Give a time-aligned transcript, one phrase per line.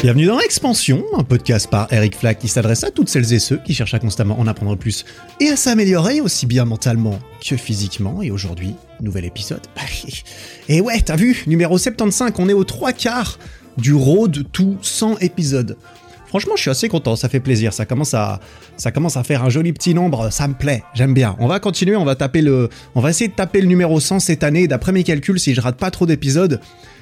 [0.00, 3.56] Bienvenue dans Expansion, un podcast par Eric Flack qui s'adresse à toutes celles et ceux
[3.58, 5.04] qui cherchent à constamment en apprendre plus
[5.40, 8.22] et à s'améliorer aussi bien mentalement que physiquement.
[8.22, 9.62] Et aujourd'hui, nouvel épisode.
[10.68, 13.40] Et ouais, t'as vu, numéro 75, on est aux trois quarts
[13.76, 15.76] du road to 100 épisodes.
[16.28, 18.38] Franchement, je suis assez content, ça fait plaisir, ça commence à,
[18.76, 21.34] ça commence à faire un joli petit nombre, ça me plaît, j'aime bien.
[21.40, 24.20] On va continuer, on va taper le, on va essayer de taper le numéro 100
[24.20, 24.68] cette année.
[24.68, 26.60] D'après mes calculs, si je rate pas trop d'épisodes,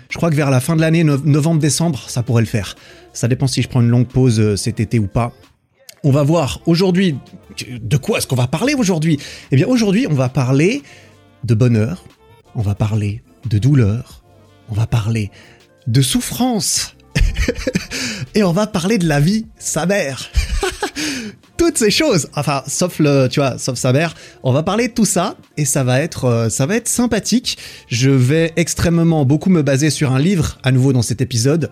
[0.08, 2.76] je crois que vers la fin de l'année, novembre-décembre, ça pourrait le faire.
[3.12, 5.32] Ça dépend si je prends une longue pause euh, cet été ou pas.
[6.04, 7.16] On va voir aujourd'hui
[7.68, 9.18] de quoi est-ce qu'on va parler aujourd'hui?
[9.50, 10.82] Eh bien aujourd'hui, on va parler
[11.44, 12.04] de bonheur,
[12.54, 14.22] on va parler de douleur,
[14.68, 15.30] on va parler
[15.86, 16.96] de souffrance.
[18.34, 20.30] Et on va parler de la vie, sa mère.
[21.56, 24.14] Toutes ces choses, enfin, sauf le, tu vois, sauf sa mère.
[24.42, 27.56] On va parler de tout ça et ça va être, euh, ça va être sympathique.
[27.88, 31.70] Je vais extrêmement beaucoup me baser sur un livre à nouveau dans cet épisode.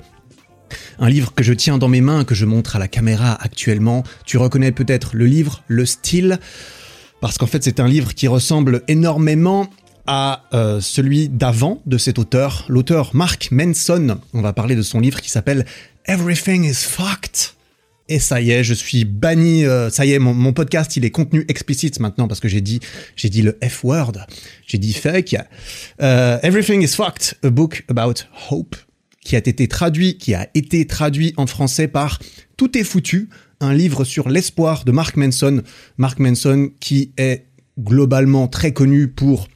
[0.98, 4.04] Un livre que je tiens dans mes mains, que je montre à la caméra actuellement.
[4.24, 6.38] Tu reconnais peut-être le livre, le style,
[7.20, 9.68] parce qu'en fait c'est un livre qui ressemble énormément
[10.06, 14.18] à euh, celui d'avant de cet auteur, l'auteur Mark Manson.
[14.32, 15.66] On va parler de son livre qui s'appelle
[16.06, 17.54] Everything is Fucked.
[18.08, 19.64] Et ça y est, je suis banni.
[19.64, 22.80] Euh, ça y est, mon, podcast, il est contenu explicite maintenant parce que j'ai dit,
[23.16, 24.12] j'ai dit le F word.
[24.66, 25.36] J'ai dit fake.
[26.02, 28.76] Euh, Everything is fucked, a book about hope,
[29.22, 32.18] qui a été traduit, qui a été traduit en français par
[32.58, 33.30] Tout est foutu,
[33.60, 35.62] un livre sur l'espoir de Mark Manson.
[35.96, 37.46] Mark Manson, qui est
[37.78, 39.48] globalement très connu pour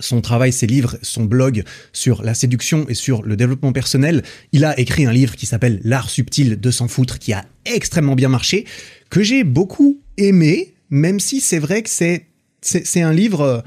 [0.00, 4.22] son travail, ses livres, son blog sur la séduction et sur le développement personnel.
[4.52, 8.14] Il a écrit un livre qui s'appelle L'art subtil de s'en foutre, qui a extrêmement
[8.14, 8.66] bien marché,
[9.10, 12.26] que j'ai beaucoup aimé, même si c'est vrai que c'est,
[12.60, 13.62] c'est, un livre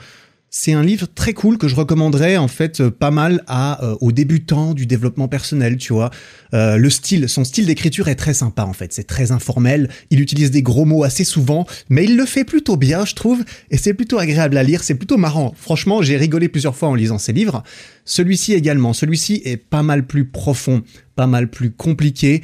[0.53, 3.95] c'est un livre très cool que je recommanderais en fait euh, pas mal à euh,
[4.01, 6.11] aux débutants du développement personnel, tu vois.
[6.53, 9.89] Euh, le style, son style d'écriture est très sympa en fait, c'est très informel.
[10.09, 13.45] Il utilise des gros mots assez souvent, mais il le fait plutôt bien, je trouve,
[13.71, 15.53] et c'est plutôt agréable à lire, c'est plutôt marrant.
[15.57, 17.63] Franchement, j'ai rigolé plusieurs fois en lisant ses livres.
[18.03, 20.83] Celui-ci également, celui-ci est pas mal plus profond,
[21.15, 22.41] pas mal plus compliqué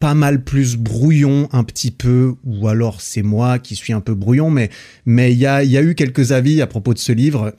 [0.00, 4.14] pas mal plus brouillon un petit peu, ou alors c'est moi qui suis un peu
[4.14, 4.70] brouillon, mais
[5.04, 7.54] mais il y a, y a eu quelques avis à propos de ce livre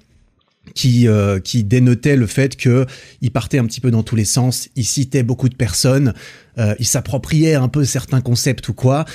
[0.74, 2.88] qui euh, qui dénotaient le fait que
[3.22, 6.16] il partait un petit peu dans tous les sens, il citait beaucoup de personnes,
[6.58, 9.06] euh, il s'appropriait un peu certains concepts ou quoi.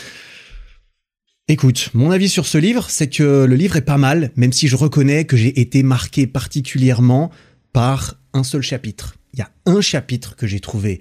[1.49, 4.69] Écoute, mon avis sur ce livre, c'est que le livre est pas mal, même si
[4.69, 7.31] je reconnais que j'ai été marqué particulièrement
[7.73, 9.17] par un seul chapitre.
[9.33, 11.01] Il y a un chapitre que j'ai trouvé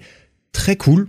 [0.52, 1.08] très cool,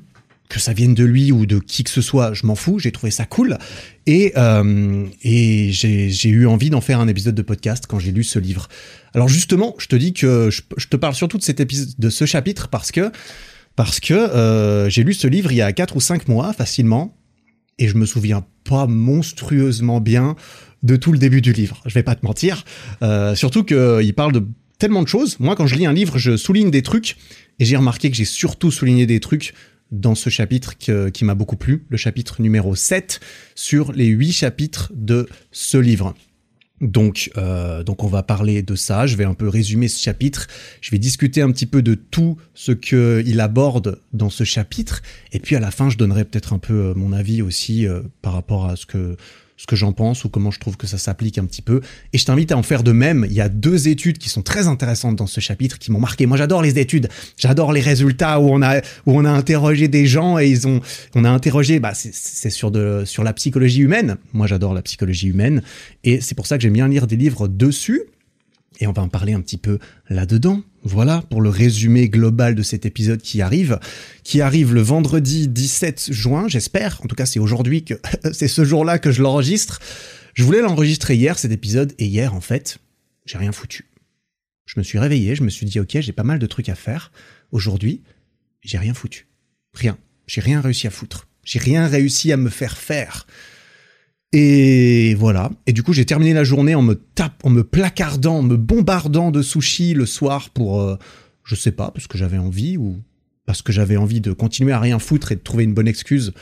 [0.49, 2.91] que ça vienne de lui ou de qui que ce soit, je m'en fous, j'ai
[2.91, 3.57] trouvé ça cool.
[4.05, 8.23] Et, euh, et j'ai eu envie d'en faire un épisode de podcast quand j'ai lu
[8.23, 8.67] ce livre.
[9.13, 12.69] Alors justement, je te dis que je, te parle surtout de cet de ce chapitre
[12.69, 13.11] parce que,
[13.75, 17.17] parce que euh, j'ai lu ce livre il y a 4 ou 5 mois facilement,
[17.79, 20.35] et je me souviens pas monstrueusement bien
[20.83, 21.81] de tout le début du livre.
[21.85, 22.63] Je vais pas te mentir.
[23.01, 24.43] Euh, surtout qu'il parle de
[24.79, 25.39] tellement de choses.
[25.39, 27.17] Moi, quand je lis un livre, je souligne des trucs,
[27.59, 29.53] et j'ai remarqué que j'ai surtout souligné des trucs
[29.91, 33.19] dans ce chapitre qui m'a beaucoup plu, le chapitre numéro 7
[33.55, 36.13] sur les 8 chapitres de ce livre.
[36.81, 39.07] Donc, euh, donc on va parler de ça.
[39.07, 40.47] Je vais un peu résumer ce chapitre.
[40.81, 45.01] Je vais discuter un petit peu de tout ce qu'il aborde dans ce chapitre.
[45.31, 48.01] Et puis à la fin, je donnerai peut-être un peu euh, mon avis aussi euh,
[48.21, 49.17] par rapport à ce que
[49.57, 51.81] ce que j'en pense ou comment je trouve que ça s'applique un petit peu.
[52.13, 53.25] Et je t'invite à en faire de même.
[53.27, 56.27] Il y a deux études qui sont très intéressantes dans ce chapitre qui m'ont marqué.
[56.27, 57.09] Moi, j'adore les études.
[57.37, 60.79] J'adore les résultats où on a où on a interrogé des gens et ils ont
[61.15, 61.79] on a interrogé.
[61.79, 64.17] Bah, c'est sur de sur la psychologie humaine.
[64.33, 65.63] Moi, j'adore la psychologie humaine
[66.03, 68.03] et c'est pour ça que j'aime bien lire des livres dessus.
[68.79, 70.61] Et on va en parler un petit peu là-dedans.
[70.87, 73.77] Voilà pour le résumé global de cet épisode qui arrive,
[74.23, 77.01] qui arrive le vendredi 17 juin, j'espère.
[77.03, 77.95] En tout cas, c'est aujourd'hui que
[78.31, 79.79] c'est ce jour-là que je l'enregistre.
[80.33, 82.77] Je voulais l'enregistrer hier cet épisode et hier en fait,
[83.25, 83.83] j'ai rien foutu.
[84.65, 86.75] Je me suis réveillé, je me suis dit OK, j'ai pas mal de trucs à
[86.75, 87.11] faire
[87.51, 88.01] aujourd'hui,
[88.61, 89.27] j'ai rien foutu.
[89.73, 89.97] Rien.
[90.25, 91.27] J'ai rien réussi à foutre.
[91.43, 93.27] J'ai rien réussi à me faire faire.
[94.39, 95.49] Et voilà.
[95.65, 98.55] Et du coup, j'ai terminé la journée en me tape, en me placardant, en me
[98.55, 100.95] bombardant de sushis le soir pour, euh,
[101.43, 103.01] je sais pas, parce que j'avais envie ou
[103.47, 106.33] parce que j'avais envie de continuer à rien foutre et de trouver une bonne excuse.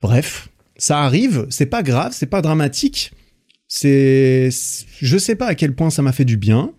[0.00, 1.44] Bref, ça arrive.
[1.50, 3.10] C'est pas grave, c'est pas dramatique.
[3.66, 4.48] C'est,
[5.00, 6.70] je sais pas à quel point ça m'a fait du bien.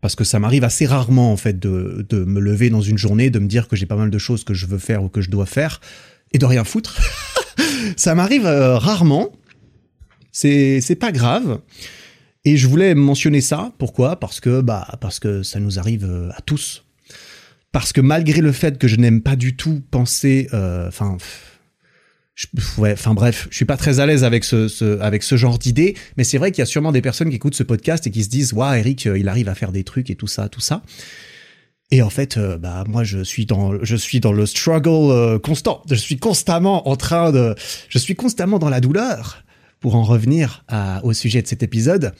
[0.00, 3.28] Parce que ça m'arrive assez rarement, en fait, de, de me lever dans une journée,
[3.28, 5.20] de me dire que j'ai pas mal de choses que je veux faire ou que
[5.20, 5.80] je dois faire,
[6.30, 6.96] et de rien foutre.
[7.96, 9.32] ça m'arrive euh, rarement.
[10.32, 11.60] C'est c'est pas grave.
[12.44, 13.72] Et je voulais mentionner ça.
[13.78, 14.18] Pourquoi?
[14.20, 16.84] Parce que bah parce que ça nous arrive euh, à tous.
[17.72, 21.16] parce que malgré le fait que je n'aime pas du tout penser, euh, enfin,
[22.78, 26.24] enfin bref, je suis pas très à l'aise avec ce, avec ce genre d'idée, mais
[26.24, 28.30] c'est vrai qu'il y a sûrement des personnes qui écoutent ce podcast et qui se
[28.30, 30.82] disent, waouh, Eric, il arrive à faire des trucs et tout ça, tout ça.
[31.90, 35.82] Et en fait, euh, bah moi je suis dans je suis dans le struggle constant.
[35.88, 37.54] Je suis constamment en train de
[37.88, 39.44] je suis constamment dans la douleur.
[39.80, 40.64] Pour en revenir
[41.04, 42.12] au sujet de cet épisode,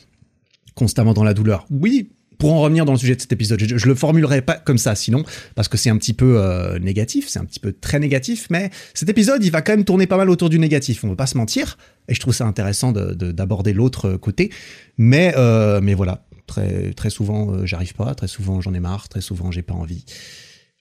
[0.76, 1.67] constamment dans la douleur.
[1.73, 4.79] Oui, pour en revenir dans le sujet de cet épisode, je, le formulerai pas comme
[4.79, 5.25] ça, sinon,
[5.56, 8.70] parce que c'est un petit peu euh, négatif, c'est un petit peu très négatif, mais
[8.94, 11.17] cet épisode, il va quand même tourner pas mal autour du négatif, on ne veut
[11.17, 11.76] pas se mentir,
[12.09, 14.50] et je trouve ça intéressant d'aborder l'autre côté,
[14.97, 19.21] mais, euh, mais voilà, très, souvent, euh, j'arrive pas, très souvent, j'en ai marre, très
[19.21, 20.05] souvent, j'ai pas envie.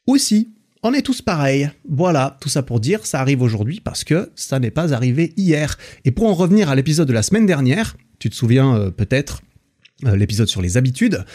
[0.08, 0.50] Aussi,
[0.82, 1.70] on est tous pareils.
[1.88, 5.78] Voilà, tout ça pour dire, ça arrive aujourd'hui parce que ça n'est pas arrivé hier.
[6.06, 9.42] Et pour en revenir à l'épisode de la semaine dernière, tu te souviens peut-être,
[10.06, 11.26] euh, l'épisode sur les habitudes,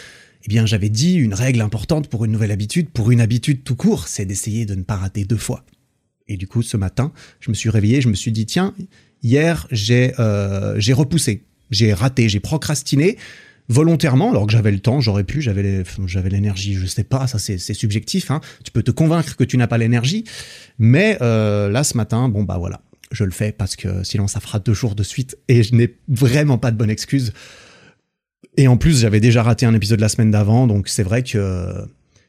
[0.45, 3.75] eh bien j'avais dit une règle importante pour une nouvelle habitude, pour une habitude tout
[3.75, 5.65] court, c'est d'essayer de ne pas rater deux fois.
[6.29, 8.73] Et du coup, ce matin, je me suis réveillé, je me suis dit, tiens,
[9.21, 13.17] hier, euh, j'ai repoussé, j'ai raté, j'ai procrastiné
[13.69, 17.57] volontairement, alors que j'avais le temps, j'aurais pu, j'avais l'énergie, je sais pas, ça c'est
[17.57, 18.41] subjectif, hein.
[18.63, 20.25] tu peux te convaincre que tu n'as pas l'énergie,
[20.79, 22.81] mais euh, là ce matin, bon bah voilà,
[23.11, 25.95] je le fais parce que sinon ça fera deux jours de suite et je n'ai
[26.07, 27.31] vraiment pas de bonne excuse
[28.57, 31.85] et en plus, j'avais déjà raté un épisode la semaine d'avant, donc c'est vrai que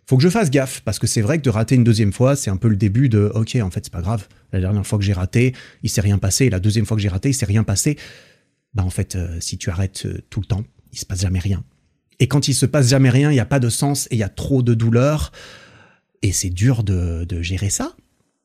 [0.06, 2.36] faut que je fasse gaffe parce que c'est vrai que de rater une deuxième fois,
[2.36, 4.26] c'est un peu le début de OK, en fait, c'est pas grave.
[4.52, 6.50] La dernière fois que j'ai raté, il s'est rien passé.
[6.50, 7.98] La deuxième fois que j'ai raté, il s'est rien passé.
[8.74, 11.40] Bah en fait, euh, si tu arrêtes euh, tout le temps, il se passe jamais
[11.40, 11.64] rien.
[12.20, 14.18] Et quand il se passe jamais rien, il n'y a pas de sens et il
[14.18, 15.32] y a trop de douleur.
[16.22, 17.96] Et c'est dur de, de gérer ça.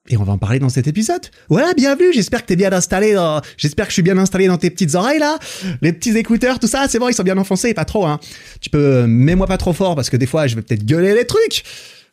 [0.09, 1.21] Et on va en parler dans cet épisode.
[1.49, 3.15] Voilà, bienvenue, j'espère que t'es bien installé.
[3.57, 5.37] J'espère que je suis bien installé dans tes petites oreilles, là.
[5.83, 8.19] Les petits écouteurs, tout ça, c'est bon, ils sont bien enfoncés, pas trop, hein.
[8.59, 9.05] Tu peux...
[9.05, 11.63] Mets-moi pas trop fort, parce que des fois, je vais peut-être gueuler les trucs.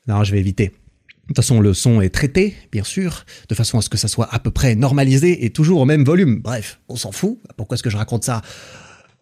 [0.06, 0.66] Non, je vais éviter.
[0.66, 4.08] De toute façon, le son est traité, bien sûr, de façon à ce que ça
[4.08, 6.40] soit à peu près normalisé et toujours au même volume.
[6.42, 7.38] Bref, on s'en fout.
[7.56, 8.42] Pourquoi est-ce que je raconte ça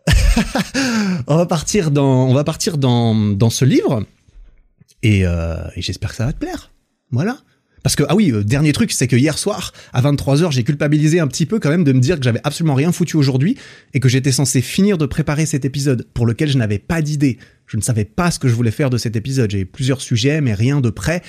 [1.27, 4.05] On va partir dans, on va partir dans, dans ce livre.
[5.03, 6.71] Et, euh, j'espère que ça va te plaire.
[7.11, 7.39] Voilà.
[7.83, 11.21] Parce que, ah oui, euh, dernier truc, c'est que hier soir, à 23h, j'ai culpabilisé
[11.21, 13.57] un petit peu quand même de me dire que j'avais absolument rien foutu aujourd'hui
[13.93, 17.39] et que j'étais censé finir de préparer cet épisode pour lequel je n'avais pas d'idée.
[17.67, 19.51] Je ne savais pas ce que je voulais faire de cet épisode.
[19.51, 21.23] J'ai plusieurs sujets, mais rien de prêt.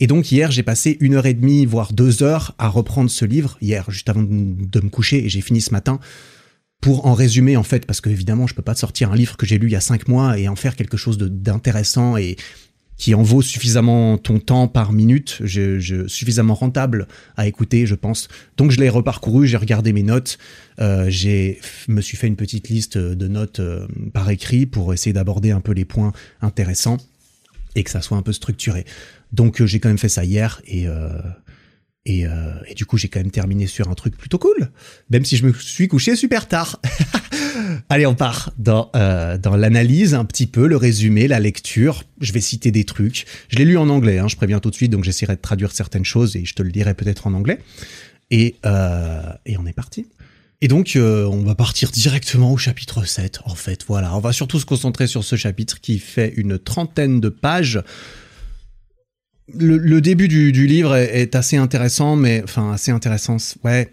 [0.00, 3.24] Et donc hier, j'ai passé une heure et demie, voire deux heures à reprendre ce
[3.24, 6.00] livre, hier, juste avant de me coucher, et j'ai fini ce matin
[6.82, 9.46] pour en résumer en fait, parce que évidemment je peux pas sortir un livre que
[9.46, 12.36] j'ai lu il y a cinq mois et en faire quelque chose d'intéressant et,
[13.02, 18.28] qui en vaut suffisamment ton temps par minute, je, suffisamment rentable à écouter, je pense.
[18.56, 20.38] Donc je l'ai reparcouru, j'ai regardé mes notes,
[20.80, 25.12] euh, j'ai me suis fait une petite liste de notes euh, par écrit pour essayer
[25.12, 26.12] d'aborder un peu les points
[26.42, 26.98] intéressants
[27.74, 28.84] et que ça soit un peu structuré.
[29.32, 30.86] Donc euh, j'ai quand même fait ça hier et
[32.04, 32.24] et,
[32.66, 34.70] et, du coup, j'ai quand même terminé sur un truc plutôt cool,
[35.10, 36.80] même si je me suis couché super tard.
[37.88, 42.04] Allez, on part dans, euh, dans l'analyse un petit peu, le résumé, la lecture.
[42.20, 43.26] Je vais citer des trucs.
[43.48, 45.72] Je l'ai lu en anglais, hein, je préviens tout de suite, donc j'essaierai de traduire
[45.72, 47.58] certaines choses et je te le dirai peut-être en anglais.
[48.30, 50.06] Et, euh, et on est parti.
[50.60, 53.84] Et donc, euh, on va partir directement au chapitre 7, en fait.
[53.88, 57.82] Voilà, on va surtout se concentrer sur ce chapitre qui fait une trentaine de pages.
[59.48, 63.36] Le, début du, livre est, assez intéressant, mais enfin assez intéressant.
[63.64, 63.92] Ouais,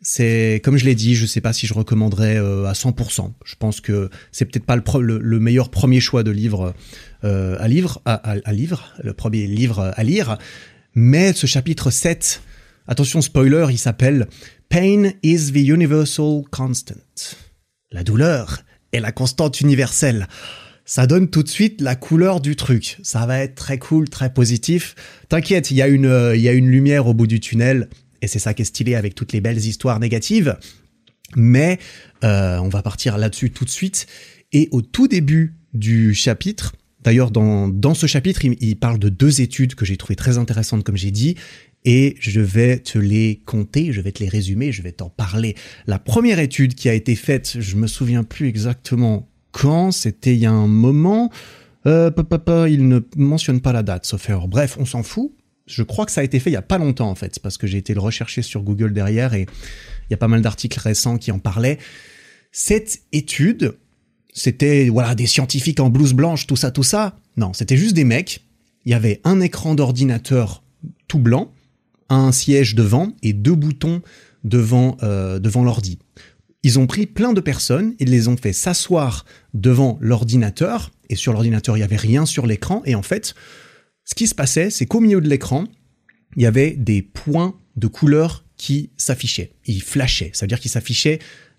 [0.00, 3.32] c'est comme je l'ai dit, je sais pas si je recommanderais euh, à 100%.
[3.44, 6.74] Je pense que c'est peut-être pas le, le, meilleur premier choix de livre
[7.24, 10.38] euh, à le premier livre à lire.
[10.94, 12.42] Mais ce chapitre 7,
[12.86, 14.28] attention spoiler, il s'appelle
[14.68, 16.94] Pain is the universal constant.
[17.90, 18.60] La douleur
[18.92, 20.28] est la constante universelle.
[20.84, 22.98] Ça donne tout de suite la couleur du truc.
[23.02, 24.94] Ça va être très cool, très positif.
[25.28, 27.88] T'inquiète, il y a une, il y a une lumière au bout du tunnel
[28.24, 30.56] et c'est ça qui est stylé avec toutes les belles histoires négatives.
[31.36, 31.78] Mais
[32.24, 34.06] euh, on va partir là-dessus tout de suite.
[34.52, 39.74] Et au tout début du chapitre, d'ailleurs dans, ce chapitre, il, parle de deux études
[39.74, 41.36] que j'ai trouvées très intéressantes, comme j'ai dit,
[41.84, 45.54] et je vais te les compter, je vais te les résumer, je vais t'en parler.
[45.86, 50.40] La première étude qui a été faite, je me souviens plus exactement quand, c'était il
[50.40, 51.30] y a un moment.
[51.86, 54.48] Euh, papa, il ne mentionne pas la date, sauf erreur.
[54.48, 55.32] Bref, on s'en fout
[55.66, 57.56] je crois que ça a été fait il y a pas longtemps en fait, parce
[57.56, 60.78] que j'ai été le rechercher sur Google derrière et il y a pas mal d'articles
[60.78, 61.78] récents qui en parlaient.
[62.52, 63.76] Cette étude,
[64.32, 67.18] c'était voilà des scientifiques en blouse blanche, tout ça, tout ça.
[67.36, 68.44] Non, c'était juste des mecs.
[68.84, 70.62] Il y avait un écran d'ordinateur
[71.08, 71.50] tout blanc,
[72.10, 74.02] un siège devant et deux boutons
[74.44, 75.98] devant euh, devant l'ordi.
[76.64, 81.34] Ils ont pris plein de personnes, ils les ont fait s'asseoir devant l'ordinateur et sur
[81.34, 83.34] l'ordinateur il y avait rien sur l'écran et en fait
[84.04, 85.64] Ce qui se passait, c'est qu'au milieu de l'écran,
[86.36, 89.52] il y avait des points de couleur qui s'affichaient.
[89.66, 91.18] Ils flashaient, ça veut dire qu'ils s'affichaient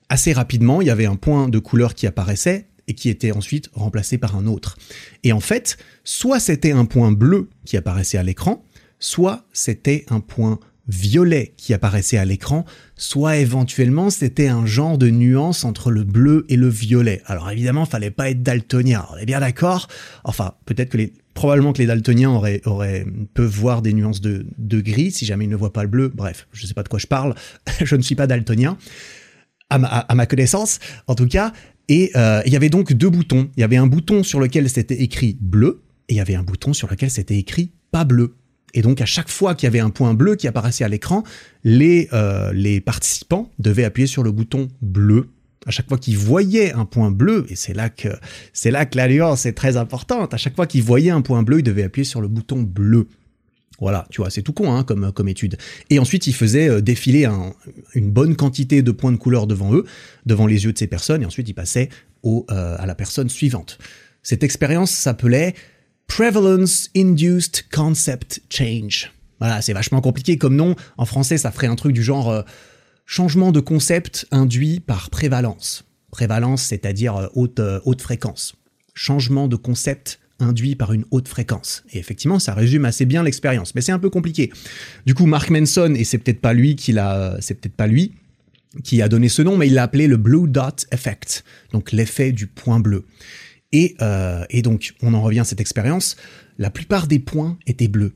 [0.09, 0.81] assez rapidement.
[0.81, 4.35] Il y avait un point de couleur qui apparaissait et qui était ensuite remplacé par
[4.35, 4.77] un autre.
[5.23, 8.63] Et en fait, soit c'était un point bleu qui apparaissait à l'écran,
[8.99, 12.65] soit c'était un point violet qui apparaissait à l'écran,
[12.95, 17.21] soit éventuellement c'était un genre de nuance entre le bleu et le violet.
[17.25, 19.87] Alors évidemment, fallait pas être daltonien, on est bien d'accord.
[20.23, 24.45] Enfin, peut-être que les, probablement que les daltoniens auraient, auraient, peuvent voir des nuances de,
[24.57, 26.11] de gris si jamais ils ne voient pas le bleu.
[26.13, 27.35] Bref, je sais pas de quoi je parle.
[27.83, 28.77] je ne suis pas daltonien.
[29.69, 31.51] À ma, à ma connaissance, en tout cas.
[31.87, 33.49] Et euh, il y avait donc deux boutons.
[33.57, 36.43] Il y avait un bouton sur lequel c'était écrit bleu, et il y avait un
[36.43, 38.35] bouton sur lequel c'était écrit pas bleu.
[38.75, 41.23] Et donc à chaque fois qu'il y avait un point bleu qui apparaissait à l'écran,
[41.63, 45.29] les, euh, les participants devaient appuyer sur le bouton bleu.
[45.65, 48.09] À chaque fois qu'ils voyaient un point bleu, et c'est là que
[48.53, 50.35] c'est là que l'alliance est très importante.
[50.35, 53.07] À chaque fois qu'ils voyaient un point bleu, ils devaient appuyer sur le bouton bleu.
[53.79, 55.57] Voilà, tu vois, c'est tout con hein, comme, comme étude.
[55.89, 57.27] Et ensuite, ils faisaient euh, défiler
[57.93, 59.85] une bonne quantité de points de couleur devant eux,
[60.25, 61.89] devant les yeux de ces personnes, et ensuite ils passaient
[62.23, 63.79] au, euh, à la personne suivante.
[64.21, 65.55] Cette expérience s'appelait
[66.07, 69.11] Prevalence Induced Concept Change.
[69.39, 70.75] Voilà, c'est vachement compliqué comme nom.
[70.97, 72.41] En français, ça ferait un truc du genre euh,
[73.05, 75.85] changement de concept induit par prévalence.
[76.11, 78.55] Prévalence, c'est-à-dire euh, haute, euh, haute fréquence.
[78.93, 81.83] Changement de concept induit par une haute fréquence.
[81.91, 84.51] Et effectivement, ça résume assez bien l'expérience, mais c'est un peu compliqué.
[85.05, 88.13] Du coup, Mark Manson, et c'est peut-être pas lui qui l'a, c'est peut-être pas lui
[88.83, 92.31] qui a donné ce nom, mais il l'a appelé le Blue Dot Effect, donc l'effet
[92.31, 93.05] du point bleu.
[93.73, 96.15] Euh, et, donc, on en revient à cette expérience.
[96.57, 98.13] La plupart des points étaient bleus.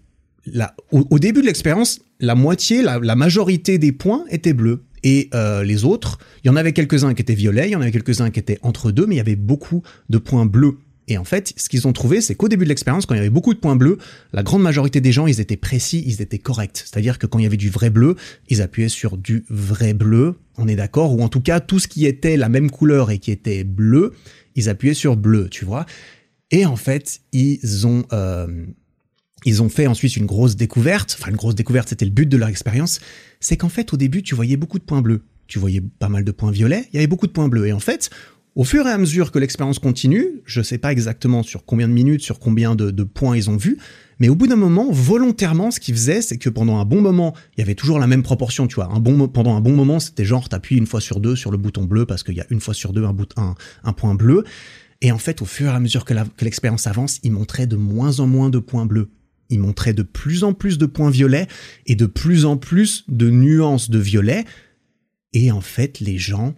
[0.92, 4.84] au, début de l'expérience, la moitié, la, majorité des points étaient bleus.
[5.04, 7.82] Et euh, les autres, il y en avait quelques-uns qui étaient violets, il y en
[7.82, 10.78] avait quelques-uns qui étaient entre deux, mais il y avait beaucoup de points bleus.
[11.10, 13.22] Et en fait, ce qu'ils ont trouvé, c'est qu'au début de l'expérience, quand il y
[13.22, 13.98] avait beaucoup de points bleus,
[14.32, 16.84] la grande majorité des gens, ils étaient précis, ils étaient corrects.
[16.86, 18.16] C'est-à-dire que quand il y avait du vrai bleu,
[18.48, 21.88] ils appuyaient sur du vrai bleu, on est d'accord, ou en tout cas, tout ce
[21.88, 24.14] qui était la même couleur et qui était bleu,
[24.56, 25.86] ils appuyaient sur bleu, tu vois.
[26.52, 28.66] Et en fait, ils ont, euh,
[29.46, 31.16] ils ont fait ensuite une grosse découverte.
[31.20, 33.00] Enfin, une grosse découverte, c'était le but de leur expérience.
[33.40, 35.22] C'est qu'en fait, au début, tu voyais beaucoup de points bleus.
[35.48, 36.88] Tu voyais pas mal de points violets.
[36.92, 37.68] Il y avait beaucoup de points bleus.
[37.68, 38.10] Et en fait,
[38.60, 41.94] au fur et à mesure que l'expérience continue, je sais pas exactement sur combien de
[41.94, 43.78] minutes, sur combien de, points ils ont vu,
[44.20, 47.34] mais au bout d'un moment, volontairement, ce qu'ils faisaient, c'est que pendant un bon moment,
[47.56, 48.94] il y avait toujours la même proportion, tu vois.
[48.94, 51.58] Un bon, pendant un bon moment, c'était genre, t'appuies une fois sur deux sur le
[51.58, 54.44] bouton bleu parce qu'il y a une fois sur deux un point bleu.
[55.00, 58.20] Et en fait, au fur et à mesure que l'expérience avance, ils montraient de moins
[58.20, 59.10] en moins de points bleus.
[59.50, 61.48] Ils montraient de plus en plus de points violets
[61.86, 64.44] et de plus en plus de nuances de violet.
[65.32, 66.56] Et en fait, les gens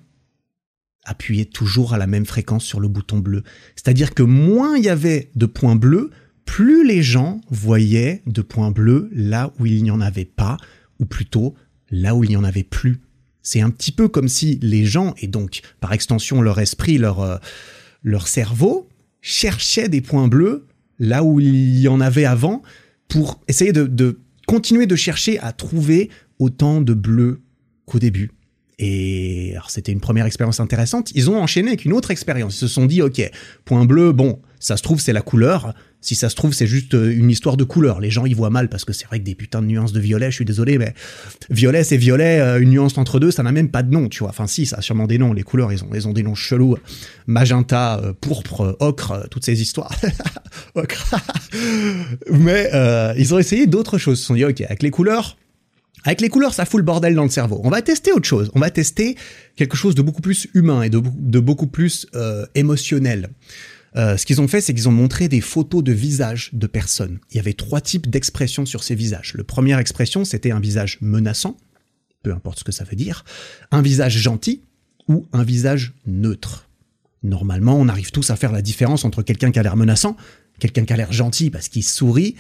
[1.03, 3.43] appuyaient toujours à la même fréquence sur le bouton bleu.
[3.75, 6.12] C'est-à-dire que moins il y avait de points bleus,
[6.46, 10.58] plus les gens voyaient de points bleus là où il n'y en avait pas,
[11.00, 11.55] ou plutôt
[11.89, 13.01] là où il n'y en avait plus.
[13.41, 17.22] C'est un petit peu comme si les gens, et donc par extension leur esprit, leur,
[17.22, 17.38] euh,
[18.03, 18.88] leur cerveau,
[19.22, 20.67] cherchaient des points bleus
[21.00, 22.62] là où il y en avait avant,
[23.08, 27.41] pour essayer de continuer de chercher à trouver autant de bleus
[27.86, 28.31] qu'au début.
[28.84, 31.12] Et c'était une première expérience intéressante.
[31.14, 32.56] Ils ont enchaîné avec une autre expérience.
[32.56, 33.22] Ils se sont dit, ok,
[33.64, 35.76] point bleu, bon, ça se trouve c'est la couleur.
[36.02, 38.00] Si ça se trouve, c'est juste euh, une histoire de couleur.
[38.00, 40.00] Les gens y voient mal parce que c'est vrai que des putains de nuances de
[40.00, 40.96] violet, je suis désolé, mais
[41.52, 44.20] violet c'est violet, euh, une nuance entre deux, ça n'a même pas de nom, tu
[44.20, 44.30] vois.
[44.30, 45.32] Enfin si, ça a sûrement des noms.
[45.32, 46.76] Les couleurs, ils ont, ils ont des noms chelous.
[47.28, 49.96] Magenta, euh, pourpre, ocre, toutes ces histoires.
[50.76, 51.16] ocre.
[52.32, 52.72] mais
[53.18, 54.18] ils ont essayé d'autres choses.
[54.18, 55.38] Ils se sont dit, ok, avec les couleurs,
[56.03, 57.62] avec les couleurs, ça fout le bordel dans le cerveau.
[57.63, 58.51] On va tester autre chose.
[58.55, 59.15] On va tester
[59.55, 61.00] quelque chose de beaucoup plus humain et de,
[61.39, 62.08] beaucoup plus
[62.55, 63.29] émotionnel.
[63.96, 67.20] Euh, ce qu'ils ont fait, c'est qu'ils ont montré des photos de visages de personnes.
[67.31, 69.34] Il y avait trois types d'expressions sur ces visages.
[69.36, 71.58] La première expression, c'était un visage menaçant,
[72.24, 73.25] peu importe ce que ça veut dire,
[73.72, 74.62] un visage gentil
[75.08, 76.70] ou un visage neutre.
[77.24, 80.15] Normalement, on arrive tous à faire la différence entre quelqu'un qui a l'air menaçant,
[80.60, 82.36] quelqu'un qui a l'air gentil parce qu'il sourit,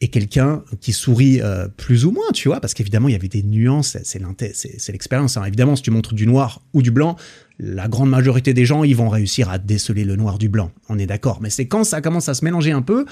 [0.00, 3.28] et quelqu'un qui sourit euh, plus ou moins, tu vois, parce qu'évidemment, il y avait
[3.28, 5.36] des nuances, c'est l'expérience.
[5.36, 5.44] Hein.
[5.44, 7.16] Évidemment, si tu montres du noir ou du blanc,
[7.58, 10.98] la grande majorité des gens, ils vont réussir à déceler le noir du blanc, on
[10.98, 11.40] est d'accord.
[11.40, 13.06] Mais c'est quand ça commence à se mélanger un peu,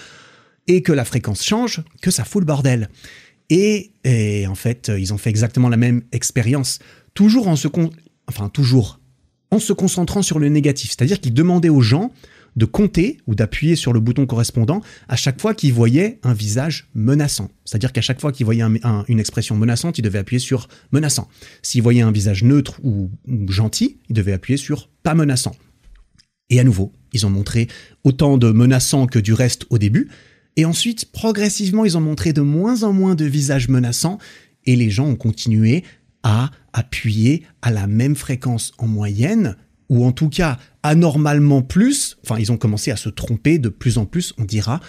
[0.68, 2.88] et que la fréquence change, que ça fout le bordel.
[3.50, 3.92] Et,
[4.48, 6.78] en fait, ils ont fait exactement la même expérience,
[7.14, 7.68] toujours en se...
[8.28, 9.00] Enfin, toujours
[9.52, 10.90] en se concentrant sur le négatif.
[10.90, 12.10] C'est-à-dire qu'ils demandaient aux gens
[12.56, 16.88] de compter ou d'appuyer sur le bouton correspondant à chaque fois qu'il voyait un visage
[16.94, 17.50] menaçant.
[17.64, 18.64] C'est-à-dire qu'à chaque fois qu'il voyait
[19.08, 21.28] une expression menaçante, il devait appuyer sur menaçant.
[21.62, 23.10] S'il voyait un visage neutre ou,
[23.48, 25.54] gentil, il devait appuyer sur pas menaçant.
[26.48, 27.68] Et à nouveau, ils ont montré
[28.04, 30.08] autant de menaçants que du reste au début.
[30.56, 34.18] Et ensuite, progressivement, ils ont montré de moins en moins de visages menaçants
[34.64, 35.84] et les gens ont continué
[36.22, 39.56] à appuyer à la même fréquence en moyenne,
[39.88, 43.98] ou en tout cas anormalement plus, enfin ils ont commencé à se tromper de plus
[43.98, 44.80] en plus, on dira,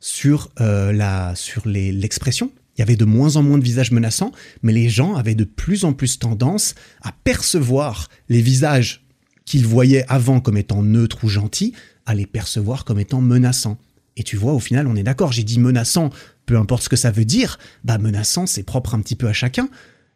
[0.00, 2.50] sur, euh, la, sur l'expression.
[2.76, 5.44] Il y avait de moins en moins de visages menaçants, mais les gens avaient de
[5.44, 9.04] plus en plus tendance à percevoir les visages
[9.44, 11.74] qu'ils voyaient avant comme étant neutres ou gentils,
[12.06, 13.78] à les percevoir comme étant menaçants.
[14.16, 16.10] Et tu vois, au final, on est d'accord, j'ai dit menaçant,
[16.46, 19.32] peu importe ce que ça veut dire, bah menaçant, c'est propre un petit peu à
[19.32, 19.68] chacun,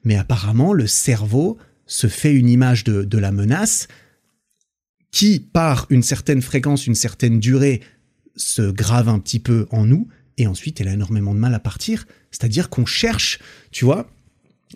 [0.05, 3.89] mais apparemment, le cerveau se fait une image de, de la menace
[5.15, 7.81] qui, par une certaine fréquence, une certaine durée,
[8.35, 11.61] se grave un petit peu en nous, et ensuite elle a énormément de mal à
[11.61, 12.05] partir.
[12.33, 13.39] C'est-à-dire qu'on cherche,
[13.71, 14.11] tu vois,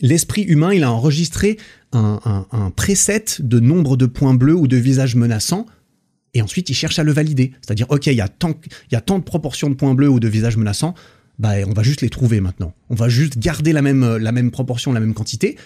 [0.01, 1.59] l'esprit humain, il a enregistré
[1.91, 5.67] un, preset de nombre de points bleus ou de visages menaçants,
[6.35, 7.51] et ensuite il cherche à le valider.
[7.61, 8.55] C'est-à-dire, ok, il y, a tant,
[8.93, 10.95] y a tant de proportions de points bleus ou de visages menaçants,
[11.41, 12.75] bah on va juste les trouver maintenant.
[12.91, 15.57] On va juste garder la même, la même proportion, la même quantité,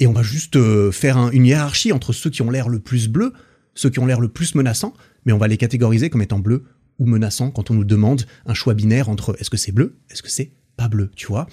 [0.00, 3.06] et on va juste euh, faire une hiérarchie entre ceux qui ont l'air le plus
[3.06, 3.32] bleus,
[3.78, 4.92] ceux qui ont l'air le plus menaçants,
[5.24, 6.64] mais on va les catégoriser comme étant bleus
[6.98, 10.20] ou menaçants quand on nous demande un choix binaire entre est-ce que c'est bleu, est-ce
[10.20, 11.46] que c'est pas bleu, tu vois.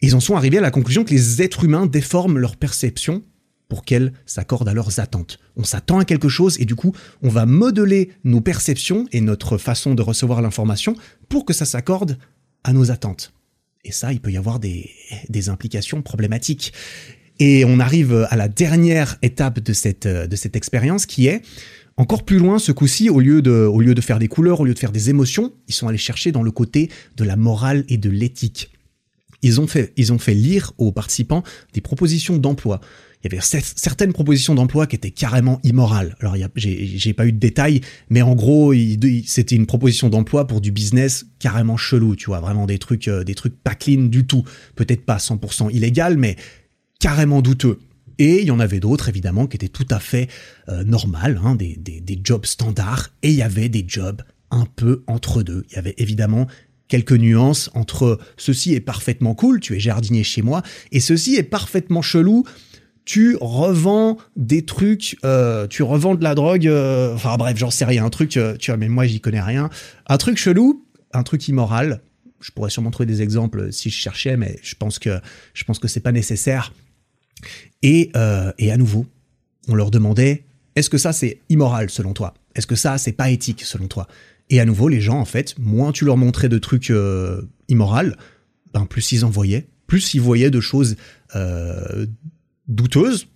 [0.00, 3.24] Ils en sont arrivés à la conclusion que les êtres humains déforment leur perception
[3.68, 5.40] pour qu'elle s'accorde à leurs attentes.
[5.56, 9.58] On s'attend à quelque chose et du coup, on va modeler nos perceptions et notre
[9.58, 10.94] façon de recevoir l'information
[11.28, 12.18] pour que ça s'accorde
[12.62, 13.32] à nos attentes.
[13.84, 14.90] Et ça, il peut y avoir des,
[15.28, 16.72] des implications problématiques.
[17.44, 21.42] Et on arrive à la dernière étape de cette, de cette expérience qui est
[21.96, 24.64] encore plus loin, ce coup-ci, au, lieu de, au lieu de faire des couleurs, au
[24.64, 27.84] lieu de faire des émotions, ils sont allés chercher dans le côté de la morale
[27.88, 28.70] et de l'éthique.
[29.42, 32.80] Ils ont fait, ils ont fait lire aux participants des propositions d'emploi.
[33.24, 36.14] Il y avait certaines propositions d'emploi qui étaient carrément immorales.
[36.20, 38.72] Alors, j'ai pas eu de détails, mais en gros,
[39.26, 43.24] c'était une proposition d'emploi pour du business carrément chelou, tu vois, vraiment des trucs, euh,
[43.24, 44.44] des trucs pas clean du tout.
[44.76, 46.36] Peut-être pas 100% illégal, mais
[47.02, 47.80] carrément douteux.
[48.18, 50.28] Et il y en avait d'autres, évidemment, qui étaient tout à fait
[50.68, 55.02] euh, normales, hein, des, des, jobs standards, et il y avait des jobs un peu
[55.08, 55.64] entre deux.
[55.70, 56.46] Il y avait évidemment
[56.86, 60.62] quelques nuances entre ceci est parfaitement cool, tu es jardinier chez moi,
[60.92, 62.44] et ceci est parfaitement chelou,
[63.04, 67.84] tu revends des trucs, euh, tu revends de la drogue, euh, enfin bref, j'en sais
[67.84, 69.70] rien, un truc, tu vois, mais moi j'y connais rien,
[70.06, 72.00] un truc chelou, un truc immoral.
[72.40, 75.20] Je pourrais sûrement trouver des exemples si je cherchais, mais je pense que
[75.54, 76.72] je pense que c'est pas nécessaire.
[77.84, 79.06] Euh, et, à nouveau,
[79.68, 82.34] on leur demandait est-ce que ça c'est immoral selon toi?
[82.54, 84.06] Est-ce que ça c'est pas éthique selon toi?
[84.50, 88.14] Et à nouveau, les gens en fait, moins tu leur montrais de trucs euh, immoraux,
[88.72, 90.96] ben plus ils en voyaient, plus ils voyaient de choses
[91.36, 92.06] euh,
[92.68, 93.28] douteuses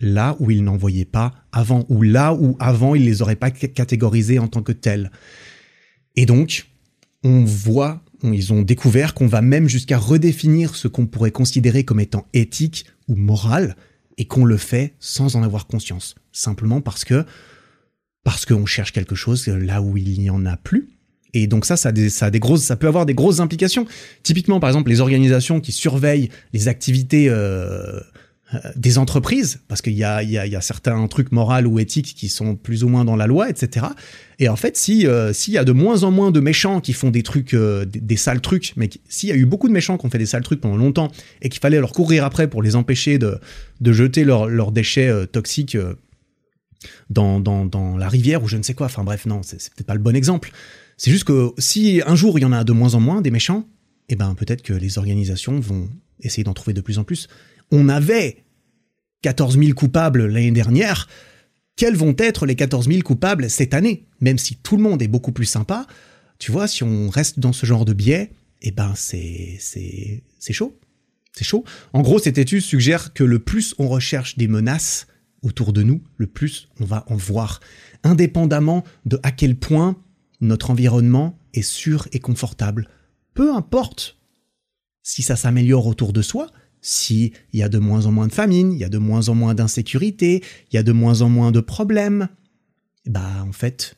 [0.00, 3.50] là où ils n'en voyaient pas avant, ou là où avant ils les auraient pas
[3.50, 5.10] catégorisés en tant que tels.
[6.16, 6.66] Et donc,
[7.22, 12.00] on voit, ils ont découvert qu'on va même jusqu'à redéfinir ce qu'on pourrait considérer comme
[12.00, 13.76] étant éthique ou moral,
[14.20, 17.24] et qu'on le fait sans en avoir conscience, simplement parce que
[18.22, 20.90] parce qu'on cherche quelque chose là où il n'y en a plus.
[21.32, 23.40] Et donc ça, ça a, des, ça a des grosses, ça peut avoir des grosses
[23.40, 23.86] implications.
[24.22, 28.00] Typiquement, par exemple, les organisations qui surveillent les activités euh,
[28.74, 32.56] des entreprises, parce qu'il y y, y a certains trucs moraux ou éthiques qui sont
[32.56, 33.86] plus ou moins dans la loi, etc.
[34.40, 36.92] Et en fait, si euh, s'il y a de moins en moins de méchants qui
[36.92, 39.98] font des trucs, euh, des, sales trucs, mais s'il y a eu beaucoup de méchants
[39.98, 42.62] qui ont fait des sales trucs pendant longtemps et qu'il fallait leur courir après pour
[42.62, 43.38] les empêcher de,
[43.80, 45.76] de jeter leurs déchets toxiques
[47.08, 49.86] dans, dans, dans la rivière ou je ne sais quoi, enfin bref, non, c'est peut-être
[49.86, 50.50] pas le bon exemple.
[50.96, 53.30] C'est juste que si un jour il y en a de moins en moins des
[53.30, 53.66] méchants,
[54.08, 55.88] eh ben peut-être que les organisations vont
[56.20, 57.28] essayer d'en trouver de plus en plus
[57.70, 58.44] on avait
[59.22, 61.08] 14 000 coupables l'année dernière,
[61.76, 64.06] quels vont être les 14 000 coupables cette année?
[64.20, 65.86] Même si tout le monde est beaucoup plus sympa,
[66.38, 70.52] tu vois, si on reste dans ce genre de biais, eh ben c'est c'est c'est
[70.52, 70.78] chaud.
[71.32, 71.64] C'est chaud.
[71.92, 75.06] En gros, cette étude suggère que le plus on recherche des menaces
[75.42, 77.60] autour de nous, le plus on va en voir,
[78.02, 79.96] indépendamment de à quel point
[80.40, 82.88] notre environnement est sûr et confortable.
[83.34, 84.18] Peu importe
[85.02, 86.50] si ça s'améliore autour de soi,
[86.82, 89.28] si il y a de moins en moins de famine, il y a de moins
[89.28, 92.28] en moins d'insécurité, il y a de moins en moins de problèmes,
[93.06, 93.96] bah en fait,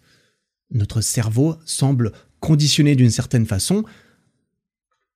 [0.71, 3.85] notre cerveau semble conditionné d'une certaine façon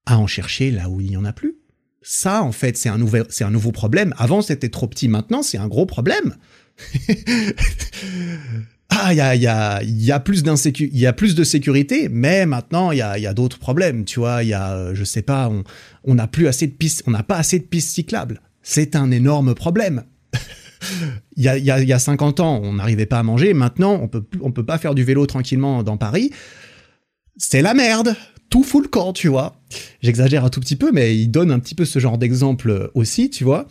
[0.06, 1.56] à en chercher là où il n'y en a plus.
[2.02, 4.14] Ça, en fait, c'est un, c'est un nouveau problème.
[4.16, 5.08] Avant, c'était trop petit.
[5.08, 6.36] Maintenant, c'est un gros problème.
[8.90, 12.92] ah, il y a, y, a, plus il y a plus de sécurité, mais maintenant
[12.92, 14.42] il y a, y a d'autres problèmes, tu vois.
[14.42, 15.50] Il y a, je sais pas,
[16.04, 18.40] on n'a plus assez de pistes, on n'a pas assez de pistes cyclables.
[18.62, 20.04] C'est un énorme problème.
[21.36, 23.54] il, y a, y a, y a 50 ans, on n'arrivait pas à manger.
[23.54, 26.30] Maintenant, on peut on peut pas faire du vélo tranquillement dans Paris.
[27.36, 28.14] C'est la merde.
[28.50, 29.60] tout fout le camp, tu vois.
[30.00, 33.30] J'exagère un tout petit peu, mais il donne un petit peu ce genre d'exemple aussi,
[33.30, 33.66] tu vois.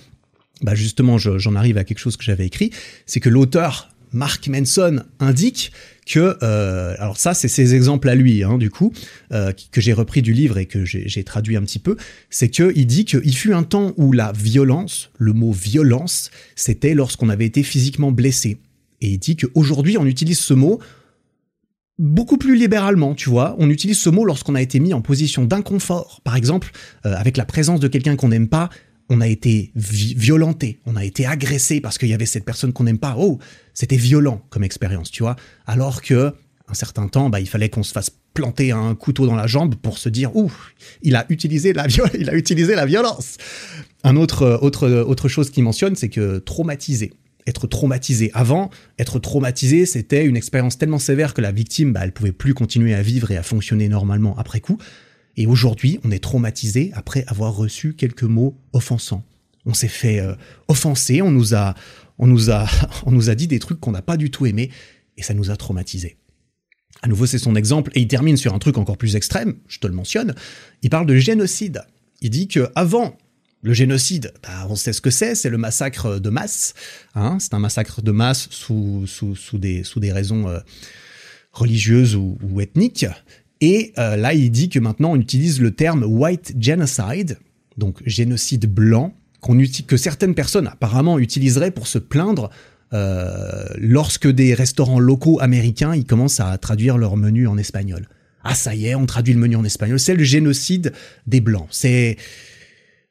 [0.62, 2.72] Bah justement, j'en arrive à quelque chose que j'avais écrit,
[3.06, 5.72] c'est que l'auteur Mark Manson indique
[6.08, 8.94] que, euh, alors ça c'est ses exemples à lui, hein, du coup,
[9.32, 11.98] euh, que j'ai repris du livre et que j'ai traduit un petit peu,
[12.30, 17.30] c'est qu'il dit qu'il fut un temps où la violence, le mot violence, c'était lorsqu'on
[17.30, 18.58] avait été physiquement blessé.
[19.02, 20.80] Et il dit qu'aujourd'hui on utilise ce mot
[22.00, 23.56] beaucoup plus libéralement, tu vois.
[23.60, 26.22] On utilise ce mot lorsqu'on a été mis en position d'inconfort.
[26.24, 26.72] Par exemple,
[27.06, 28.70] euh, avec la présence de quelqu'un qu'on n'aime pas,
[29.10, 32.86] on a été violenté, on a été agressé parce qu'il y avait cette personne qu'on
[32.86, 33.16] n'aime pas.
[33.18, 33.40] Oh,
[33.74, 35.36] c'était violent comme expérience, tu vois.
[35.68, 36.34] Alors que
[36.68, 39.76] un certain temps, bah, il fallait qu'on se fasse planter un couteau dans la jambe
[39.76, 40.52] pour se dire ouh,
[41.04, 41.86] il a utilisé la
[42.20, 43.38] il a utilisé la violence.
[44.04, 47.14] Un autre autre autre chose qu'il mentionne, c'est que traumatisé,
[47.48, 48.32] être traumatisé.
[48.34, 52.54] Avant, être traumatisé, c'était une expérience tellement sévère que la victime, bah, elle pouvait plus
[52.54, 54.78] continuer à vivre et à fonctionner normalement après coup.
[55.38, 59.24] Et aujourd'hui, on est traumatisé après avoir reçu quelques mots offensants.
[59.66, 60.36] On s'est fait euh,
[60.68, 61.76] offenser, on nous a,
[62.18, 62.68] on nous a,
[63.06, 64.70] on nous a dit des trucs qu'on n'a pas du tout aimés,
[65.18, 66.18] et ça nous a traumatisés.
[67.02, 69.80] À nouveau, c'est son exemple, et il termine sur un truc encore plus extrême, je
[69.80, 70.36] te le mentionne.
[70.82, 71.82] Il parle de génocide.
[72.22, 73.18] Il dit que avant
[73.62, 76.74] le génocide, bah, on sait ce que c'est, c'est le massacre de masse.
[77.16, 80.60] Hein, c'est un massacre de masse sous, sous, sous, des, sous des raisons euh,
[81.52, 83.08] religieuses ou, ou ethniques.
[83.68, 87.40] Et euh, là, il dit que maintenant on utilise le terme white genocide,
[87.80, 89.16] donc génocide blanc,
[89.88, 92.52] que certaines personnes apparemment utiliseraient pour se plaindre
[92.94, 98.08] euh, lorsque des restaurants locaux américains ils commencent à traduire leur menu en espagnol.
[98.44, 100.00] Ah ça y est, on traduit le menu en espagnol.
[100.00, 100.94] C'est le génocide
[101.26, 101.68] des blancs.
[101.72, 102.18] C'est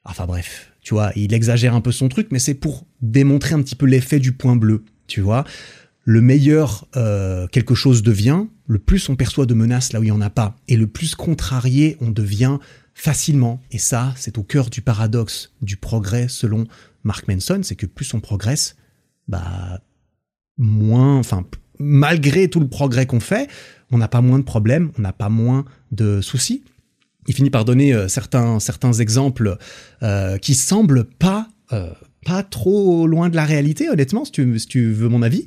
[0.05, 3.63] enfin bref, tu vois, il exagère un peu son truc, mais c'est pour démontrer un
[3.63, 5.45] petit peu l'effet du point bleu, tu vois
[6.05, 10.07] le meilleur euh, quelque chose devient, le plus on perçoit de menaces là où il
[10.07, 12.59] n'y en a pas, et le plus contrarié on devient
[12.95, 13.61] facilement.
[13.73, 16.65] Et ça, c'est au cœur du paradoxe du progrès selon
[17.03, 18.77] Mark Manson, c'est que plus on progresse,
[19.29, 19.81] bah
[20.59, 21.45] moins, enfin
[21.79, 23.49] malgré tout le progrès qu'on fait,
[23.91, 26.63] on n'a pas moins de problèmes, on n'a pas moins de soucis.
[27.27, 29.57] Il finit par donner euh, certains, certains exemples
[30.03, 31.49] euh, qui semblent pas,
[32.25, 35.45] pas trop loin de la réalité, honnêtement, si tu, si tu veux mon avis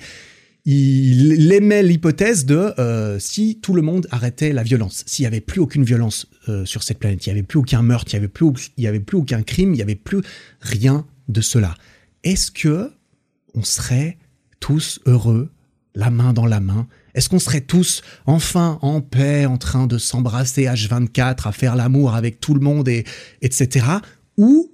[0.70, 5.40] il émet l'hypothèse de euh, si tout le monde arrêtait la violence, s'il n'y avait
[5.40, 8.26] plus aucune violence euh, sur cette planète, il n'y avait plus aucun meurtre, il n'y
[8.26, 10.22] avait, plus, avait plus aucun crime, il n'y avait plus
[10.60, 11.74] rien de cela.
[12.26, 12.92] Est-ce que
[13.54, 14.18] on serait
[14.60, 15.52] tous heureux,
[15.96, 16.90] la main dans la main?
[17.14, 22.14] Est-ce qu'on serait tous enfin en paix, en train de s'embrasser H24, à faire l'amour
[22.14, 23.06] avec tout le monde, et,
[23.42, 23.86] etc.
[24.36, 24.70] Ou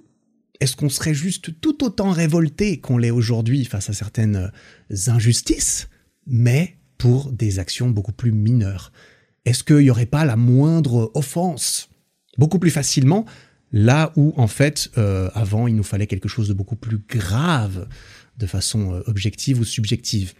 [0.60, 4.50] est-ce qu'on serait juste tout autant révolté qu'on l'est aujourd'hui face à certaines
[4.90, 5.88] euh, injustices,
[6.26, 8.92] mais pour des actions beaucoup plus mineures?
[9.44, 11.90] Est-ce qu'il n'y aurait pas la moindre offense
[12.38, 13.26] beaucoup plus facilement
[13.72, 17.88] là où en fait euh, avant il nous fallait quelque chose de beaucoup plus grave
[18.38, 20.34] de façon euh, objective ou subjective?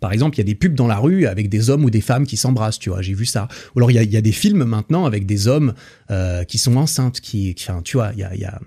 [0.00, 2.00] Par exemple, il y a des pubs dans la rue avec des hommes ou des
[2.00, 3.48] femmes qui s'embrassent, tu vois, j'ai vu ça.
[3.74, 5.74] Ou alors il y a, des films maintenant avec des hommes
[6.10, 8.60] euh, qui sont enceintes, qui, tu vois, il y a,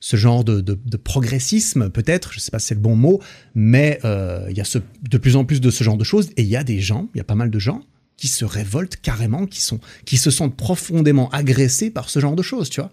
[0.00, 3.20] ce genre de, progressisme peut-être, je sais pas si c'est le bon mot,
[3.54, 6.42] mais euh, il y a de plus en plus de ce genre de choses et
[6.42, 7.82] il y a des gens, il y a pas mal de gens
[8.16, 12.42] qui se révoltent carrément, qui sont, qui se sentent profondément agressés par ce genre de
[12.42, 12.90] choses, tu vois.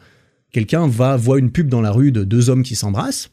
[0.51, 3.31] Quelqu'un va voir une pub dans la rue de deux hommes qui s'embrassent,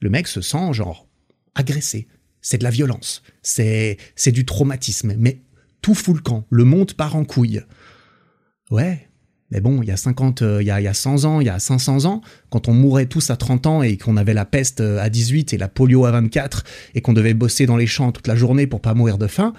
[0.00, 1.06] le mec se sent genre
[1.54, 2.06] agressé
[2.42, 5.40] c'est de la violence, c'est du traumatisme, mais
[5.82, 7.62] tout fout le camp, le monde part en couille.
[8.70, 9.08] Ouais,
[9.50, 11.40] mais bon, il y a 50, euh, il, y a, il y a 100 ans,
[11.40, 14.34] il y a 500 ans, quand on mourait tous à 30 ans et qu'on avait
[14.34, 17.76] la peste euh, à 18 et la polio à 24 et qu'on devait bosser dans
[17.76, 19.52] les champs toute la journée pour pas mourir de faim,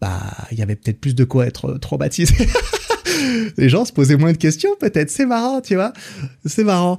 [0.00, 0.20] bah,
[0.52, 2.34] il y avait peut-être plus de quoi être euh, traumatisé.
[3.56, 5.94] les gens se posaient moins de questions peut-être, c'est marrant, tu vois,
[6.44, 6.98] c'est marrant.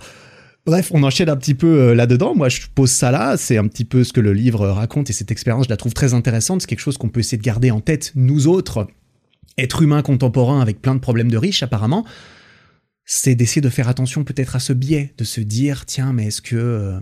[0.69, 2.35] Bref, on enchaîne un petit peu euh, là-dedans.
[2.35, 3.37] Moi, je pose ça là.
[3.37, 5.95] C'est un petit peu ce que le livre raconte et cette expérience, je la trouve
[5.95, 6.61] très intéressante.
[6.61, 8.87] C'est quelque chose qu'on peut essayer de garder en tête, nous autres,
[9.57, 12.05] êtres humains contemporains avec plein de problèmes de riches apparemment.
[13.03, 16.43] C'est d'essayer de faire attention peut-être à ce biais, de se dire, tiens, mais est-ce
[16.43, 16.55] que...
[16.55, 16.99] Euh,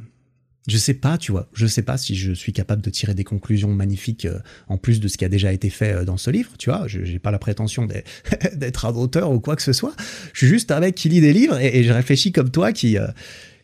[0.69, 1.49] je sais pas, tu vois.
[1.53, 5.01] Je sais pas si je suis capable de tirer des conclusions magnifiques euh, en plus
[5.01, 6.87] de ce qui a déjà été fait dans ce livre, tu vois.
[6.87, 7.85] Je n'ai pas la prétention
[8.53, 9.93] d'être un auteur ou quoi que ce soit.
[10.31, 12.97] Je suis juste un mec qui lit des livres et, je réfléchis comme toi qui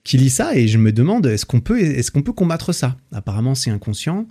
[0.04, 1.80] qui lit ça et je me demande est-ce qu'on peut
[2.14, 2.98] qu'on peut combattre ça?
[3.12, 4.28] Apparemment c'est inconscient.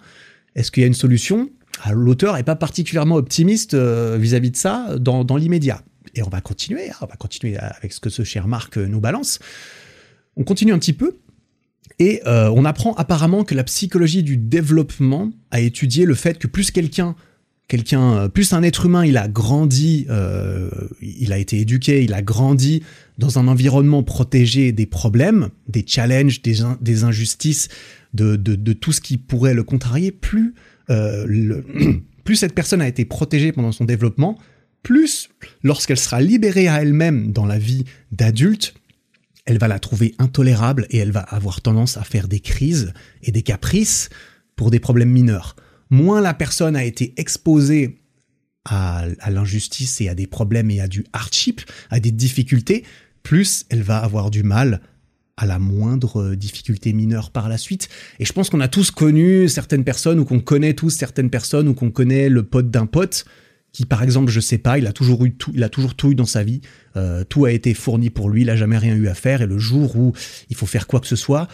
[0.55, 1.51] Est-ce qu'il y a une solution?
[1.83, 5.83] Ah, L'auteur est pas particulièrement optimiste euh, vis-à-vis de ça dans, dans l'immédiat.
[6.15, 9.01] Et on va continuer, hein, on va continuer avec ce que ce cher Marc nous
[9.01, 9.39] balance.
[10.37, 11.19] On continue un petit peu
[11.99, 16.47] et euh, on apprend apparemment que la psychologie du développement a étudié le fait que
[16.47, 17.15] plus quelqu'un
[17.73, 20.69] quelqu'un, plus un être humain, il a grandi, euh,
[21.01, 22.83] il a été éduqué, il a grandi
[23.17, 27.69] dans un environnement protégé des problèmes, des challenges, des, injustices,
[28.13, 28.37] de,
[28.75, 30.15] tout ce qui pourrait le contrarier,
[30.91, 31.63] euh,
[32.25, 34.37] plus cette personne a été protégée pendant son développement,
[34.83, 35.31] plus
[35.63, 38.75] lorsqu'elle sera libérée à elle-même dans la vie d'adulte,
[39.47, 43.33] elle va la trouver intolérable et elle va avoir tendance à faire des crises et
[43.33, 44.11] des caprices
[44.57, 45.57] pour des problèmes mineurs.
[45.93, 47.99] Moins la personne a été exposée
[48.65, 52.83] à, l'injustice et à des problèmes et à du hardship, à des difficultés,
[53.23, 54.81] plus elle va avoir du mal
[55.37, 57.91] à la moindre difficulté mineure par la suite.
[58.19, 61.69] Et je pense qu'on a tous connu certaines personnes ou qu'on connaît tous certaines personnes
[61.69, 63.27] ou qu'on connaît le pote d'un pote
[63.73, 66.13] qui, par exemple, je sais pas, il a toujours eu tout, il a toujours tout
[66.13, 66.63] eu dans sa vie,
[66.97, 69.43] euh, tout a été fourni pour lui, il a jamais rien eu à faire.
[69.43, 70.15] Et le jour où
[70.49, 71.49] il faut faire quoi que ce soit,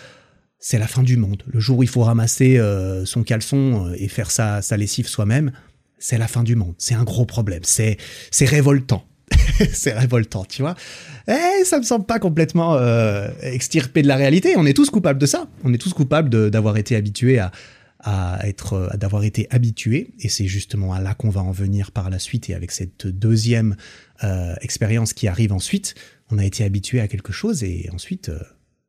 [0.59, 1.43] c'est la fin du monde.
[1.47, 5.53] Le jour où il faut ramasser euh, son caleçon euh, et faire sa, lessive soi-même,
[5.99, 6.75] c'est la fin du monde.
[6.79, 7.63] C'est un gros problème.
[7.65, 7.97] C'est
[8.41, 9.05] révoltant.
[9.73, 10.75] c'est révoltant, tu vois.
[11.29, 14.55] Eh, ça me semble pas complètement euh, extirpé de la réalité.
[14.57, 15.49] On est tous coupables de ça.
[15.65, 17.53] On est tous coupables d'avoir été habitués à,
[18.45, 20.15] être, d'avoir été habitués.
[20.21, 22.49] Et c'est justement à là qu'on va en venir par la suite.
[22.49, 23.77] Et avec cette deuxième
[24.61, 25.95] expérience qui arrive ensuite,
[26.31, 28.41] on a été habitué à quelque chose et ensuite, euh,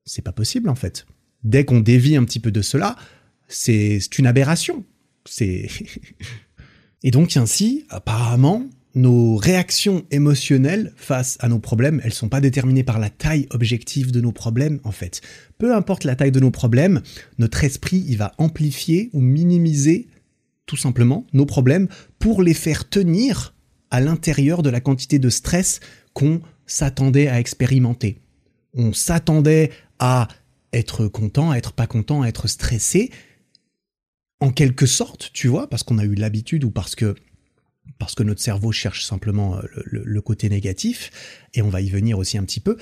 [0.05, 1.05] c'est pas possible en fait.
[1.43, 2.95] Dès qu'on dévie un petit peu de cela,
[3.47, 4.83] c'est une aberration.
[5.25, 5.67] C'est
[7.03, 12.83] et donc ainsi, apparemment, nos réactions émotionnelles face à nos problèmes, elles sont pas déterminées
[12.83, 15.21] par la taille objective de nos problèmes en fait.
[15.57, 17.01] Peu importe la taille de nos problèmes,
[17.37, 20.07] notre esprit il va amplifier ou minimiser
[20.65, 23.53] tout simplement nos problèmes pour les faire tenir
[23.91, 25.79] à l'intérieur de la quantité de stress
[26.13, 28.19] qu'on s'attendait à expérimenter.
[28.73, 30.27] On s'attendait à
[30.73, 33.11] être content, être pas content, être stressé,
[34.39, 37.15] en quelque sorte, tu vois, parce qu'on a eu l'habitude ou parce que
[37.97, 41.11] parce que notre cerveau cherche simplement euh, le, le, côté négatif,
[41.55, 42.77] et on va y venir aussi un petit peu.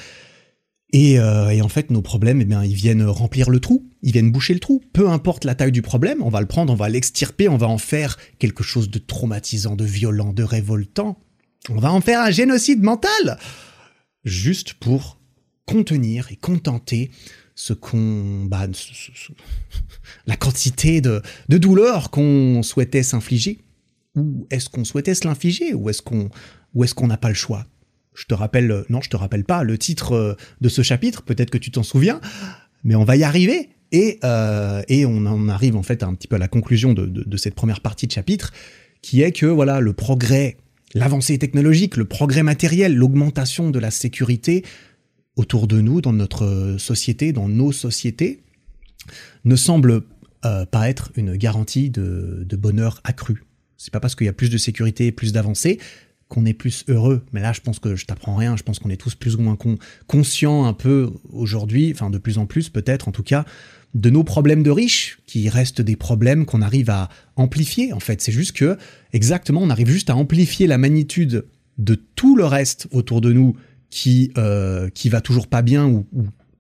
[0.94, 4.12] Et, euh, et, en fait, nos problèmes, eh bien, ils viennent remplir le trou, ils
[4.12, 4.82] viennent boucher le trou.
[4.94, 7.68] Peu importe la taille du problème, on va le prendre, on va l'extirper, on va
[7.68, 11.20] en faire quelque chose de traumatisant, de violent, de révoltant.
[11.70, 13.38] On va en faire un génocide mental,
[14.24, 15.20] juste pour
[15.66, 17.12] contenir et contenter
[17.58, 18.68] ce qu'on, bah,
[20.28, 23.66] la quantité de, de douleur qu'on souhaitait s'infliger
[24.16, 25.74] ou est-ce qu'on souhaitait se l'infliger?
[25.74, 26.30] Ou est-ce qu'on
[26.84, 27.66] est-ce n'a pas le choix?
[28.14, 31.22] Je te rappelle, non, je te rappelle pas le titre euh, de ce chapitre.
[31.22, 32.20] Peut-être que tu t'en souviens,
[32.84, 33.70] mais on va y arriver.
[33.92, 37.06] Et, euh, et on en arrive en fait un petit peu à la conclusion de,
[37.06, 38.52] de, de cette première partie de chapitre,
[39.02, 40.58] qui est que voilà le progrès,
[40.94, 44.66] l'avancée technologique, le progrès matériel, l'augmentation de la sécurité
[45.38, 48.42] autour de nous, dans notre société, dans nos sociétés,
[49.46, 50.02] ne semble
[50.46, 53.46] euh, pas être une garantie de, bonheur accru.
[53.78, 55.80] C'est pas parce qu'il y a plus de sécurité, plus d'avancée
[56.28, 57.24] qu'on est plus heureux.
[57.32, 58.58] Mais là, je pense que je t'apprends rien.
[58.58, 62.18] Je pense qu'on est tous plus ou moins con conscients un peu aujourd'hui, enfin de
[62.18, 63.46] plus en plus peut-être en tout cas,
[63.94, 67.94] de nos problèmes de riches, qui restent des problèmes qu'on arrive à amplifier.
[67.94, 68.78] En fait, c'est juste que
[69.14, 71.46] exactement, on arrive juste à amplifier la magnitude
[71.78, 73.56] de tout le reste autour de nous
[73.90, 76.06] qui euh, qui va toujours pas bien ou,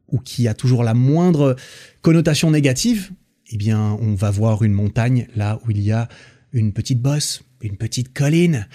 [0.09, 1.55] ou, qui a toujours la moindre
[2.01, 3.11] connotation négative.
[3.49, 6.09] Eh bien, on va voir une montagne là où il y a
[6.53, 8.67] une petite bosse, une petite colline,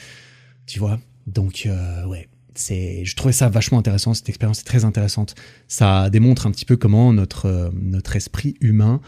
[0.66, 1.00] tu vois?
[1.26, 4.14] Donc euh, ouais, c'est, je trouvais ça vachement intéressant.
[4.14, 5.34] Cette expérience est très intéressante.
[5.68, 9.00] Ça démontre un petit peu comment notre euh, notre esprit humain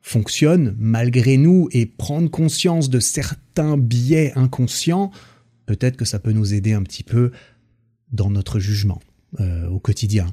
[0.00, 5.10] fonctionne malgré nous et prendre conscience de certains biais inconscients.
[5.66, 7.30] Peut-être que ça peut nous aider un petit peu
[8.12, 9.00] dans notre jugement
[9.40, 10.26] euh, au quotidien.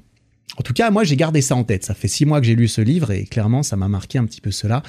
[0.58, 1.86] En tout cas, moi, j'ai gardé ça en tête.
[1.86, 4.26] Ça fait six mois que j'ai lu ce livre et clairement, ça m'a marqué un
[4.26, 4.84] petit peu cela.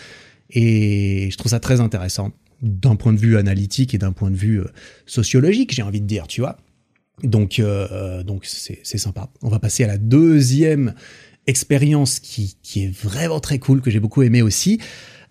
[0.50, 4.36] Et je trouve ça très intéressant d'un point de vue analytique et d'un point de
[4.36, 4.66] vue euh,
[5.06, 6.58] sociologique, j'ai envie de dire, tu vois.
[7.22, 9.30] Donc, euh, donc c'est, c'est sympa.
[9.42, 10.94] On va passer à la deuxième
[11.46, 14.80] expérience qui, qui est vraiment très cool, que j'ai beaucoup aimé aussi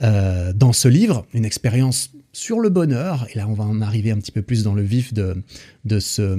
[0.02, 3.28] dans ce livre, une expérience sur le bonheur.
[3.34, 5.44] Et là, on va en arriver un petit peu plus dans le vif de,
[5.86, 6.38] de ce,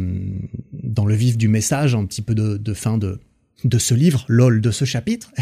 [0.72, 3.18] dans le vif du message, un petit peu de, fin de,
[3.64, 5.32] de ce livre, lol, de ce chapitre.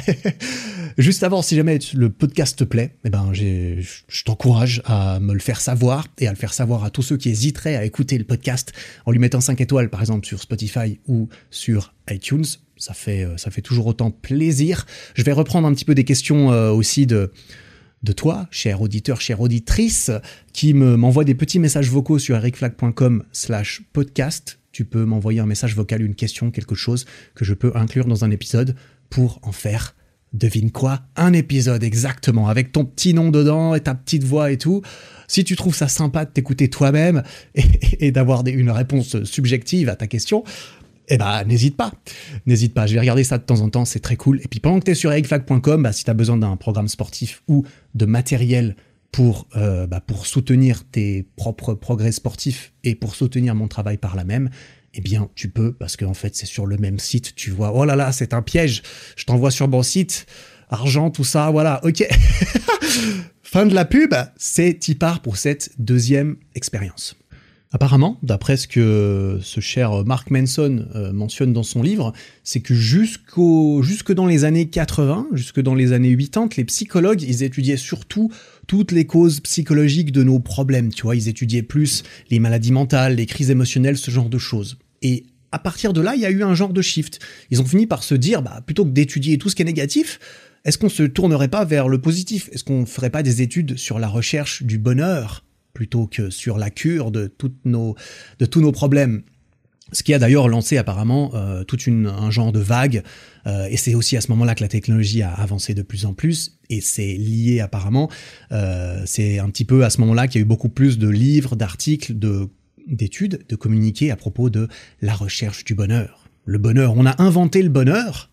[0.99, 3.85] Juste avant, si jamais le podcast te plaît, eh ben, je
[4.25, 7.29] t'encourage à me le faire savoir et à le faire savoir à tous ceux qui
[7.29, 8.73] hésiteraient à écouter le podcast
[9.07, 12.45] en lui mettant 5 étoiles, par exemple, sur Spotify ou sur iTunes.
[12.77, 14.87] Ça fait, euh, ça fait toujours autant plaisir.
[15.15, 17.33] Je vais reprendre un petit peu des questions euh, aussi de,
[18.03, 20.11] de toi, cher auditeur, chère auditrice,
[20.53, 25.47] qui me, m'envoie des petits messages vocaux sur ericflag.com slash podcast tu peux m'envoyer un
[25.47, 28.77] message vocal, une question, quelque chose que je peux inclure dans un épisode
[29.11, 29.97] pour en faire
[30.35, 34.59] Devine quoi Un épisode exactement, avec ton petit nom dedans et ta petite voix et
[34.59, 34.83] tout.
[35.27, 37.23] Si tu trouves ça sympa de t'écouter toi-même
[37.99, 40.45] et, d'avoir une réponse subjective à ta question,
[41.09, 41.93] eh ben, n'hésite pas.
[42.47, 42.87] N'hésite pas.
[42.87, 44.41] Je vais regarder ça de temps en temps, c'est très cool.
[44.43, 46.89] Et puis, pendant que tu es sur egflag.com, bah, si tu as besoin d'un programme
[46.89, 48.77] sportif ou de matériel
[49.11, 54.17] pour, euh, bah, pour soutenir tes propres progrès sportifs et pour soutenir mon travail par
[54.17, 54.51] là même,
[54.95, 57.35] eh bien, tu peux, parce qu'en fait, c'est sur le même site.
[57.35, 58.83] Tu vois, oh là là, c'est un piège.
[59.17, 60.27] Je t'envoie sur mon site.
[60.71, 62.07] Argent, tout ça, voilà, ok.
[63.43, 67.17] fin de la pub, c'est Tipar pour cette deuxième expérience.
[67.71, 72.75] Apparemment, d'après ce que ce cher Mark Manson euh, mentionne dans son livre, c'est que
[72.75, 77.77] jusqu'au, jusque dans les années 80, jusque dans les années 80, les psychologues, ils étudiaient
[77.77, 78.33] surtout
[78.67, 83.17] toutes les causes psychologiques de nos problèmes, tu vois, ils étudiaient plus les maladies mentales,
[83.17, 84.79] les crises émotionnelles, ce genre de choses.
[85.03, 87.19] Et à partir de là, il y a eu un genre de shift.
[87.51, 90.21] Ils ont fini par se dire, bah, plutôt que d'étudier tout ce qui est négatif,
[90.65, 92.49] est-ce qu'on se tournerait pas vers le positif?
[92.53, 95.45] Est-ce qu'on ferait pas des études sur la recherche du bonheur?
[95.73, 97.95] Plutôt que sur la cure de, toutes nos,
[98.39, 99.23] de tous nos problèmes.
[99.93, 103.03] Ce qui a d'ailleurs lancé apparemment euh, tout un genre de vague,
[103.47, 106.13] euh, et c'est aussi à ce moment-là que la technologie a avancé de plus en
[106.13, 108.11] plus, et c'est lié apparemment,
[108.53, 111.09] euh, c'est un petit peu à ce moment-là qu'il y a eu beaucoup plus de
[111.09, 112.51] livres, d'articles, de,
[112.87, 114.69] d'études, de communiqués à propos de
[115.01, 116.29] la recherche du bonheur.
[116.45, 118.31] Le bonheur, on a inventé le bonheur,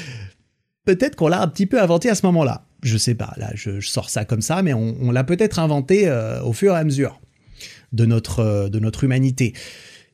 [0.86, 3.80] peut-être qu'on l'a un petit peu inventé à ce moment-là je sais pas, là je,
[3.80, 7.20] sors ça comme ça, mais on, l'a peut-être inventé euh, au fur et à mesure
[7.92, 9.54] de notre, euh, de notre humanité.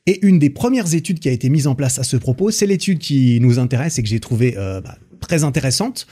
[0.05, 2.65] Et une des premières études qui a été mise en place à ce propos, c'est
[2.65, 6.07] l'étude qui nous intéresse et que j'ai trouvée euh, bah, très intéressante.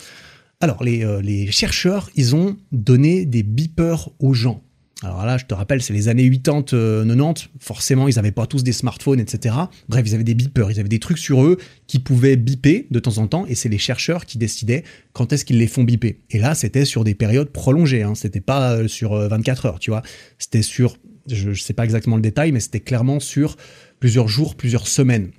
[0.60, 4.64] Alors les, les chercheurs, ils ont donné des beepers aux gens.
[5.04, 6.74] Alors là, je te rappelle, c'est les années 80, 90.
[6.74, 9.56] Euh, Forcément, ils n'avaient pas tous des smartphones, etc.
[9.90, 13.00] Bref, ils avaient des beepers, ils avaient des trucs sur eux qui pouvaient biper de
[13.00, 16.22] temps en temps, et c'est les chercheurs qui décidaient quand est-ce qu'ils les font biper.
[16.32, 18.04] Et là, c'était sur des périodes prolongées.
[18.04, 18.16] Hein.
[18.16, 20.02] C'était pas euh, sur 24 euh, heures, tu vois.
[20.40, 20.98] C'était sur,
[21.30, 23.58] je, ne sais pas exactement le détail, mais c'était clairement sur
[24.00, 25.32] plusieurs jours, plusieurs semaines.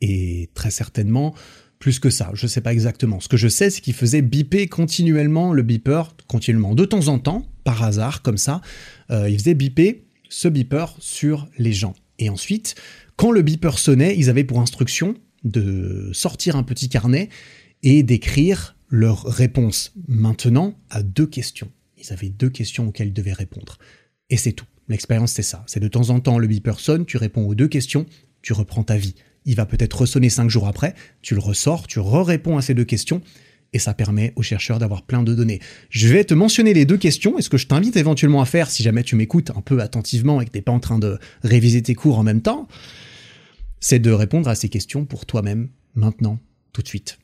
[0.00, 1.34] Et très certainement,
[1.80, 2.30] plus que ça.
[2.34, 3.18] Je sais pas exactement.
[3.18, 6.74] Ce que je sais, c'est qu'ils faisaient biper continuellement le beeper, continuellement.
[6.74, 8.60] De temps en temps, par hasard, comme ça,
[9.10, 11.94] euh, ils faisaient biper ce beeper sur les gens.
[12.20, 12.76] Et ensuite,
[13.16, 17.28] quand le beeper sonnait, ils avaient pour instruction de sortir un petit carnet
[17.82, 21.68] et d'écrire leur réponse maintenant à deux questions.
[21.98, 23.78] Ils avaient deux questions auxquelles ils devaient répondre.
[24.30, 24.66] Et c'est tout.
[24.88, 25.64] L'expérience, c'est ça.
[25.66, 28.06] C'est de temps en temps, le beeper sonne, tu réponds aux deux questions,
[28.42, 32.00] tu reprends ta vie il va peut-être ressonner cinq jours après, tu le ressors, tu
[32.00, 33.22] re-réponds à ces deux questions,
[33.72, 35.60] et ça permet aux chercheurs d'avoir plein de données.
[35.90, 38.70] Je vais te mentionner les deux questions, et ce que je t'invite éventuellement à faire,
[38.70, 41.82] si jamais tu m'écoutes un peu attentivement et que t'es pas en train de réviser
[41.82, 42.68] tes cours en même temps,
[43.80, 46.38] c'est de répondre à ces questions pour toi-même, maintenant,
[46.72, 47.18] tout de suite.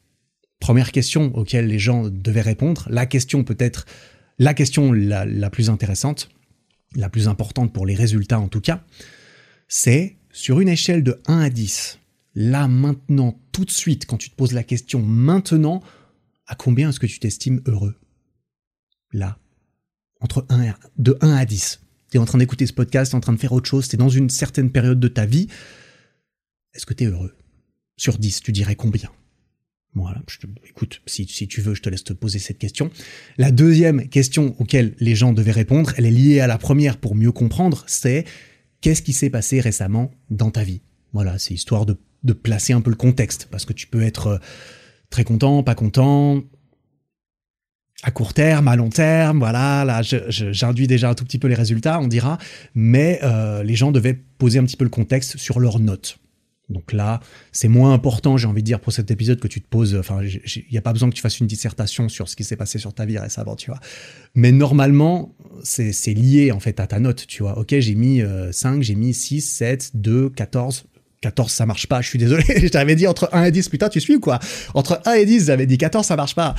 [0.61, 3.87] Première question auxquelles les gens devaient répondre, la question peut-être,
[4.39, 6.29] la question la plus intéressante,
[6.95, 8.85] la plus importante pour les résultats en tout cas,
[9.69, 11.99] c'est sur une échelle de 1 à 10,
[12.35, 15.83] là, maintenant, tout de suite, quand tu te poses la question maintenant,
[16.53, 17.95] à combien est-ce que tu t'estimes heureux
[19.11, 19.39] Là,
[20.21, 21.81] entre 1 de 1 à 10.
[22.11, 23.89] Tu es en train d'écouter ce podcast, tu es en train de faire autre chose,
[23.89, 25.49] tu es dans une certaine période de ta vie.
[26.75, 27.35] Est-ce que tu es heureux
[27.97, 29.11] Sur 10, tu dirais combien
[29.95, 32.91] voilà, je te, écoute, si, tu veux, je te laisse te poser cette question.
[33.37, 37.15] La deuxième question auquel les gens devaient répondre, elle est liée à la première pour
[37.15, 38.25] mieux comprendre, c'est
[38.81, 40.81] qu'est-ce qui s'est passé récemment dans ta vie?
[41.13, 44.27] Voilà, c'est histoire de de placer un peu le contexte, parce que tu peux être
[44.27, 44.39] euh,
[45.13, 46.43] très content, pas content,
[48.03, 51.55] à court terme, à long terme, voilà, là j'induis déjà un tout petit peu les
[51.55, 52.39] résultats, on dira,
[52.75, 56.19] mais euh, les gens devaient poser un petit peu le contexte sur leurs notes.
[56.69, 57.21] Donc là,
[57.51, 59.95] c'est moins important, j'ai envie de dire, pour cet épisode que tu te poses.
[59.95, 62.57] Enfin, il n'y a pas besoin que tu fasses une dissertation sur ce qui s'est
[62.57, 63.81] passé sur ta vie récemment, tu vois.
[64.35, 67.59] Mais normalement, c'est lié en fait à ta note, tu vois.
[67.59, 68.23] Ok, j'ai mis
[68.53, 70.87] 5, euh, j'ai mis 6, 7, 2, 14.
[71.23, 72.45] 14, ça marche pas, je suis désolé.
[72.57, 74.39] je t'avais dit entre 1 et 10, putain, tu suis ou quoi?
[74.75, 76.55] Entre 1 et 10, j'avais dit 14, ça marche pas.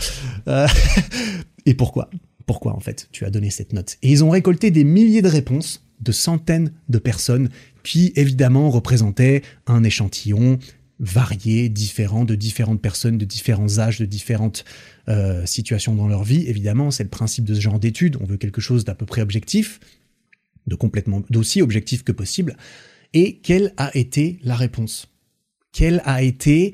[0.48, 0.68] Euh,
[1.66, 2.10] et pourquoi?
[2.46, 3.98] Pourquoi, en fait, tu as donné cette note?
[4.02, 7.50] Et ils ont récolté des milliers de réponses de centaines de personnes
[7.84, 10.60] qui, évidemment, représentaient un échantillon
[11.00, 14.64] varié, différent, de différentes personnes, de différents âges, de différentes
[15.10, 16.46] euh, situations dans leur vie.
[16.48, 18.18] Évidemment, c'est le principe de ce genre d'études.
[18.22, 19.80] On veut quelque chose d'à peu près objectif,
[20.68, 22.56] de complètement, d'aussi objectif que possible.
[23.14, 25.08] Et quelle a été la réponse?
[25.72, 26.74] Quelle a été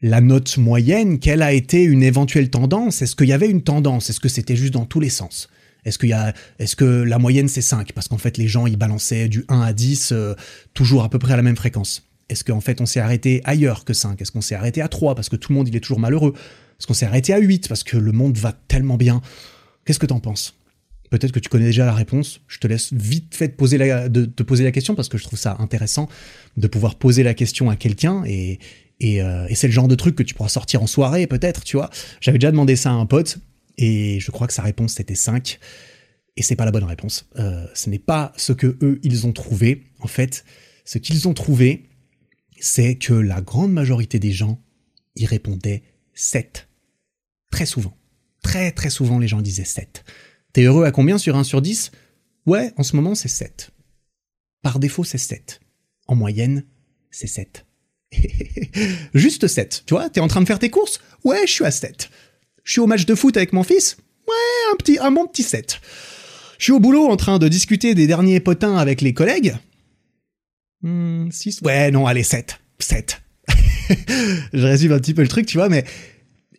[0.00, 1.18] la note moyenne?
[1.18, 3.02] Quelle a été une éventuelle tendance?
[3.02, 4.10] Est-ce qu'il y avait une tendance?
[4.10, 5.48] Est-ce que c'était juste dans tous les sens?
[5.84, 9.60] Est-ce que la moyenne c'est 5 Parce qu'en fait, les gens, ils balançaient du 1
[9.60, 10.34] à 10, euh,
[10.74, 12.06] toujours à peu près à la même fréquence.
[12.28, 15.14] Est-ce qu'en fait on s'est arrêté ailleurs que 5 Est-ce qu'on s'est arrêté à 3
[15.14, 16.32] parce que tout le monde il est toujours malheureux.
[16.78, 19.20] Est-ce qu'on s'est arrêté à 8 parce que le monde va tellement bien.
[19.84, 20.54] Qu'est-ce que t'en penses?
[21.12, 22.40] Peut-être que tu connais déjà la réponse.
[22.48, 25.38] Je te laisse vite fait poser de te poser la question parce que je trouve
[25.38, 26.08] ça intéressant
[26.56, 28.58] de pouvoir poser la question à quelqu'un et,
[28.98, 31.64] et, euh, et c'est le genre de truc que tu pourras sortir en soirée peut-être,
[31.64, 31.90] tu vois.
[32.22, 33.36] J'avais déjà demandé ça à un pote
[33.76, 35.58] et je crois que sa réponse c'était 5
[36.38, 37.28] et c'est pas la bonne réponse.
[37.38, 39.82] Euh, ce n'est pas ce que eux ils ont trouvé.
[40.00, 40.46] En fait,
[40.86, 41.90] ce qu'ils ont trouvé,
[42.58, 44.58] c'est que la grande majorité des gens
[45.16, 45.82] y répondaient
[46.14, 46.68] 7.
[47.50, 47.94] Très souvent.
[48.42, 50.04] Très très souvent les gens disaient 7.
[50.52, 51.92] T'es heureux à combien sur 1 sur 10
[52.46, 53.70] Ouais, en ce moment c'est 7.
[54.62, 55.60] Par défaut c'est 7.
[56.08, 56.64] En moyenne,
[57.10, 57.64] c'est 7.
[59.14, 59.84] Juste 7.
[59.86, 61.00] Tu vois, t'es en train de faire tes courses?
[61.24, 62.10] Ouais, je suis à 7.
[62.64, 63.96] Je suis au match de foot avec mon fils?
[64.28, 65.80] Ouais, un bon petit 7.
[66.58, 69.56] Je suis au boulot en train de discuter des derniers potins avec les collègues.
[70.82, 71.30] 6 hmm,
[71.64, 72.60] Ouais, non, allez, 7.
[72.78, 73.20] 7.
[74.52, 75.84] je résume un petit peu le truc, tu vois, mais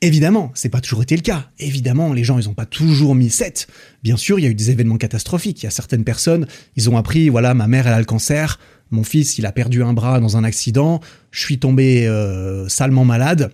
[0.08, 1.50] évidemment, c'est pas toujours été le cas.
[1.60, 3.68] Évidemment, les gens, ils ont pas toujours mis 7.
[4.04, 5.64] Bien sûr, il y a eu des événements catastrophiques.
[5.64, 8.60] Il y a certaines personnes, ils ont appris, voilà, ma mère, elle a le cancer,
[8.92, 11.00] mon fils, il a perdu un bras dans un accident,
[11.32, 13.52] je suis tombé euh, salement malade.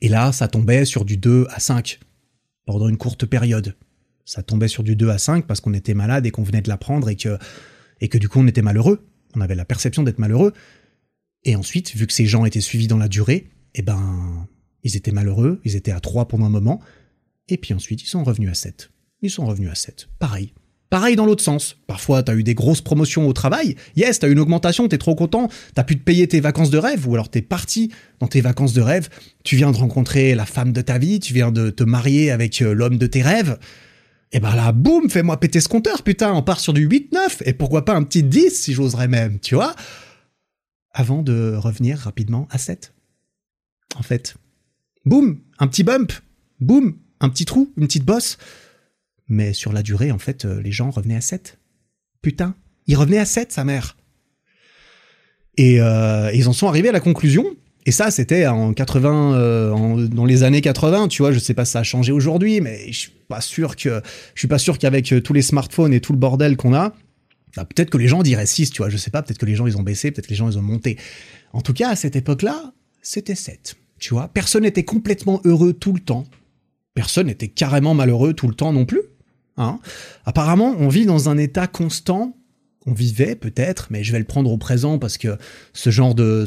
[0.00, 1.98] Et là, ça tombait sur du 2 à 5
[2.66, 3.74] pendant une courte période
[4.24, 6.68] ça tombait sur du 2 à 5 parce qu'on était malade et qu'on venait de
[6.68, 7.38] l'apprendre et que,
[8.00, 9.06] et que du coup on était malheureux.
[9.36, 10.52] On avait la perception d'être malheureux.
[11.44, 14.46] Et ensuite, vu que ces gens étaient suivis dans la durée, eh ben,
[14.84, 16.80] ils étaient malheureux, ils étaient à 3 pendant un moment,
[17.48, 18.90] et puis ensuite ils sont revenus à 7.
[19.22, 20.08] Ils sont revenus à 7.
[20.18, 20.52] Pareil.
[20.90, 21.76] Pareil dans l'autre sens.
[21.88, 23.74] Parfois, t'as eu des grosses promotions au travail.
[23.96, 25.48] Yes, t'as eu une augmentation, t'es trop content.
[25.74, 28.74] T'as pu te payer tes vacances de rêve, ou alors t'es parti dans tes vacances
[28.74, 29.08] de rêve.
[29.42, 32.62] Tu viens de rencontrer la femme de ta vie, tu viens de te marier avec
[32.62, 33.58] euh, l'homme de tes rêves.
[34.30, 37.54] Et ben là, boum, fais-moi péter ce compteur, putain, on part sur du 8-9, et
[37.54, 39.74] pourquoi pas un petit 10 si j'oserais même, tu vois
[40.92, 42.94] Avant de revenir rapidement à 7.
[43.96, 44.36] En fait,
[45.04, 46.12] boum, un petit bump,
[46.60, 48.38] boum, un petit trou, une petite bosse.
[49.28, 51.58] Mais sur la durée, en fait, euh, les gens revenaient à 7.
[52.22, 52.54] Putain,
[52.86, 53.96] ils revenaient à 7, sa mère.
[55.56, 57.44] Et euh, ils en sont arrivés à la conclusion
[57.86, 61.32] et ça, c'était en 80, euh, dans les années 80, tu vois.
[61.32, 64.00] Je sais pas si ça a changé aujourd'hui, mais je suis pas sûr que,
[64.34, 66.94] je suis pas sûr qu'avec euh, tous les smartphones et tout le bordel qu'on a,
[67.56, 68.88] bah, peut-être que les gens diraient 6, tu vois.
[68.88, 70.58] Je sais pas, peut-être que les gens ils ont baissé, peut-être que les gens ils
[70.58, 70.98] ont monté.
[71.52, 73.76] En tout cas, à cette époque-là, c'était 7.
[74.04, 76.24] Tu vois, personne n'était complètement heureux tout le temps.
[76.92, 79.00] Personne n'était carrément malheureux tout le temps non plus.
[79.56, 79.78] Hein.
[80.26, 82.36] Apparemment, on vit dans un état constant
[82.84, 85.38] on vivait peut-être, mais je vais le prendre au présent parce que
[85.72, 86.44] ce genre de,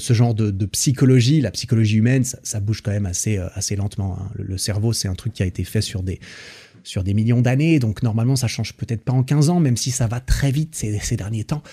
[0.72, 4.20] psychologie, la psychologie humaine, ça, bouge quand même assez, euh, lentement.
[4.22, 4.30] Hein.
[4.36, 6.20] Le, cerveau, c'est un truc qui a été fait sur des,
[7.16, 10.20] millions d'années, donc normalement ça change peut-être pas en 15 ans, même si ça va
[10.20, 11.64] très vite ces derniers temps.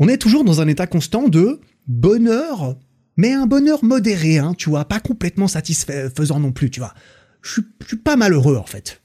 [0.00, 2.76] On est toujours dans un état constant de bonheur,
[3.18, 6.94] mais un bonheur modéré, hein, tu vois, pas complètement satisfaisant non plus, tu vois.
[7.42, 9.02] Je suis pas malheureux en fait.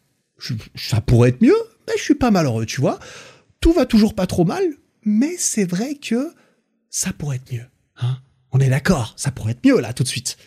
[0.76, 1.56] ça pourrait être mieux,
[1.88, 3.00] mais je suis pas malheureux, tu vois.
[3.60, 4.64] Tout va toujours pas trop mal,
[5.04, 6.32] mais c'est vrai que
[6.90, 7.66] ça pourrait être mieux.
[7.98, 8.18] Hein
[8.52, 10.38] On est d'accord, ça pourrait être mieux là tout de suite.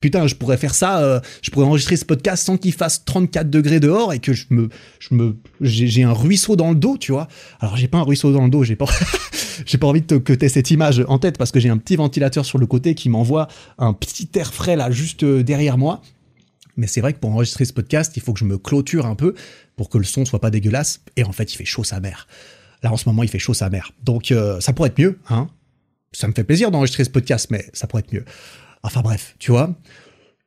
[0.00, 3.48] Putain, je pourrais faire ça, euh, je pourrais enregistrer ce podcast sans qu'il fasse 34
[3.48, 4.68] degrés dehors et que je me,
[4.98, 7.28] je me, j'ai un ruisseau dans le dos, tu vois.
[7.60, 8.86] Alors j'ai pas un ruisseau dans le dos, j'ai pas,
[9.66, 11.96] j'ai pas envie de que t'aies cette image en tête parce que j'ai un petit
[11.96, 16.02] ventilateur sur le côté qui m'envoie un petit air frais là juste euh, derrière moi.
[16.76, 19.14] Mais c'est vrai que pour enregistrer ce podcast, il faut que je me clôture un
[19.14, 19.34] peu
[19.76, 21.00] pour que le son soit pas dégueulasse.
[21.16, 22.28] Et en fait, il fait chaud sa mère.
[22.82, 23.92] Là, en ce moment, il fait chaud sa mère.
[24.04, 25.48] Donc, euh, ça pourrait être mieux, hein.
[26.12, 28.24] Ça me fait plaisir d'enregistrer ce podcast, mais ça pourrait être mieux.
[28.86, 29.74] Enfin bref, tu vois.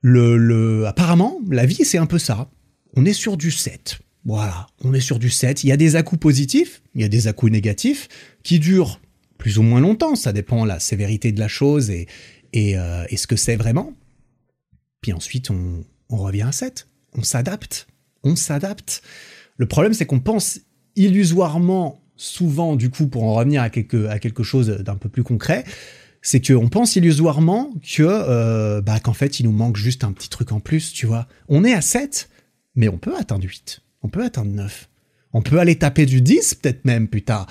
[0.01, 2.49] Le, le, apparemment, la vie, c'est un peu ça.
[2.95, 3.99] On est sur du 7.
[4.25, 5.63] Voilà, on est sur du 7.
[5.63, 8.07] Il y a des à-coups positifs, il y a des à-coups négatifs,
[8.43, 8.99] qui durent
[9.37, 10.15] plus ou moins longtemps.
[10.15, 12.07] Ça dépend de la sévérité de la chose et,
[12.53, 13.93] et, euh, et ce que c'est vraiment.
[15.01, 16.87] Puis ensuite, on, on revient à 7.
[17.13, 17.87] On s'adapte.
[18.23, 19.01] On s'adapte.
[19.57, 20.61] Le problème, c'est qu'on pense
[20.95, 25.23] illusoirement souvent, du coup, pour en revenir à quelque, à quelque chose d'un peu plus
[25.23, 25.63] concret,
[26.21, 30.29] c'est qu'on pense illusoirement que, euh, bah, qu'en fait, il nous manque juste un petit
[30.29, 31.27] truc en plus, tu vois.
[31.47, 32.29] On est à 7,
[32.75, 33.81] mais on peut atteindre 8.
[34.01, 34.89] On peut atteindre 9.
[35.33, 37.45] On peut aller taper du 10, peut-être même, putain.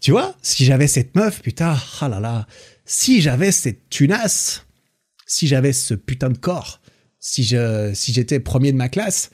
[0.00, 2.46] Tu vois, si j'avais cette meuf, putain, ah là là.
[2.84, 4.64] Si j'avais cette tunasse,
[5.26, 6.80] si j'avais ce putain de corps,
[7.18, 9.30] si je, si j'étais premier de ma classe,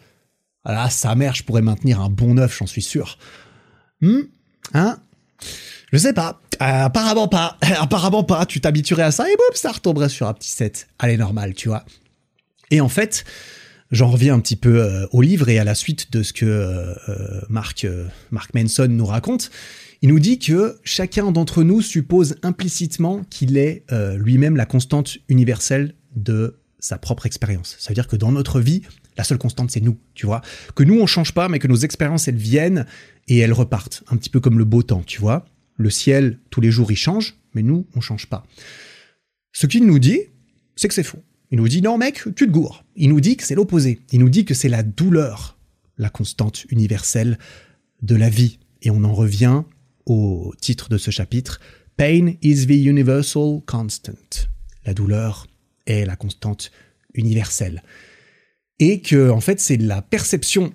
[0.65, 3.19] ah là, sa mère, je pourrais maintenir un bon 9, j'en suis sûr.
[4.01, 4.23] Hmm?
[4.75, 4.99] Hein?
[5.93, 6.41] Je sais pas.
[6.55, 7.59] Euh, apparemment pas.
[7.79, 8.47] apparemment pas.
[8.47, 10.89] Tu t'habituerais à ça et boum, ça retomberait sur un petit 7.
[10.99, 11.85] Allez, normal, tu vois.
[12.71, 13.25] Et en fait,
[13.91, 16.95] j'en reviens un petit peu au livre et à la suite de ce que
[17.51, 17.87] Mark,
[18.31, 19.51] Mark Manson nous raconte.
[20.01, 23.85] Il nous dit que chacun d'entre nous suppose implicitement qu'il est
[24.17, 27.77] lui-même la constante universelle de sa propre expérience.
[27.79, 28.81] Ça veut dire que dans notre vie,
[29.17, 30.41] la seule constante, c'est nous, tu vois.
[30.75, 32.87] Que nous, on change pas, mais que nos expériences, elles viennent
[33.29, 34.03] et elles repartent.
[34.11, 35.45] Un petit peu comme le beau temps, tu vois.
[35.77, 38.47] Le ciel, tous les jours, il change, mais nous, on change pas.
[39.53, 40.21] Ce qu'il nous dit,
[40.77, 41.23] c'est que c'est faux.
[41.51, 42.85] Il nous dit, non, mec, tu te gourres.
[42.97, 44.01] Il nous dit que c'est l'opposé.
[44.11, 45.59] Il nous dit que c'est la douleur,
[45.99, 47.39] la constante universelle
[48.01, 48.59] de la vie.
[48.81, 49.63] Et on en revient
[50.07, 51.61] au titre de ce chapitre,
[51.97, 54.49] Pain is the universal constant.
[54.85, 55.47] La douleur
[55.87, 56.73] est la constante
[57.15, 57.83] universelle.
[58.79, 60.73] Et que, en fait, c'est la perception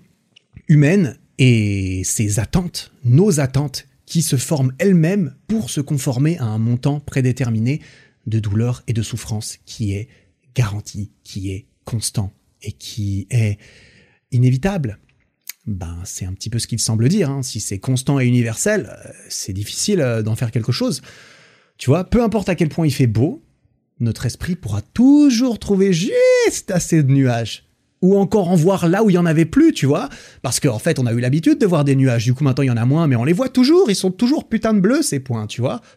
[0.68, 6.58] humaine et ses attentes, nos attentes, qui se forment elles-mêmes pour se conformer à un
[6.58, 7.82] montant prédéterminé
[8.26, 10.08] de douleur et de souffrance qui est
[10.56, 12.34] garanti, qui est constant
[12.64, 13.60] et qui est
[14.32, 14.98] inévitable.
[15.68, 17.30] Ben, c'est un petit peu ce qu'il semble dire.
[17.30, 17.44] Hein.
[17.44, 21.02] Si c'est constant et universel, euh, c'est difficile euh, d'en faire quelque chose.
[21.78, 23.44] Tu vois, peu importe à quel point il fait beau,
[24.00, 27.67] notre esprit pourra toujours trouver juste assez de nuages.
[28.02, 30.10] Ou encore en voir là où il y en avait plus, tu vois.
[30.42, 32.26] Parce qu'en fait, on a eu l'habitude de voir des nuages.
[32.26, 33.90] Du coup, maintenant, il y en a moins, mais on les voit toujours.
[33.90, 35.82] Ils sont toujours putain de bleus, ces points, tu vois.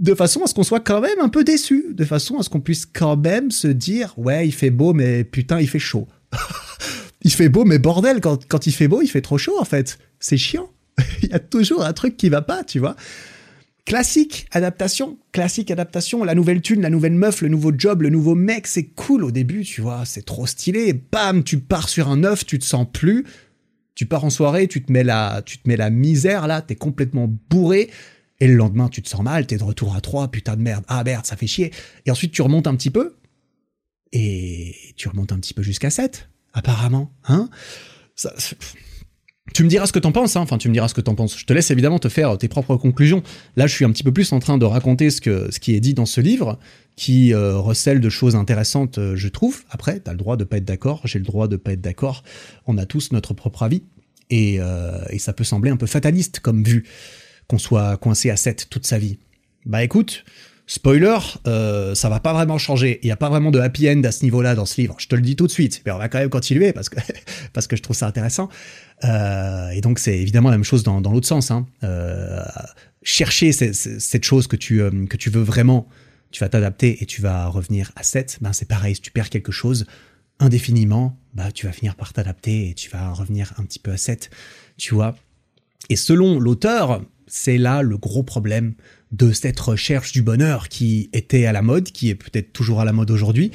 [0.00, 1.86] de façon à ce qu'on soit quand même un peu déçu.
[1.92, 5.24] De façon à ce qu'on puisse quand même se dire, ouais, il fait beau, mais
[5.24, 6.08] putain, il fait chaud.
[7.22, 9.64] il fait beau, mais bordel, quand, quand il fait beau, il fait trop chaud, en
[9.64, 9.98] fait.
[10.18, 10.70] C'est chiant.
[11.22, 12.96] il y a toujours un truc qui va pas, tu vois.
[13.90, 18.36] Classique adaptation, classique adaptation, la nouvelle thune, la nouvelle meuf, le nouveau job, le nouveau
[18.36, 20.92] mec, c'est cool au début, tu vois, c'est trop stylé.
[20.92, 23.26] Bam, tu pars sur un œuf, tu te sens plus.
[23.96, 26.76] Tu pars en soirée, tu te mets la, tu te mets la misère là, t'es
[26.76, 27.90] complètement bourré.
[28.38, 30.84] Et le lendemain, tu te sens mal, t'es de retour à 3, putain de merde,
[30.86, 31.72] ah merde, ça fait chier.
[32.06, 33.16] Et ensuite, tu remontes un petit peu.
[34.12, 37.50] Et tu remontes un petit peu jusqu'à 7, apparemment, hein.
[39.54, 40.40] Tu me diras ce que t'en penses, hein.
[40.40, 41.38] enfin tu me diras ce que t'en penses.
[41.38, 43.22] Je te laisse évidemment te faire tes propres conclusions.
[43.56, 45.74] Là, je suis un petit peu plus en train de raconter ce, que, ce qui
[45.74, 46.58] est dit dans ce livre,
[46.96, 49.62] qui euh, recèle de choses intéressantes, euh, je trouve.
[49.70, 52.22] Après, t'as le droit de pas être d'accord, j'ai le droit de pas être d'accord.
[52.66, 53.82] On a tous notre propre avis.
[54.28, 56.84] Et, euh, et ça peut sembler un peu fataliste comme vue,
[57.48, 59.18] qu'on soit coincé à 7 toute sa vie.
[59.66, 60.24] Bah écoute,
[60.70, 61.18] Spoiler,
[61.48, 63.00] euh, ça va pas vraiment changer.
[63.02, 64.94] Il n'y a pas vraiment de happy end à ce niveau-là dans ce livre.
[64.98, 65.82] Je te le dis tout de suite.
[65.84, 67.00] Mais on va quand même continuer parce que
[67.52, 68.48] parce que je trouve ça intéressant.
[69.02, 71.50] Euh, et donc c'est évidemment la même chose dans, dans l'autre sens.
[71.50, 71.66] Hein.
[71.82, 72.44] Euh,
[73.02, 75.88] chercher cette chose que tu euh, que tu veux vraiment,
[76.30, 78.38] tu vas t'adapter et tu vas revenir à 7.
[78.40, 78.94] Ben c'est pareil.
[78.94, 79.86] Si tu perds quelque chose
[80.38, 83.96] indéfiniment, bah tu vas finir par t'adapter et tu vas revenir un petit peu à
[83.96, 84.30] 7.
[84.76, 85.16] Tu vois.
[85.88, 88.74] Et selon l'auteur, c'est là le gros problème
[89.12, 92.84] de cette recherche du bonheur qui était à la mode, qui est peut-être toujours à
[92.84, 93.50] la mode aujourd'hui,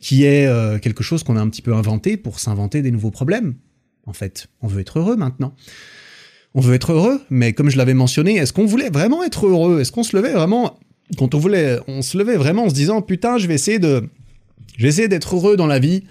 [0.00, 3.10] qui est euh, quelque chose qu'on a un petit peu inventé pour s'inventer des nouveaux
[3.10, 3.54] problèmes.
[4.06, 5.54] En fait, on veut être heureux maintenant.
[6.54, 9.80] On veut être heureux, mais comme je l'avais mentionné, est-ce qu'on voulait vraiment être heureux?
[9.80, 10.78] Est-ce qu'on se levait vraiment
[11.18, 14.08] quand on voulait, on se levait vraiment en se disant putain, je vais essayer de,
[14.76, 16.04] je vais essayer d'être heureux dans la vie.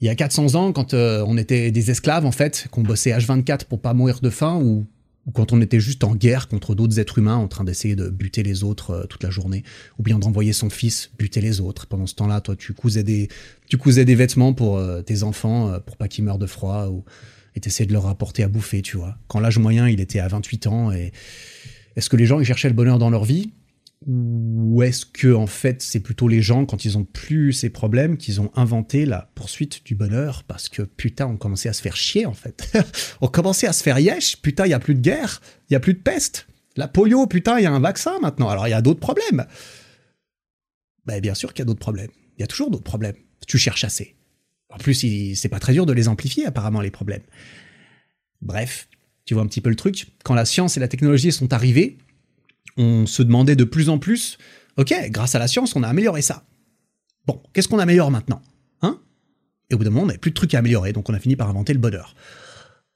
[0.00, 3.12] Il y a 400 ans, quand euh, on était des esclaves en fait, qu'on bossait
[3.12, 4.86] H24 pour pas mourir de faim ou
[5.26, 8.08] ou quand on était juste en guerre contre d'autres êtres humains en train d'essayer de
[8.08, 9.64] buter les autres euh, toute la journée,
[9.98, 11.86] ou bien d'envoyer son fils buter les autres.
[11.86, 13.28] Pendant ce temps-là, toi, tu cousais des,
[13.68, 16.86] tu cousais des vêtements pour euh, tes enfants, euh, pour pas qu'ils meurent de froid,
[16.86, 17.04] ou
[17.54, 19.16] et t'essayais de leur apporter à bouffer, tu vois.
[19.28, 21.12] Quand l'âge moyen, il était à 28 ans, et
[21.96, 23.50] est-ce que les gens, ils cherchaient le bonheur dans leur vie?
[24.06, 28.16] Ou est-ce que en fait c'est plutôt les gens quand ils ont plus ces problèmes
[28.16, 31.96] qu'ils ont inventé la poursuite du bonheur parce que putain on commençait à se faire
[31.96, 32.72] chier en fait.
[33.20, 35.76] on commençait à se faire yesh, putain il y a plus de guerre, il y
[35.76, 36.46] a plus de peste.
[36.76, 38.48] La polio, putain il y a un vaccin maintenant.
[38.48, 39.44] Alors il y a d'autres problèmes.
[41.04, 42.10] Ben, bien sûr qu'il y a d'autres problèmes.
[42.38, 43.16] Il y a toujours d'autres problèmes.
[43.48, 44.14] Tu cherches assez.
[44.70, 44.94] En plus
[45.34, 47.22] c'est pas très dur de les amplifier apparemment les problèmes.
[48.40, 48.88] Bref,
[49.24, 50.06] tu vois un petit peu le truc.
[50.22, 51.98] Quand la science et la technologie sont arrivées,
[52.76, 54.38] on se demandait de plus en plus,
[54.76, 56.44] ok, grâce à la science, on a amélioré ça.
[57.26, 58.42] Bon, qu'est-ce qu'on améliore maintenant
[58.82, 59.00] Hein?
[59.70, 61.18] Et au bout d'un moment, on n'avait plus de trucs à améliorer, donc on a
[61.18, 62.14] fini par inventer le bonheur.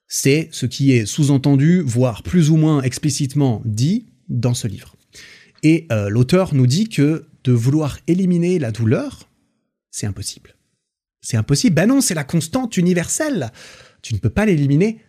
[0.06, 4.96] C'est ce qui est sous-entendu, voire plus ou moins explicitement dit dans ce livre.
[5.62, 9.28] Et euh, l'auteur nous dit que de vouloir éliminer la douleur,
[9.90, 10.56] c'est impossible.
[11.20, 11.74] C'est impossible.
[11.74, 13.52] Ben non, c'est la constante universelle.
[14.02, 15.00] Tu ne peux pas l'éliminer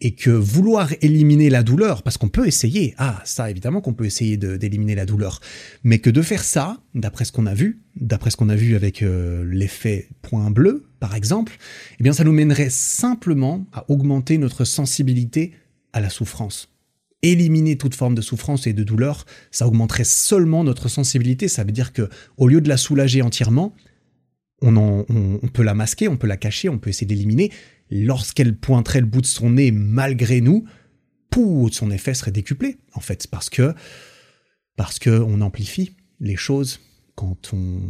[0.00, 4.04] et que vouloir éliminer la douleur, parce qu'on peut essayer, ah ça évidemment qu'on peut
[4.04, 5.40] essayer d'éliminer la douleur,
[5.84, 8.76] mais que de faire ça, d'après ce qu'on a vu, d'après ce qu'on a vu
[8.76, 11.56] avec euh, l'effet point bleu par exemple,
[11.98, 15.52] eh bien ça nous mènerait simplement à augmenter notre sensibilité
[15.92, 16.72] à la souffrance.
[17.22, 21.72] Éliminer toute forme de souffrance et de douleur, ça augmenterait seulement notre sensibilité, ça veut
[21.72, 23.74] dire que au lieu de la soulager entièrement,
[24.62, 24.76] on,
[25.08, 27.50] on, peut la masquer, on peut la cacher, on peut essayer d'éliminer.
[27.90, 30.64] Lorsqu'elle pointerait le bout de son nez malgré nous,
[31.30, 33.74] pou, son effet serait décuplé, en fait, parce que
[34.76, 36.80] parce que on amplifie les choses
[37.14, 37.80] quand on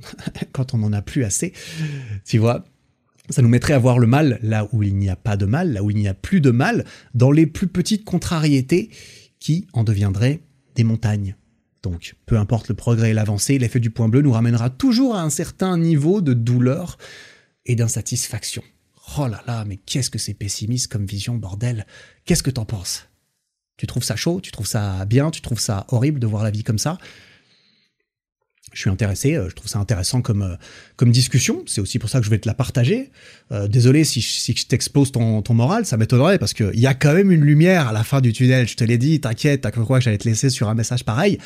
[0.52, 1.52] quand on n'en a plus assez.
[2.24, 2.64] Tu vois,
[3.30, 5.72] ça nous mettrait à voir le mal là où il n'y a pas de mal,
[5.72, 6.84] là où il n'y a plus de mal,
[7.14, 8.90] dans les plus petites contrariétés
[9.38, 10.40] qui en deviendraient
[10.74, 11.36] des montagnes.
[11.82, 15.22] Donc, peu importe le progrès et l'avancée, l'effet du point bleu nous ramènera toujours à
[15.22, 16.98] un certain niveau de douleur
[17.66, 18.62] et d'insatisfaction.
[19.16, 21.86] Oh là là, mais qu'est-ce que c'est pessimiste comme vision, bordel.
[22.24, 23.08] Qu'est-ce que t'en penses?
[23.76, 24.40] Tu trouves ça chaud?
[24.40, 25.30] Tu trouves ça bien?
[25.30, 26.98] Tu trouves ça horrible de voir la vie comme ça?
[28.72, 30.56] Je suis intéressé, euh, je trouve ça intéressant comme, euh,
[30.96, 33.10] comme discussion, c'est aussi pour ça que je vais te la partager.
[33.50, 36.92] Euh, désolé si, si je t'expose ton, ton moral, ça m'étonnerait parce qu'il y a
[36.92, 39.70] quand même une lumière à la fin du tunnel, je te l'ai dit, t'inquiète, t'as
[39.70, 41.38] cru quoi que j'allais te laisser sur un message pareil.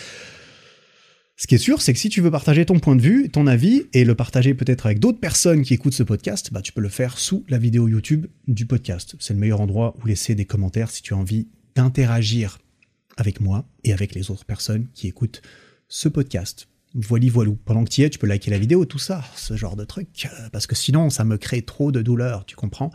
[1.43, 3.49] Ce qui est sûr, c'est que si tu veux partager ton point de vue, ton
[3.49, 6.81] avis, et le partager peut-être avec d'autres personnes qui écoutent ce podcast, bah tu peux
[6.81, 9.17] le faire sous la vidéo YouTube du podcast.
[9.19, 12.61] C'est le meilleur endroit où laisser des commentaires si tu as envie d'interagir
[13.17, 15.43] avec moi et avec les autres personnes qui écoutent
[15.89, 16.69] ce podcast.
[16.95, 17.59] Voili voilou.
[17.65, 19.85] Pendant que tu y es, tu peux liker la vidéo, tout ça, ce genre de
[19.85, 20.29] truc.
[20.33, 22.93] Euh, parce que sinon, ça me crée trop de douleur, tu comprends?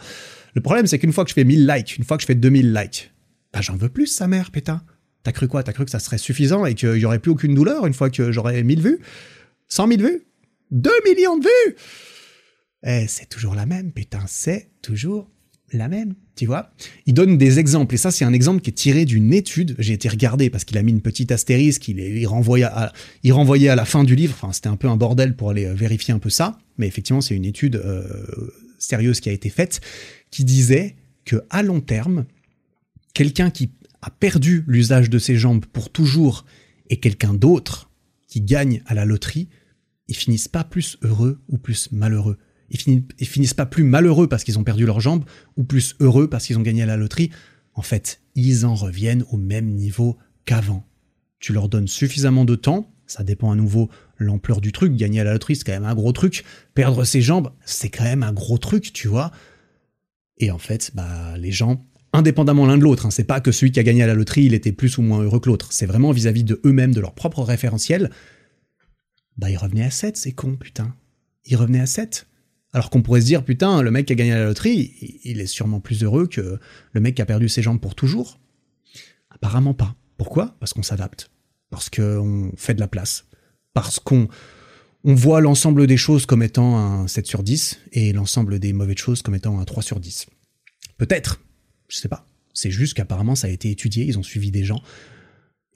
[0.53, 2.35] Le problème, c'est qu'une fois que je fais 1000 likes, une fois que je fais
[2.35, 3.11] 2000 likes,
[3.51, 4.83] bah j'en veux plus, sa mère, pétain.
[5.27, 5.61] T'as cru quoi?
[5.61, 8.09] T'as cru que ça serait suffisant et qu'il y aurait plus aucune douleur une fois
[8.09, 8.99] que j'aurais 1000 vues?
[9.67, 10.23] 100 000 vues?
[10.71, 11.75] 2 millions de vues?
[12.85, 15.29] Eh, c'est toujours la même, pétain, c'est toujours
[15.73, 16.71] la même, tu vois?
[17.07, 19.91] Il donne des exemples, et ça c'est un exemple qui est tiré d'une étude, j'ai
[19.91, 23.85] été regardé parce qu'il a mis une petite astérisque, il, il, renvoyait à, à la
[23.85, 26.29] fin du livre, enfin c'était un peu un bordel pour aller euh, vérifier un peu
[26.29, 28.49] ça, mais effectivement c'est une étude euh,
[28.79, 29.81] sérieuse qui a été faite,
[30.31, 32.23] qui disait que à long terme,
[33.13, 33.71] quelqu'un qui
[34.01, 36.45] a perdu l'usage de ses jambes pour toujours
[36.89, 37.91] et quelqu'un d'autre
[38.27, 39.49] qui gagne à la loterie,
[40.07, 42.37] ils finissent pas plus heureux ou plus malheureux
[42.69, 45.25] ils, finissent pas plus malheureux parce qu'ils ont perdu leurs jambes
[45.55, 47.31] ou plus heureux parce qu'ils ont gagné à la loterie.
[47.73, 50.85] En fait, ils en reviennent au même niveau qu'avant.
[51.39, 54.95] Tu leur donnes suffisamment de temps, ça dépend à nouveau l'ampleur du truc.
[54.95, 56.43] Gagner à la loterie, c'est quand même un gros truc.
[56.73, 59.31] Perdre ses jambes, c'est quand même un gros truc, tu vois.
[60.39, 63.71] Et en fait, bah, les gens, indépendamment l'un de l'autre, hein, c'est pas que celui
[63.71, 65.71] qui a gagné à la loterie, il était plus ou moins heureux que l'autre.
[65.71, 68.11] C'est vraiment vis-à-vis de eux-mêmes, de leur propre référentiel.
[69.37, 70.95] Bah, ils revenaient à 7, c'est con, putain.
[71.45, 72.27] Ils revenaient à 7.
[72.73, 75.47] Alors qu'on pourrait se dire, putain, le mec qui a gagné la loterie, il est
[75.47, 76.59] sûrement plus heureux que
[76.91, 78.39] le mec qui a perdu ses jambes pour toujours.
[79.29, 79.95] Apparemment pas.
[80.17, 80.55] Pourquoi?
[80.59, 81.29] Parce qu'on s'adapte.
[81.69, 83.25] Parce qu'on fait de la place.
[83.73, 84.27] Parce qu'on
[85.03, 88.97] on voit l'ensemble des choses comme étant un 7 sur 10 et l'ensemble des mauvaises
[88.97, 90.25] choses comme étant un 3 sur 10.
[90.97, 91.39] Peut-être.
[91.87, 92.25] Je sais pas.
[92.53, 94.81] C'est juste qu'apparemment ça a été étudié, ils ont suivi des gens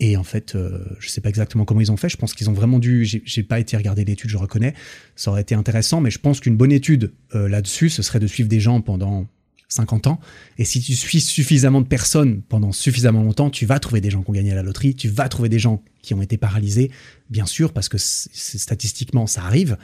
[0.04, 2.10] et en fait, euh, je sais pas exactement comment ils ont fait.
[2.10, 3.06] Je pense qu'ils ont vraiment dû.
[3.06, 4.74] J'ai pas été regarder l'étude, je reconnais.
[5.16, 8.26] Ça aurait été intéressant, mais je pense qu'une bonne étude euh, là-dessus, ce serait de
[8.26, 9.28] suivre des gens pendant
[9.68, 10.20] 50 ans.
[10.58, 14.24] Et si tu suis suffisamment de personnes pendant suffisamment longtemps, tu vas trouver des gens
[14.24, 16.90] qui ont gagné à la loterie, tu vas trouver des gens qui ont été paralysés,
[17.30, 19.78] bien sûr, parce que statistiquement, ça arrive.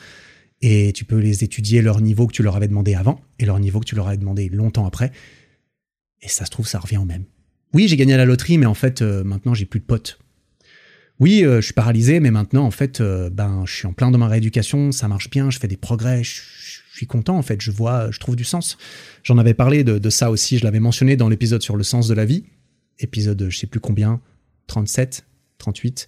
[0.64, 3.60] Et tu peux les étudier leur niveau que tu leur avais demandé avant et leur
[3.60, 5.12] niveau que tu leur avais demandé longtemps après.
[6.22, 7.26] Et ça se trouve, ça revient au même.
[7.74, 10.20] Oui, j'ai gagné la loterie, mais en fait, euh, maintenant, j'ai plus de potes.
[11.20, 14.12] Oui, euh, je suis paralysé, mais maintenant, en fait, euh, ben, je suis en plein
[14.12, 16.42] dans ma rééducation, ça marche bien, je fais des progrès, je,
[16.94, 18.78] suis content, en fait, je vois, je trouve du sens.
[19.22, 22.16] J'en avais parlé de, ça aussi, je l'avais mentionné dans l'épisode sur le sens de
[22.16, 22.46] la vie,
[22.98, 24.20] épisode, je sais plus combien,
[24.66, 25.24] 37,
[25.60, 26.08] 38,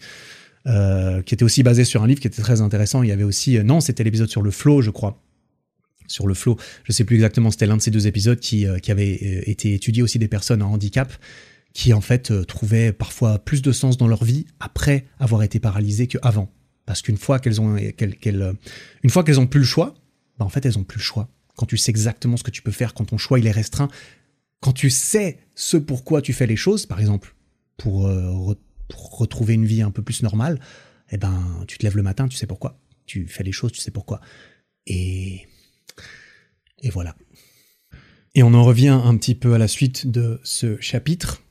[0.66, 3.04] qui était aussi basé sur un livre qui était très intéressant.
[3.04, 5.22] Il y avait aussi, non, c'était l'épisode sur le flow, je crois
[6.10, 6.58] sur le flow.
[6.84, 9.14] Je sais plus exactement, c'était l'un de ces deux épisodes qui, qui avait
[9.50, 11.14] été étudié aussi des personnes en handicap
[11.74, 15.60] qui en fait euh, trouvaient parfois plus de sens dans leur vie après avoir été
[15.60, 16.52] paralysées qu'avant.
[16.86, 18.54] Parce qu'une fois qu'elles ont, qu'elles, euh,
[19.04, 19.94] une fois qu'elles ont plus le choix,
[20.38, 21.30] bah en fait elles ont plus le choix.
[21.56, 23.90] Quand tu sais exactement ce que tu peux faire, quand ton choix il est restreint,
[24.62, 27.36] quand tu sais ce pourquoi tu fais les choses, par exemple
[27.78, 28.56] pour, euh,
[28.94, 30.60] retrouver une vie un peu plus normale,
[31.12, 32.80] eh ben tu te lèves le matin, tu sais pourquoi.
[33.06, 34.20] Tu fais les choses, tu sais pourquoi.
[34.88, 35.48] Et
[36.82, 37.16] et voilà.
[38.36, 41.42] Et on en revient un petit peu à la suite de ce chapitre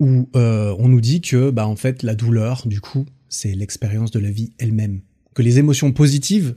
[0.00, 4.10] où euh, on nous dit que bah en fait la douleur du coup c'est l'expérience
[4.10, 5.00] de la vie elle-même.
[5.34, 6.54] Que les émotions positives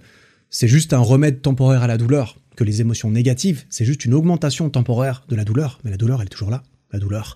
[0.49, 2.39] c'est juste un remède temporaire à la douleur.
[2.55, 5.79] Que les émotions négatives c'est juste une augmentation temporaire de la douleur.
[5.83, 6.63] Mais la douleur elle est toujours là.
[6.91, 7.35] La douleur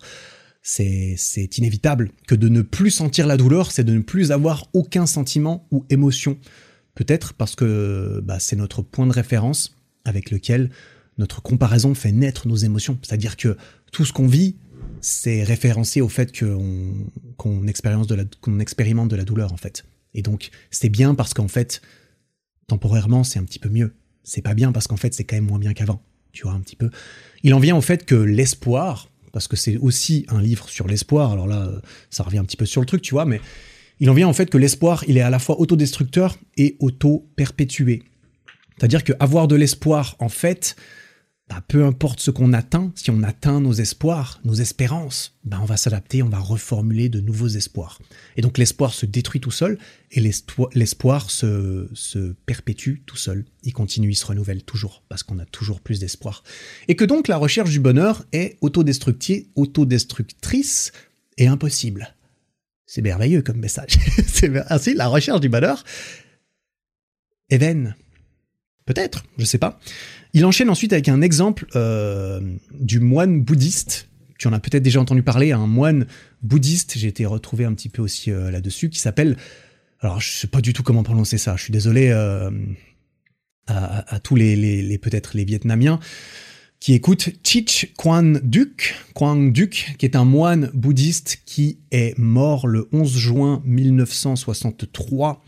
[0.63, 2.11] c'est c'est inévitable.
[2.27, 5.85] Que de ne plus sentir la douleur c'est de ne plus avoir aucun sentiment ou
[5.91, 6.37] émotion.
[6.95, 10.69] Peut-être parce que bah, c'est notre point de référence avec lequel
[11.17, 13.57] notre comparaison fait naître nos émotions c'est-à-dire que
[13.91, 14.55] tout ce qu'on vit
[15.01, 16.31] c'est référencé au fait
[17.37, 18.23] qu'on expérimente de la
[18.59, 19.83] expérimente de la douleur en fait.
[20.13, 21.81] Et donc c'est bien parce qu'en fait
[22.67, 23.93] temporairement c'est un petit peu mieux.
[24.23, 26.59] c'est pas bien parce qu'en fait c'est quand même moins bien qu'avant, tu vois un
[26.59, 26.89] petit peu.
[27.43, 31.31] Il en vient au fait que l'espoir, parce que c'est aussi un livre sur l'espoir,
[31.31, 31.71] alors là
[32.09, 33.41] ça revient un petit peu sur le truc, tu vois, mais
[33.99, 38.03] il en vient au fait que l'espoir, il est à la fois autodestructeur et auto-perpétué.
[38.81, 40.75] C'est-à-dire qu'avoir de l'espoir, en fait,
[41.47, 45.65] bah, peu importe ce qu'on atteint, si on atteint nos espoirs, nos espérances, bah, on
[45.65, 47.99] va s'adapter, on va reformuler de nouveaux espoirs.
[48.37, 49.77] Et donc l'espoir se détruit tout seul
[50.09, 53.45] et l'espoir se, perpétue tout seul.
[53.61, 56.41] Il continue, il se renouvelle toujours parce qu'on a toujours plus d'espoir.
[56.87, 60.91] Et que donc la recherche du bonheur est autodestructrice
[61.37, 62.15] et impossible.
[62.87, 63.99] C'est merveilleux comme message.
[64.69, 65.83] Ainsi la recherche du bonheur
[67.51, 67.95] est vaine.
[68.93, 69.79] Peut-être, je sais pas.
[70.33, 72.41] Il enchaîne ensuite avec un exemple euh,
[72.77, 74.09] du moine bouddhiste.
[74.37, 76.07] Tu en as peut-être déjà entendu parler, un moine
[76.41, 79.37] bouddhiste, j'ai été retrouvé un petit peu aussi euh, là-dessus, qui s'appelle...
[80.01, 82.51] Alors, je sais pas du tout comment prononcer ça, je suis désolé euh,
[83.67, 85.99] à, tous les, peut-être les Vietnamiens
[86.81, 92.67] qui écoutent Chich Quang Duc, Quang Duc, qui est un moine bouddhiste qui est mort
[92.67, 95.41] le 11 juin 1963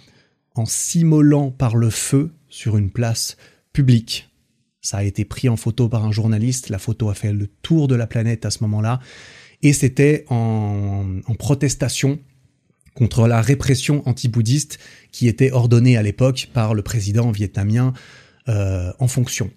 [0.56, 3.36] en s'immolant par le feu sur une place
[3.74, 4.30] publique.
[4.80, 7.88] Ça a été pris en photo par un journaliste, la photo a fait le tour
[7.88, 9.00] de la planète à ce moment-là,
[9.64, 12.20] et c'était en, protestation
[12.94, 14.78] contre la répression anti-bouddhiste
[15.12, 17.92] qui était ordonnée à l'époque par le président vietnamien
[18.50, 19.50] euh, en fonction.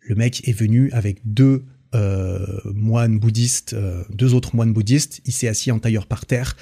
[0.00, 5.32] Le mec est venu avec deux euh, moines bouddhistes, euh, deux autres moines bouddhistes, il
[5.32, 6.56] s'est assis en tailleur par terre.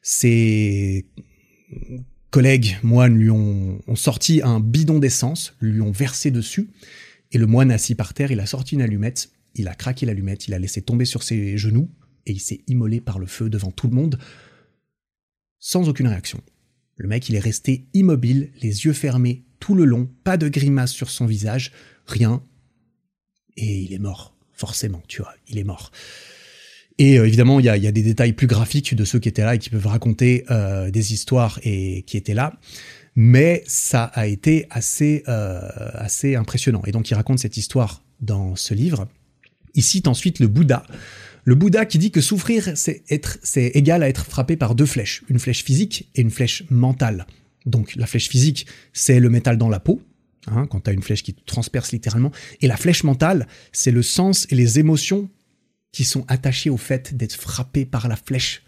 [0.00, 1.06] Ses
[2.34, 6.68] collègues moines lui ont, sorti un bidon d'essence, lui ont versé dessus,
[7.30, 10.48] et le moine assis par terre, il a sorti une allumette, il a craqué l'allumette,
[10.48, 11.88] il a laissé tomber sur ses genoux,
[12.26, 14.18] et il s'est immolé par le feu devant tout le monde,
[15.60, 16.40] sans aucune réaction.
[16.96, 20.90] Le mec, il est resté immobile, les yeux fermés tout le long, pas de grimace
[20.90, 21.70] sur son visage,
[22.04, 22.42] rien,
[23.56, 25.92] et il est mort, forcément, tu vois, il est mort.
[26.98, 29.54] Et euh, évidemment, il y a, des détails plus graphiques de ceux qui étaient là
[29.54, 32.58] et qui peuvent raconter euh, des histoires et qui étaient là
[33.16, 36.82] mais ça a été assez, euh, assez impressionnant.
[36.86, 39.08] Et donc il raconte cette histoire dans ce livre.
[39.74, 40.84] Il cite ensuite le Bouddha.
[41.44, 44.86] Le Bouddha qui dit que souffrir, c'est être, c'est égal à être frappé par deux
[44.86, 47.26] flèches, une flèche physique et une flèche mentale.
[47.66, 50.00] Donc la flèche physique, c'est le métal dans la peau,
[50.46, 53.90] hein, quand tu as une flèche qui te transperce littéralement, et la flèche mentale, c'est
[53.90, 55.28] le sens et les émotions
[55.94, 58.64] qui sont attachées au fait d'être frappé par la flèche.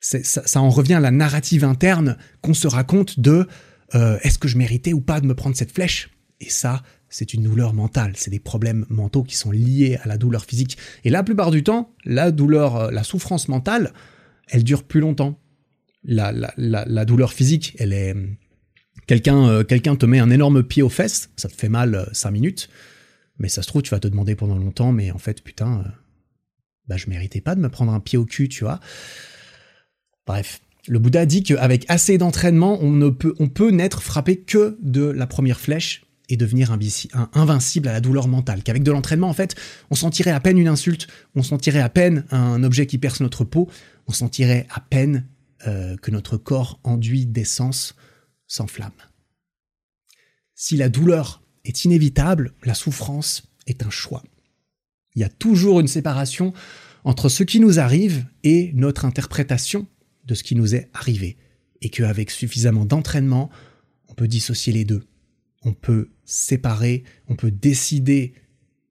[0.00, 3.48] Ça, en revient à la narrative interne qu'on se raconte de
[3.96, 6.10] euh, est-ce que je méritais ou pas de me prendre cette flèche?
[6.40, 10.18] Et ça, c'est une douleur mentale, c'est des problèmes mentaux qui sont liés à la
[10.18, 10.78] douleur physique.
[11.02, 13.92] Et la plupart du temps, la douleur, euh, la souffrance mentale,
[14.48, 15.40] elle dure plus longtemps.
[16.04, 18.14] La, douleur physique, elle est...
[19.08, 22.30] Quelqu'un euh, quelqu'un te met un énorme pied aux fesses, ça te fait mal 5
[22.30, 22.68] minutes,
[23.38, 25.84] mais ça se trouve, tu vas te demander pendant longtemps, mais en fait, putain,
[26.88, 28.80] bah, je méritais pas de me prendre un pied au cul, tu vois.
[30.26, 35.60] Bref, le Bouddha dit qu'avec assez d'entraînement, on peut n'être frappé que de la première
[35.60, 36.74] flèche et devenir
[37.34, 38.62] invincible à la douleur mentale.
[38.62, 39.54] Qu'avec de l'entraînement, en fait,
[39.90, 43.44] on sentirait à peine une insulte, on sentirait à peine un objet qui perce notre
[43.44, 43.68] peau,
[44.06, 45.26] on sentirait à peine
[45.66, 47.94] euh, que notre corps enduit d'essence
[48.46, 48.92] s'enflamme.
[50.54, 54.22] Si la douleur est inévitable, la souffrance est un choix.
[55.14, 56.52] Il y a toujours une séparation
[57.04, 59.86] entre ce qui nous arrive et notre interprétation
[60.24, 61.36] de ce qui nous est arrivé,
[61.80, 63.50] et qu'avec suffisamment d'entraînement,
[64.08, 65.02] on peut dissocier les deux.
[65.64, 68.34] On peut séparer, on peut décider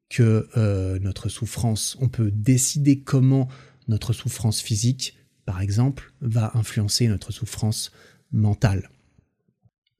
[0.09, 3.47] que euh, notre souffrance, on peut décider comment
[3.88, 5.15] notre souffrance physique,
[5.45, 7.91] par exemple, va influencer notre souffrance
[8.32, 8.89] mentale.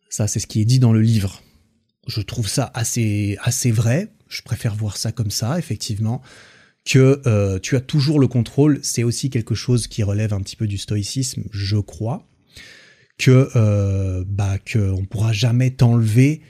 [0.09, 1.41] Ça, c'est ce qui est dit dans le livre.
[2.07, 4.11] Je trouve ça assez, assez vrai.
[4.32, 6.21] Je préfère voir ça comme ça, effectivement
[6.86, 10.55] que euh, tu as toujours le contrôle, c'est aussi quelque chose qui relève un petit
[10.55, 12.27] peu du stoïcisme, je crois,
[13.17, 16.41] que euh, bah qu'on pourra jamais t'enlever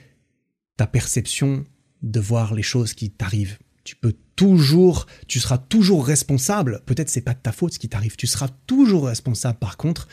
[0.77, 1.65] ta perception
[2.01, 3.57] de voir les choses qui t'arrivent.
[3.83, 6.81] Tu peux toujours, tu seras toujours responsable.
[6.85, 8.15] Peut-être c'est pas de ta faute ce qui t'arrive.
[8.15, 10.07] Tu seras toujours responsable, par contre,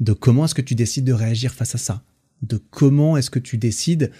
[0.00, 2.02] de comment est-ce que tu décides de réagir face à ça,
[2.42, 4.10] de comment est-ce que tu décides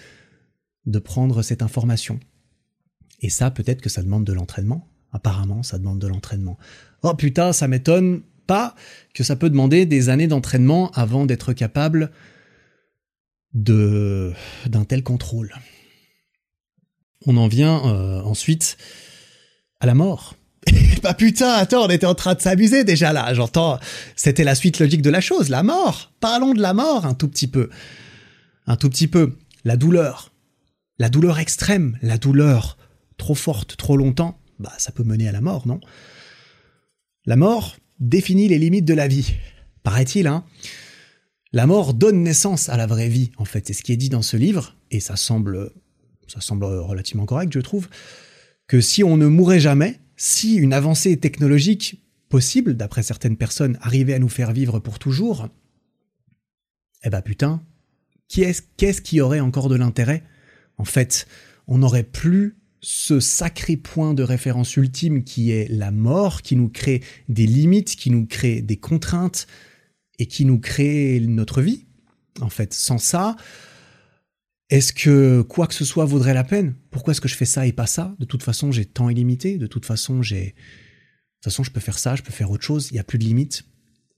[0.85, 2.19] de prendre cette information.
[3.21, 6.57] Et ça, peut-être que ça demande de l'entraînement, Apparemment, ça demande de l'entraînement.
[7.03, 8.75] Oh putain, ça m'étonne pas
[9.13, 12.11] que ça peut demander des années d'entraînement avant d'être capable
[13.53, 14.33] d'un
[14.87, 15.53] tel contrôle.
[17.25, 18.77] On en vient euh, ensuite
[19.81, 20.35] à la mort.
[21.03, 23.79] bah putain, attends, on était en train de s'amuser déjà là, j'entends.
[24.15, 26.13] C'était la suite logique de la chose, la mort.
[26.21, 27.69] Parlons de la mort un tout petit peu.
[28.65, 29.35] Un tout petit peu.
[29.65, 30.31] La douleur.
[30.99, 32.77] La douleur extrême, la douleur
[33.21, 35.79] trop forte, trop longtemps, bah ça peut mener à la mort, non?
[37.25, 39.35] La mort définit les limites de la vie,
[39.83, 40.43] paraît-il, hein?
[41.53, 44.09] La mort donne naissance à la vraie vie, en fait, c'est ce qui est dit
[44.09, 45.71] dans ce livre, et ça semble,
[46.27, 47.89] ça semble relativement correct, je trouve,
[48.67, 54.15] que si on ne mourait jamais, si une avancée technologique possible, d'après certaines personnes, arrivait
[54.15, 55.47] à nous faire vivre pour toujours,
[57.03, 57.61] eh ben putain,
[58.29, 60.23] qu'est-ce qui aurait encore de l'intérêt?
[60.77, 61.27] En fait,
[61.67, 66.69] on n'aurait plus ce sacré point de référence ultime qui est la mort, qui nous
[66.69, 69.47] crée des limites, qui nous crée des contraintes
[70.17, 71.85] et qui nous crée notre vie.
[72.41, 73.35] En fait, sans ça,
[74.69, 76.75] est-ce que quoi que ce soit vaudrait la peine?
[76.89, 78.15] Pourquoi est-ce que je fais ça et pas ça?
[78.19, 79.57] De toute façon, j'ai temps illimité.
[79.57, 80.45] De toute façon, j'ai.
[80.45, 82.89] De toute façon, je peux faire ça, je peux faire autre chose.
[82.91, 83.63] Il n'y a plus de limites.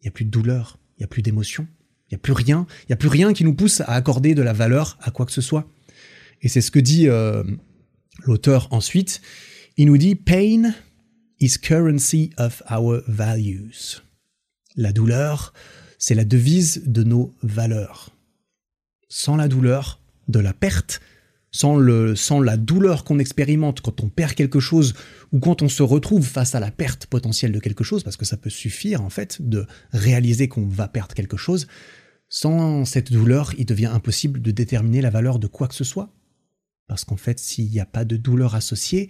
[0.02, 0.78] Il n'y a plus de douleur.
[0.98, 1.68] Il n'y a plus d'émotion.
[2.08, 2.68] Il n'y a plus rien.
[2.84, 5.26] Il n'y a plus rien qui nous pousse à accorder de la valeur à quoi
[5.26, 5.68] que ce soit.
[6.42, 7.44] Et c'est ce que dit euh,
[8.20, 9.22] L'auteur ensuite,
[9.78, 10.74] il nous dit Pain
[11.40, 14.02] is currency of our values.
[14.76, 15.54] La douleur,
[15.98, 18.16] c'est la devise de nos valeurs.
[19.10, 21.02] Sans la douleur de la perte,
[21.52, 21.80] sans,
[22.16, 24.94] sans la douleur qu'on expérimente quand on perd quelque chose
[25.32, 28.26] ou quand on se retrouve face à la perte potentielle de quelque chose, parce que
[28.26, 31.68] ça peut suffire en fait de réaliser qu'on va perdre quelque chose,
[32.30, 36.12] sans cette douleur, il devient impossible de déterminer la valeur de quoi que ce soit,
[36.88, 39.10] parce qu'en fait, s'il n'y a pas de douleur associée,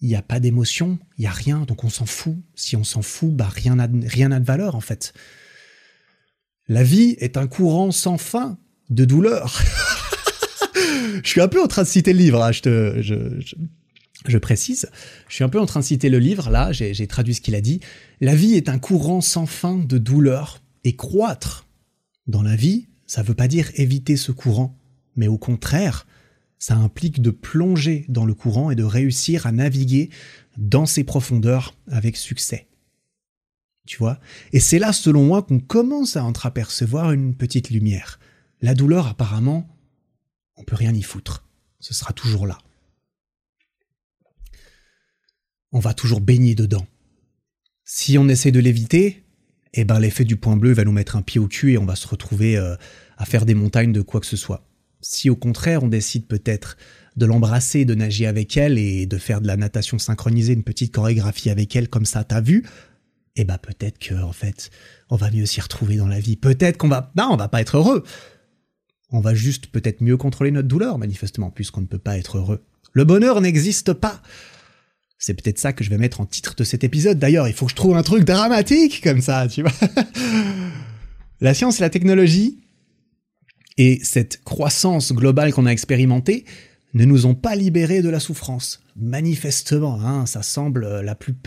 [0.00, 2.36] il n'y a pas d'émotion, il n'y a rien, donc on s'en fout.
[2.54, 5.12] Si on s'en fout, bah rien n'a de valeur en fait.
[6.68, 8.58] La vie est un courant sans fin
[8.88, 9.60] de douleur.
[11.22, 13.00] je suis un peu en train de citer le livre, hein, je,
[14.26, 14.88] je, précise.
[15.28, 17.54] Je suis un peu en train de citer le livre, là, j'ai traduit ce qu'il
[17.54, 17.80] a dit.
[18.20, 21.66] La vie est un courant sans fin de douleur et croître
[22.26, 24.78] dans la vie, ça ne veut pas dire éviter ce courant,
[25.16, 26.06] mais au contraire,
[26.60, 30.10] ça implique de plonger dans le courant et de réussir à naviguer
[30.58, 32.68] dans ses profondeurs avec succès.
[33.86, 34.20] Tu vois?
[34.52, 38.20] Et c'est là, selon moi, qu'on commence à entreapercevoir une petite lumière.
[38.60, 39.74] La douleur, apparemment,
[40.56, 41.46] on peut rien y foutre.
[41.80, 42.58] Ce sera toujours là.
[45.72, 46.86] On va toujours baigner dedans.
[47.84, 49.24] Si on essaie de l'éviter,
[49.72, 51.86] eh ben l'effet du point bleu va nous mettre un pied au cul et on
[51.86, 52.76] va se retrouver euh,
[53.16, 54.69] à faire des montagnes de quoi que ce soit.
[55.00, 56.76] Si au contraire on décide peut-être
[57.16, 60.94] de l'embrasser, de nager avec elle et de faire de la natation synchronisée, une petite
[60.94, 62.64] chorégraphie avec elle comme ça, t'as vu?
[63.36, 64.70] Eh ben peut-être que en fait,
[65.08, 66.36] on va mieux s'y retrouver dans la vie.
[66.36, 68.04] Peut-être qu'on va, non, on va pas être heureux.
[69.12, 72.64] On va juste peut-être mieux contrôler notre douleur, manifestement, puisqu'on ne peut pas être heureux.
[72.92, 74.22] Le bonheur n'existe pas.
[75.18, 77.18] C'est peut-être ça que je vais mettre en titre de cet épisode.
[77.18, 79.72] D'ailleurs, il faut que je trouve un truc dramatique comme ça, tu vois.
[81.40, 82.58] la science et la technologie
[83.80, 86.44] et cette croissance globale qu'on a expérimentée
[86.92, 88.82] ne nous ont pas libérés de la souffrance.
[88.94, 90.86] Manifestement, hein, ça semble.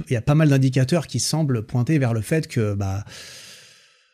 [0.10, 3.06] Il y a pas mal d'indicateurs qui semblent pointer vers le fait que bah,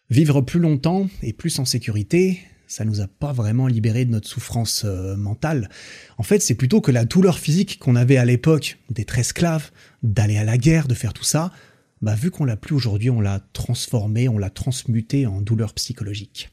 [0.09, 4.27] vivre plus longtemps et plus en sécurité, ça nous a pas vraiment libérés de notre
[4.27, 5.69] souffrance euh, mentale.
[6.17, 9.71] En fait, c'est plutôt que la douleur physique qu'on avait à l'époque d'être esclave,
[10.03, 11.53] d'aller à la guerre, de faire tout ça,
[12.01, 16.49] bah vu qu'on l'a plus aujourd'hui, on l'a transformé, on l'a transmuté en douleur psychologique.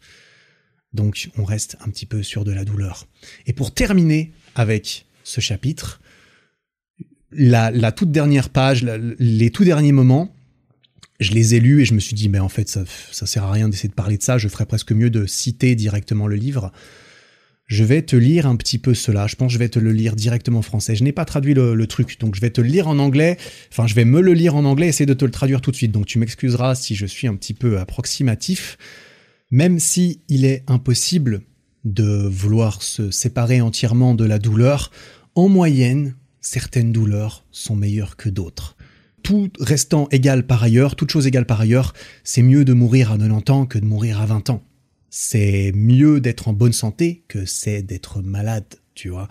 [0.97, 3.07] Donc on reste un petit peu sur de la douleur.
[3.47, 6.01] Et pour terminer avec ce chapitre,
[7.31, 8.85] la, toute dernière page,
[9.19, 10.35] les tout derniers moments,
[11.21, 13.45] je les ai lus et je me suis dit, mais en fait, ça, ça sert
[13.45, 16.37] à rien d'essayer de parler de ça, je ferais presque mieux de citer directement le
[16.37, 16.73] livre.
[17.67, 19.27] Je vais te lire un petit peu cela.
[19.27, 20.95] Je pense que je vais te le lire directement en français.
[20.95, 23.39] Je n'ai pas traduit le, le, truc, donc je vais te le lire en anglais.
[23.73, 25.77] Enfin, je vais me le lire en anglais, essayer de te le traduire tout de
[25.77, 25.91] suite.
[25.91, 28.79] Donc tu m'excuseras si je suis un petit peu approximatif.
[29.51, 31.43] Même si il est impossible
[31.85, 34.91] de vouloir se séparer entièrement de la douleur,
[35.37, 38.77] en moyenne, certaines douleurs sont meilleures que d'autres.
[39.23, 41.93] Tout restant égal par ailleurs, toute chose égale par ailleurs,
[42.25, 44.65] c'est mieux de mourir à 90 ans que de mourir à 20 ans.
[45.11, 49.29] C'est mieux d'être en bonne santé que c'est d'être malade, tu vois.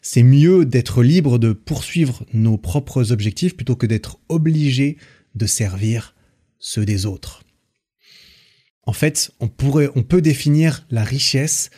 [0.00, 4.96] C'est mieux d'être libre de poursuivre nos propres objectifs plutôt que d'être obligé
[5.34, 6.14] de servir
[6.58, 7.45] ceux des autres.
[8.86, 11.70] En fait, on peut définir la richesse,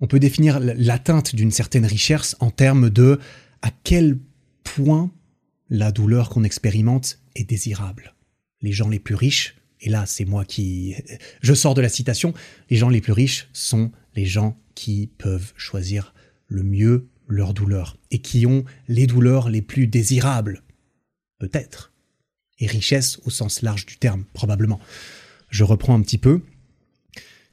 [0.00, 3.20] on peut définir l'atteinte d'une certaine richesse en termes de
[3.62, 4.18] à quel
[4.64, 5.10] point
[5.68, 8.14] la douleur qu'on expérimente est désirable.
[8.60, 10.96] Les gens les plus riches, et là c'est moi qui...
[11.42, 12.34] Je sors de la citation,
[12.70, 16.12] les gens les plus riches sont les gens qui peuvent choisir
[16.48, 20.62] le mieux leur douleur et qui ont les douleurs les plus désirables.
[21.38, 21.92] Peut-être.
[22.58, 24.80] Et richesse au sens large du terme, probablement
[25.50, 26.40] je reprends un petit peu,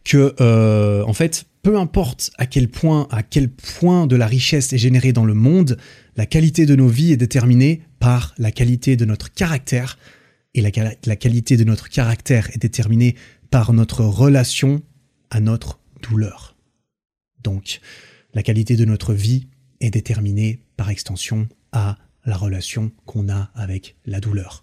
[0.04, 4.72] que euh, en fait, peu importe à quel point, à quel point de la richesse
[4.72, 5.78] est générée dans le monde,
[6.16, 9.98] la qualité de nos vies est déterminée par la qualité de notre caractère,
[10.54, 10.72] et la,
[11.06, 13.16] la qualité de notre caractère est déterminée
[13.52, 14.82] par notre relation
[15.30, 16.56] à notre douleur.
[17.44, 17.82] Donc,
[18.34, 19.48] la qualité de notre vie
[19.82, 24.62] est déterminée par extension à la relation qu'on a avec la douleur.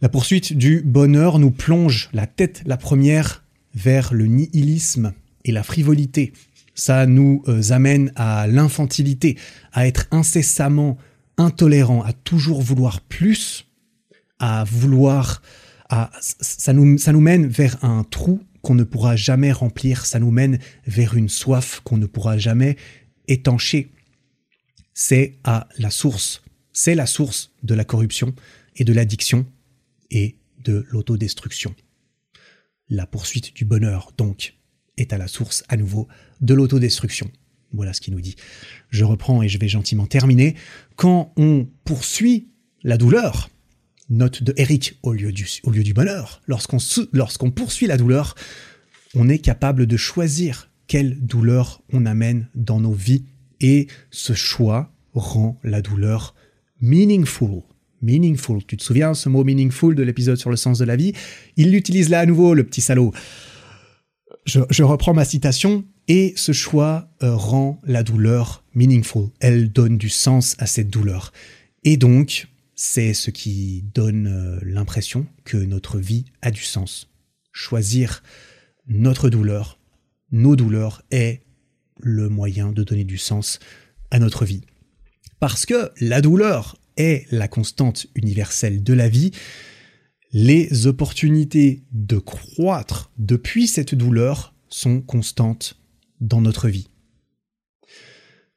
[0.00, 3.44] La poursuite du bonheur nous plonge la tête la première
[3.74, 5.12] vers le nihilisme
[5.44, 6.32] et la frivolité.
[6.76, 9.36] Ça nous euh, amène à l'infantilité,
[9.72, 10.98] à être incessamment
[11.36, 13.66] intolérant, à toujours vouloir plus,
[14.38, 15.42] à vouloir,
[16.20, 20.30] ça nous, ça nous mène vers un trou qu'on ne pourra jamais remplir, ça nous
[20.30, 22.76] mène vers une soif qu'on ne pourra jamais
[23.26, 23.90] étancher.
[24.94, 26.42] C'est à la source,
[26.72, 28.32] c'est la source de la corruption
[28.76, 29.44] et de l'addiction
[30.10, 31.74] et de l'autodestruction.
[32.88, 34.54] La poursuite du bonheur, donc,
[34.96, 36.08] est à la source à nouveau
[36.40, 37.30] de l'autodestruction.
[37.72, 38.36] Voilà ce qu'il nous dit.
[38.90, 40.54] Je reprends et je vais gentiment terminer.
[40.96, 42.48] Quand on poursuit
[42.82, 43.50] la douleur,
[44.08, 48.34] note de Eric au lieu du, au lieu du bonheur, lorsqu'on poursuit la douleur,
[49.14, 53.24] on est capable de choisir quelle douleur on amène dans nos vies
[53.60, 56.34] et ce choix rend la douleur
[56.80, 57.62] meaningful.
[58.02, 58.64] Meaningful.
[58.66, 61.12] Tu te souviens ce mot meaningful de l'épisode sur le sens de la vie?
[61.56, 63.12] Il l'utilise là à nouveau, le petit salaud.
[64.44, 65.84] Je, reprends ma citation.
[66.10, 69.28] Et ce choix euh, rend la douleur meaningful.
[69.40, 71.32] Elle donne du sens à cette douleur.
[71.84, 77.10] Et donc, c'est ce qui donne euh, l'impression que notre vie a du sens.
[77.52, 78.22] Choisir
[78.86, 79.78] notre douleur,
[80.32, 81.42] nos douleurs, est
[82.00, 83.58] le moyen de donner du sens
[84.10, 84.62] à notre vie.
[85.40, 89.30] Parce que la douleur est la constante universelle de la vie,
[90.32, 95.80] les opportunités de croître depuis cette douleur sont constantes
[96.20, 96.88] dans notre vie.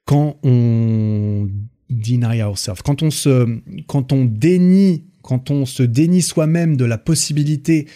[0.06, 1.50] Quand on
[1.90, 6.98] deny ourselves, quand on se, quand on dénie, quand on se dénie soi-même de la
[6.98, 7.88] possibilité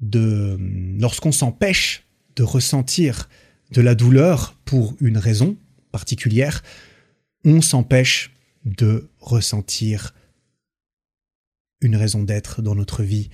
[0.00, 0.58] de,
[0.98, 2.06] lorsqu'on s'empêche
[2.36, 3.28] de ressentir
[3.72, 5.56] de la douleur pour une raison
[5.90, 6.62] particulière,
[7.44, 8.35] on s'empêche
[8.66, 10.14] de ressentir
[11.80, 13.30] une raison d'être dans notre vie.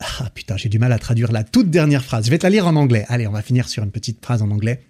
[0.00, 2.26] Ah putain, j'ai du mal à traduire la toute dernière phrase.
[2.26, 3.04] Je vais te la lire en anglais.
[3.08, 4.82] Allez, on va finir sur une petite phrase en anglais.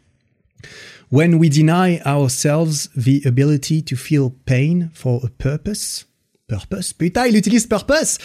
[1.10, 6.06] When we deny ourselves the ability to feel pain for a purpose,
[6.48, 8.18] purpose, putain, il utilise purpose.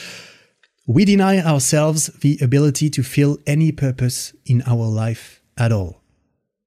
[0.88, 6.02] We deny ourselves the ability to feel any purpose in our life at all.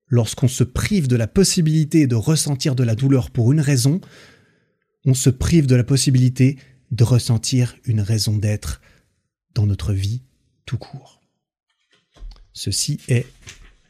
[0.08, 4.00] Lorsqu'on se prive de la possibilité de ressentir de la douleur pour une raison,
[5.04, 6.58] on se prive de la possibilité
[6.90, 8.80] de ressentir une raison d'être
[9.54, 10.22] dans notre vie
[10.66, 11.20] tout court.
[12.52, 13.26] Ceci est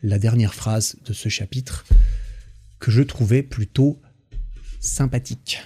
[0.03, 1.85] la dernière phrase de ce chapitre
[2.79, 4.01] que je trouvais plutôt
[4.81, 5.61] sympathique.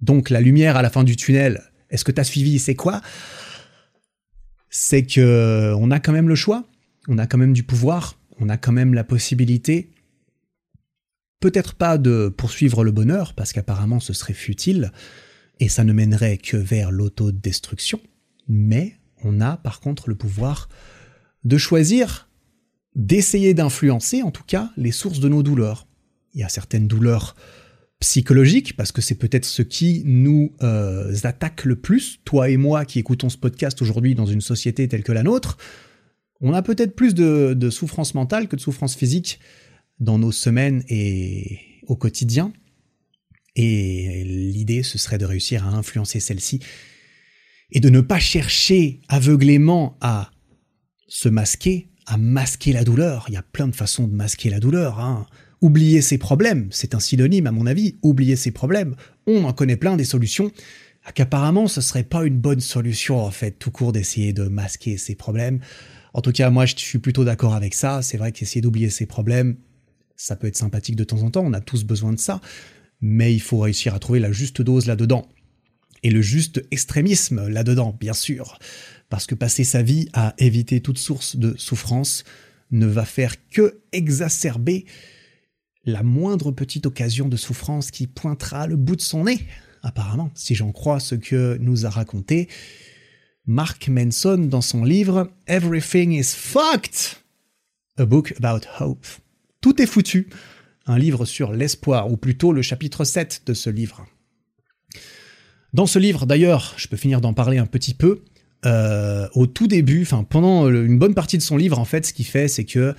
[0.00, 2.58] Donc la lumière à la fin du tunnel, est-ce que tu as suivi?
[2.58, 3.00] C'est quoi?
[4.68, 6.68] C'est que on a quand même le choix,
[7.08, 9.90] on a quand même du pouvoir, on a quand même la possibilité
[11.40, 14.92] peut-être pas de poursuivre le bonheur parce qu'apparemment ce serait futile
[15.60, 18.00] et ça ne mènerait que vers l'autodestruction,
[18.48, 20.68] mais on a par contre le pouvoir
[21.44, 22.28] de choisir
[22.94, 25.86] d'essayer d'influencer en tout cas les sources de nos douleurs.
[26.34, 27.36] Il y a certaines douleurs
[28.00, 32.84] psychologiques, parce que c'est peut-être ce qui nous euh, attaque le plus, toi et moi
[32.84, 35.56] qui écoutons ce podcast aujourd'hui dans une société telle que la nôtre,
[36.40, 39.40] on a peut-être plus de, de souffrance mentale que de souffrance physique
[40.00, 42.52] dans nos semaines et au quotidien.
[43.54, 46.60] Et l'idée, ce serait de réussir à influencer celle-ci
[47.72, 50.30] et de ne pas chercher aveuglément à
[51.08, 53.26] se masquer, à masquer la douleur.
[53.28, 55.00] Il y a plein de façons de masquer la douleur.
[55.00, 55.26] Hein.
[55.62, 57.96] Oublier ses problèmes, c'est un synonyme à mon avis.
[58.02, 58.94] Oublier ses problèmes,
[59.26, 60.52] on en connaît plein des solutions.
[61.14, 65.14] Qu'apparemment, ce serait pas une bonne solution en fait, tout court d'essayer de masquer ses
[65.14, 65.60] problèmes.
[66.14, 68.02] En tout cas, moi, je suis plutôt d'accord avec ça.
[68.02, 69.56] C'est vrai qu'essayer d'oublier ses problèmes,
[70.16, 71.44] ça peut être sympathique de temps en temps.
[71.44, 72.40] On a tous besoin de ça,
[73.00, 75.28] mais il faut réussir à trouver la juste dose là-dedans
[76.02, 78.58] et le juste extrémisme là-dedans, bien sûr.
[79.08, 82.24] Parce que passer sa vie à éviter toute source de souffrance
[82.70, 84.86] ne va faire que exacerber
[85.84, 89.46] la moindre petite occasion de souffrance qui pointera le bout de son nez.
[89.82, 92.48] Apparemment, si j'en crois ce que nous a raconté
[93.46, 97.18] Mark Manson dans son livre Everything is Fucked,
[97.96, 99.06] a book about hope.
[99.66, 100.28] Tout est foutu,
[100.86, 104.06] un livre sur l'espoir, ou plutôt le chapitre 7 de ce livre.
[105.72, 108.22] Dans ce livre, d'ailleurs, je peux finir d'en parler un petit peu.
[108.64, 112.12] Euh, au tout début, enfin pendant une bonne partie de son livre, en fait, ce
[112.12, 112.94] qu'il fait, c'est que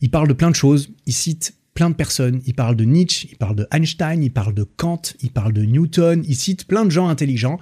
[0.00, 3.26] Il parle de plein de choses, il cite plein de personnes, il parle de Nietzsche,
[3.32, 6.84] il parle de Einstein, il parle de Kant, il parle de Newton, il cite plein
[6.84, 7.58] de gens intelligents,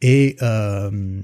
[0.00, 1.20] et, euh,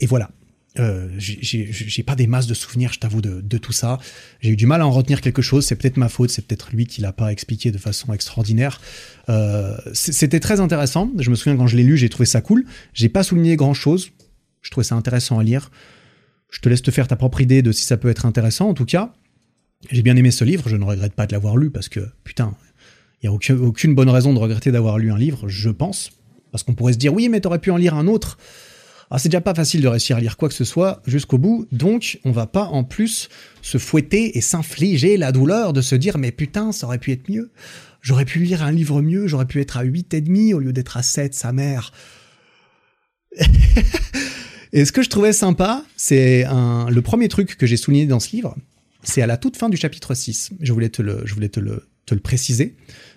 [0.00, 0.30] et voilà.
[0.78, 3.98] Euh, j'ai pas des masses de souvenirs, je t'avoue, de, de, tout ça.
[4.40, 5.64] J'ai eu du mal à en retenir quelque chose.
[5.64, 8.80] C'est peut-être ma faute, c'est peut-être lui qui l'a pas expliqué de façon extraordinaire.
[9.28, 11.10] Euh, C'était très intéressant.
[11.18, 12.64] Je me souviens quand je l'ai lu, j'ai trouvé ça cool.
[12.92, 14.10] J'ai pas souligné grand chose.
[14.62, 15.70] Je trouvais ça intéressant à lire.
[16.50, 18.68] Je te laisse te faire ta propre idée de si ça peut être intéressant.
[18.68, 19.12] En tout cas,
[19.90, 20.68] j'ai bien aimé ce livre.
[20.68, 22.54] Je ne regrette pas de l'avoir lu parce que putain,
[23.22, 26.10] il y a aucune, aucune bonne raison de regretter d'avoir lu un livre, je pense.
[26.52, 28.38] Parce qu'on pourrait se dire oui, mais t'aurais pu en lire un autre.
[29.10, 31.68] Ah, c'est déjà pas facile de réussir à lire quoi que ce soit jusqu'au bout,
[31.70, 33.28] donc on va pas en plus
[33.62, 37.30] se fouetter et s'infliger la douleur de se dire mais putain, ça aurait pu être
[37.30, 37.52] mieux.
[38.02, 40.72] J'aurais pu lire un livre mieux, j'aurais pu être à 8 et demi au lieu
[40.72, 41.92] d'être à 7, sa mère.
[44.72, 48.30] et ce que je trouvais sympa, c'est le premier truc que j'ai souligné dans ce
[48.34, 48.56] livre,
[49.02, 50.50] c'est à la toute fin du chapitre 6.
[50.60, 52.76] Je voulais te le préciser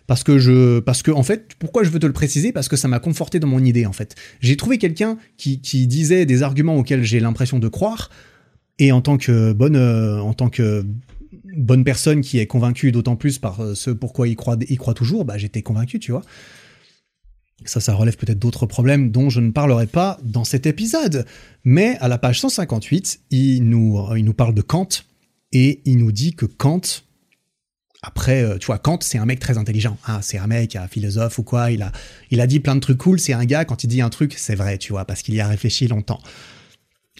[0.10, 2.52] parce que je parce que en fait pourquoi je veux te le préciser?
[2.52, 4.16] Parce que ça m'a conforté dans mon idée en fait.
[4.40, 8.10] J'ai trouvé quelqu'un qui, qui disait des arguments auxquels j'ai l'impression de croire.
[8.80, 10.84] Et en tant que bonne euh, en tant que
[11.56, 14.96] bonne personne qui est convaincue d'autant plus par euh, ce pourquoi il croit il croit
[14.96, 16.24] toujours bah j'étais convaincu tu vois.
[17.66, 21.26] Ça, ça relève peut-être d'autres problèmes dont je ne parlerai pas dans cet épisode.
[21.66, 24.88] Mais à la page 158, il nous, il nous parle de Kant
[25.52, 26.80] et il nous dit que Kant
[28.02, 29.98] après, euh, tu vois, Kant, c'est un mec très intelligent.
[30.06, 31.72] Ah, c'est un mec, un philosophe ou quoi.
[31.72, 31.92] Il a,
[32.32, 33.20] il a dit plein de trucs cool.
[33.20, 35.42] C'est un gars, quand il dit un truc, c'est vrai, tu vois, parce qu'il y
[35.42, 36.22] a réfléchi longtemps.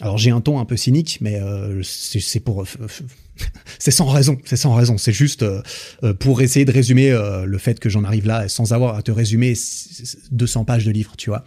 [0.00, 2.64] Alors, j'ai un ton un peu cynique, mais euh, c'est pour.
[3.78, 4.38] c'est sans raison.
[4.46, 4.96] C'est sans raison.
[4.96, 7.10] C'est juste euh, pour essayer de résumer
[7.44, 9.52] le fait que j'en arrive là sans avoir à te résumer
[10.30, 11.44] 200 pages de livre, tu vois.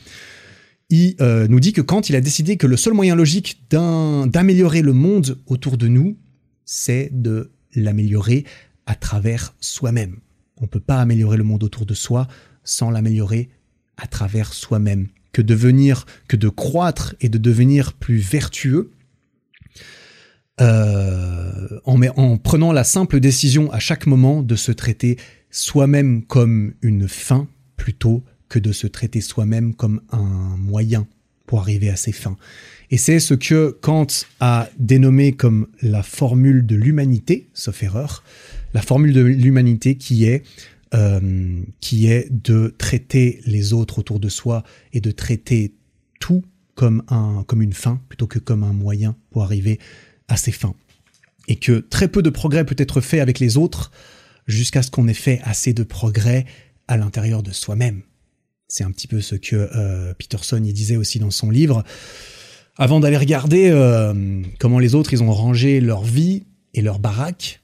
[0.91, 1.15] Il
[1.49, 5.39] nous dit que Kant, il a décidé que le seul moyen logique d'améliorer le monde
[5.47, 6.19] autour de nous,
[6.65, 8.45] c'est de l'améliorer
[8.85, 10.17] à travers soi-même.
[10.57, 12.27] On ne peut pas améliorer le monde autour de soi
[12.63, 13.49] sans l'améliorer
[13.97, 15.07] à travers soi-même.
[15.31, 18.91] Que devenir, que de croître et de devenir plus vertueux
[20.61, 25.17] euh, en, en prenant la simple décision à chaque moment de se traiter
[25.49, 31.07] soi-même comme une fin plutôt que de se traiter soi-même comme un moyen
[31.47, 32.37] pour arriver à ses fins.
[32.93, 34.05] Et c'est ce que Kant
[34.39, 38.23] a dénommé comme la formule de l'humanité, sauf erreur,
[38.75, 40.43] la formule de l'humanité qui est
[40.93, 44.63] euh, qui est de traiter les autres autour de soi
[44.93, 45.73] et de traiter
[46.19, 46.43] tout
[46.75, 49.79] comme un comme une fin plutôt que comme un moyen pour arriver
[50.27, 50.75] à ses fins.
[51.47, 53.91] Et que très peu de progrès peut être fait avec les autres
[54.45, 56.45] jusqu'à ce qu'on ait fait assez de progrès
[56.87, 58.03] à l'intérieur de soi-même.
[58.67, 61.83] C'est un petit peu ce que euh, Peterson y disait aussi dans son livre.
[62.77, 66.43] Avant d'aller regarder euh, comment les autres ils ont rangé leur vie
[66.73, 67.61] et leur baraque,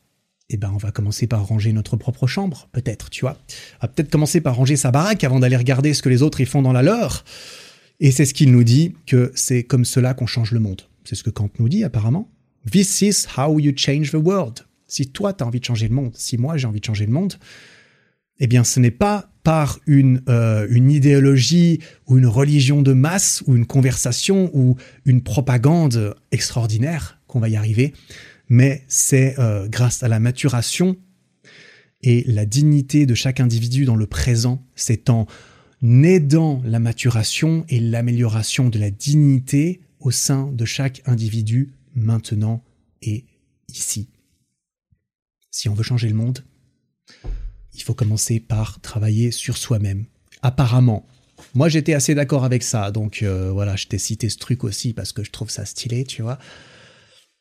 [0.52, 3.38] eh ben on va commencer par ranger notre propre chambre, peut-être, tu vois.
[3.82, 6.42] On va peut-être commencer par ranger sa baraque avant d'aller regarder ce que les autres
[6.42, 7.24] y font dans la leur.
[8.00, 10.84] Et c'est ce qu'il nous dit que c'est comme cela qu'on change le monde.
[11.06, 12.30] C'est ce que Kant nous dit apparemment.
[12.72, 14.60] This is how you change the world.
[14.86, 17.08] Si toi tu as envie de changer le monde, si moi j'ai envie de changer
[17.08, 17.34] le monde,
[18.40, 23.44] eh bien ce n'est pas par une, euh, une idéologie ou une religion de masse
[23.48, 24.76] ou une conversation ou
[25.06, 27.94] une propagande extraordinaire qu'on va y arriver,
[28.50, 30.98] mais c'est euh, grâce à la maturation
[32.02, 35.28] et la dignité de chaque individu dans le présent, c'est en
[35.84, 42.64] aidant la maturation et l'amélioration de la dignité au sein de chaque individu maintenant
[43.02, 43.26] et
[43.68, 44.10] ici.
[45.52, 46.44] Si on veut changer le monde,
[47.74, 50.06] il faut commencer par travailler sur soi-même.
[50.42, 51.06] Apparemment.
[51.54, 54.94] Moi j'étais assez d'accord avec ça, donc euh, voilà, je t'ai cité ce truc aussi
[54.94, 56.38] parce que je trouve ça stylé, tu vois.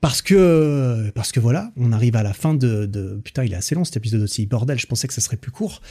[0.01, 3.21] Parce que, parce que voilà, on arrive à la fin de, de...
[3.25, 5.51] Putain, il est assez long cet épisode aussi, bordel, je pensais que ça serait plus
[5.51, 5.83] court.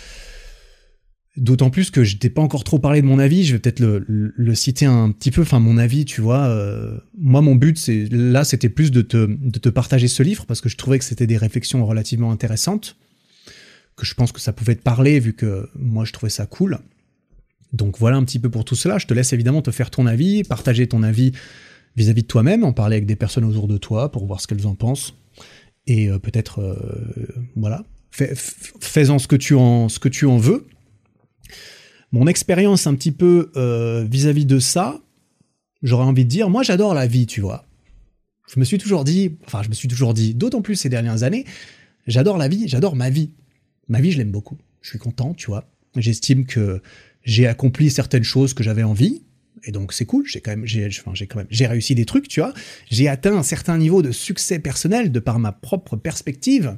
[1.35, 3.79] D'autant plus que je t'ai pas encore trop parlé de mon avis, je vais peut-être
[3.79, 6.45] le, citer un petit peu, enfin mon avis, tu vois.
[6.45, 10.45] Euh, moi, mon but, c'est là, c'était plus de te, de te partager ce livre,
[10.47, 12.97] parce que je trouvais que c'était des réflexions relativement intéressantes,
[13.97, 16.79] que je pense que ça pouvait te parler, vu que moi, je trouvais ça cool.
[17.73, 18.97] Donc voilà un petit peu pour tout cela.
[18.97, 21.33] Je te laisse évidemment te faire ton avis, partager ton avis
[21.97, 24.67] vis-à-vis de toi-même, en parler avec des personnes autour de toi pour voir ce qu'elles
[24.67, 25.15] en pensent.
[25.87, 30.67] Et euh, peut-être, euh, voilà, fais-en ce, que tu en, ce que tu en veux.
[32.11, 35.01] Mon expérience un petit peu euh, vis-à-vis de ça,
[35.81, 37.65] j'aurais envie de dire, moi j'adore la vie, tu vois.
[38.53, 41.23] Je me suis toujours dit, enfin je me suis toujours dit, d'autant plus ces dernières
[41.23, 41.45] années,
[42.05, 43.31] j'adore la vie, j'adore ma vie.
[43.87, 44.57] Ma vie, je l'aime beaucoup.
[44.81, 45.69] Je suis content, tu vois.
[45.95, 46.81] J'estime que
[47.23, 49.23] j'ai accompli certaines choses que j'avais envie,
[49.63, 50.89] Et donc c'est cool, j'ai quand même, j'ai,
[51.27, 52.53] quand même, j'ai réussi des trucs, tu vois.
[52.89, 56.77] J'ai atteint un certain niveau de succès personnel de par ma propre perspective,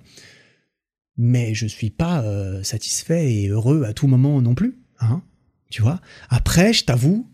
[1.18, 5.22] mais je suis pas euh, satisfait et heureux à tout moment non plus, hein.
[5.70, 6.02] Tu vois.
[6.30, 7.30] Après, je t'avoue,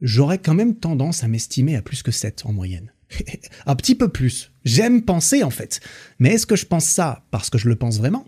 [0.00, 2.92] j'aurais quand même tendance à m'estimer à plus que 7 en moyenne.
[3.66, 4.50] un petit peu plus.
[4.64, 5.80] J'aime penser en fait.
[6.18, 8.26] Mais est-ce que je pense ça parce que je le pense vraiment?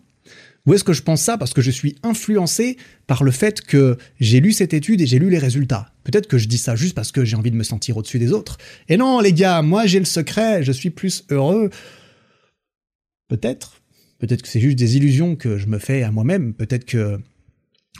[0.67, 1.37] Ou est-ce que je pense ça?
[1.37, 5.19] Parce que je suis influencé par le fait que j'ai lu cette étude et j'ai
[5.19, 7.63] lu les résultats Peut-être que je dis ça juste parce que j'ai envie de me
[7.63, 8.59] sentir au-dessus des autres.
[8.89, 11.71] Et non, les gars, moi j'ai le secret, je suis plus heureux.
[13.29, 13.81] Peut-être.
[14.19, 16.55] Peut-être que c'est juste des illusions que je me fais à moi-même.
[16.55, 17.19] Peut-être que,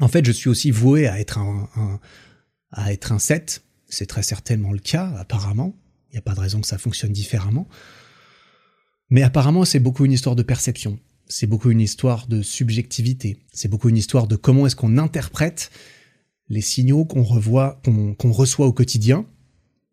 [0.01, 1.69] en fait, je suis aussi voué à être un,
[2.71, 3.63] à être un 7.
[3.89, 5.75] C'est très certainement le cas, apparemment.
[6.11, 7.69] Il n'y a pas de raison que ça fonctionne différemment.
[9.11, 13.69] Mais apparemment, c'est beaucoup une histoire de perception c'est beaucoup une histoire de subjectivité, c'est
[13.69, 15.71] beaucoup une histoire de comment est-ce qu'on interprète
[16.49, 17.81] les signaux qu'on revoit,
[18.19, 19.27] qu'on reçoit au quotidien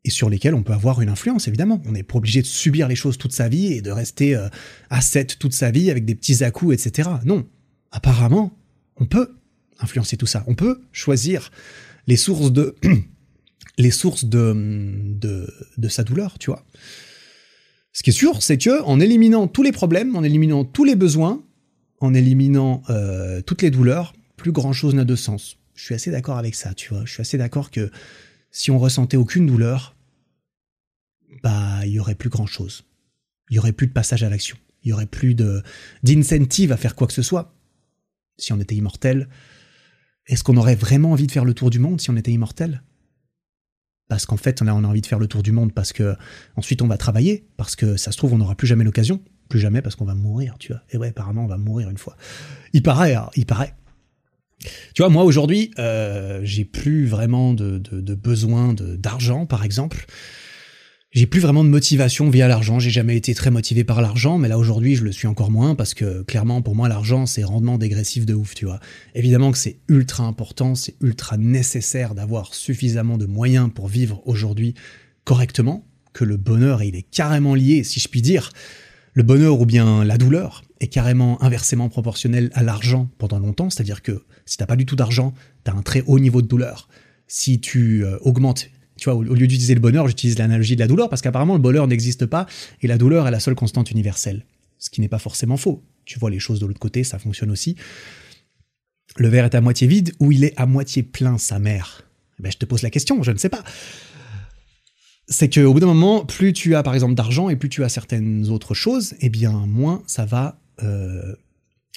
[0.04, 1.82] et sur lesquels on peut avoir une influence, évidemment.
[1.86, 4.50] On n'est pas obligé de subir les choses toute sa vie et de rester euh,
[4.90, 7.10] à 7 toute sa vie avec des petits à-coups, etc.
[7.24, 7.48] Non.
[7.92, 8.58] Apparemment,
[8.98, 9.36] on peut
[9.80, 10.44] influencer tout ça.
[10.48, 11.52] On peut choisir
[12.08, 12.76] les sources de,
[13.78, 15.48] les sources de,
[15.78, 16.66] de sa douleur, tu vois.
[17.94, 20.96] Ce qui est sûr, c'est que en éliminant tous les problèmes, en éliminant tous les
[20.96, 21.44] besoins,
[22.00, 25.58] en éliminant euh, toutes les douleurs, plus grand chose n'a de sens.
[25.76, 27.06] Je suis assez d'accord avec ça, tu vois.
[27.06, 27.92] Je suis assez d'accord que
[28.50, 29.96] si on ressentait aucune douleur,
[31.44, 32.84] bah, il y aurait plus grand chose.
[33.50, 34.58] Il y aurait plus de passage à l'action.
[34.84, 35.62] Il y aurait plus de
[36.04, 37.54] d'incentive à faire quoi que ce soit.
[38.38, 39.30] Si on était immortel,
[40.28, 42.82] est-ce qu'on aurait vraiment envie de faire le tour du monde si on était immortel?
[44.12, 46.18] Parce qu'en fait on a, envie de faire le tour du monde parce que
[46.58, 49.58] ensuite on va travailler parce que ça se trouve on n'aura plus jamais l'occasion plus
[49.58, 50.82] jamais parce qu'on va mourir tu vois.
[50.90, 52.18] Et ouais apparemment on va mourir une fois.
[52.74, 53.74] Il paraît hein, il paraît.
[54.94, 57.80] Tu vois moi aujourd'hui euh, j'ai plus vraiment de
[58.14, 60.06] besoin d'argent par exemple
[61.12, 62.80] j'ai plus vraiment de motivation via l'argent.
[62.80, 65.76] J'ai jamais été très motivé par l'argent, mais là aujourd'hui je le suis encore moins
[65.76, 68.80] parce que clairement pour moi l'argent c'est rendement dégressif de ouf, tu vois.
[69.14, 74.74] Évidemment que c'est ultra important, c'est ultra nécessaire d'avoir suffisamment de moyens pour vivre aujourd'hui
[75.26, 78.50] correctement, que le bonheur il est carrément lié, si je puis dire,
[79.14, 84.02] le bonheur ou bien la douleur est carrément inversement proportionnel à l'argent pendant longtemps, c'est-à-dire
[84.02, 85.34] que si t'as pas du tout d'argent,
[85.66, 86.88] t'as un très haut niveau de douleur.
[87.28, 88.70] Si tu euh, augmentes
[89.02, 91.60] tu vois, au, lieu d'utiliser le bonheur, j'utilise l'analogie de la douleur parce qu'apparemment le
[91.60, 92.46] bonheur n'existe pas
[92.84, 94.46] et la douleur est la seule constante universelle.
[94.78, 95.84] Ce qui n'est pas forcément faux.
[96.06, 97.76] Tu vois les choses de l'autre côté, ça fonctionne aussi.
[99.18, 102.04] Le verre est à moitié vide ou il est à moitié plein, sa mère?
[102.38, 103.64] Eh ben, Je te pose la question, je ne sais pas.
[105.28, 107.90] C'est qu'au bout d'un moment, plus tu as par exemple d'argent et plus tu as
[107.90, 111.36] certaines autres choses, eh bien moins ça va euh,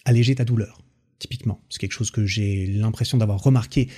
[0.06, 0.80] alléger ta douleur,
[1.18, 1.60] typiquement.
[1.68, 3.90] C'est quelque chose que j'ai l'impression d'avoir remarqué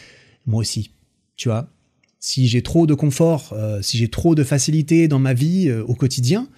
[0.44, 0.90] moi aussi.
[1.36, 1.70] Tu vois,
[2.18, 5.84] si j'ai trop de confort, euh, si j'ai trop de facilité dans ma vie euh,
[5.84, 6.48] au quotidien,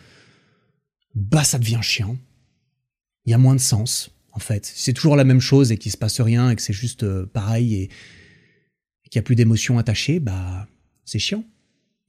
[1.15, 2.17] bah ça devient chiant.
[3.25, 4.71] Il y a moins de sens, en fait.
[4.75, 7.27] c'est toujours la même chose et qu'il se passe rien et que c'est juste euh,
[7.27, 7.91] pareil et,
[9.11, 10.69] qu'il n'y a plus d'émotions attachées, bah
[11.07, 11.43] c'est chiant.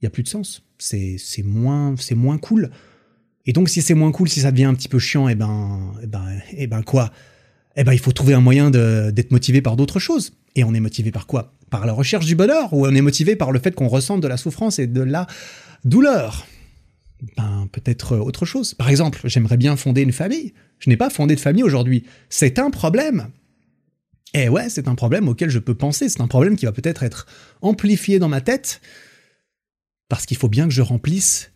[0.00, 0.62] Il n'y a plus de sens.
[0.78, 2.70] C'est moins, moins cool.
[3.46, 5.34] Et donc si c'est moins cool, si ça devient un petit peu chiant, et eh
[5.34, 7.10] ben, et eh ben, et eh ben quoi?
[7.74, 10.32] Eh ben il faut trouver un moyen d'être motivé par d'autres choses.
[10.56, 11.54] Et on est motivé par quoi?
[11.70, 14.28] Par la recherche du bonheur ou on est motivé par le fait qu'on ressente de
[14.28, 15.26] la souffrance et de la
[15.84, 16.46] douleur?
[17.36, 18.74] Ben peut-être autre chose.
[18.74, 20.54] Par exemple, j'aimerais bien fonder une famille.
[20.78, 22.04] Je n'ai pas fondé de famille aujourd'hui.
[22.28, 23.28] C'est un problème.
[24.32, 26.08] Et ouais, c'est un problème auquel je peux penser.
[26.08, 27.26] C'est un problème qui va peut-être être
[27.62, 28.80] amplifié dans ma tête
[30.08, 31.52] parce qu'il faut bien que je remplisse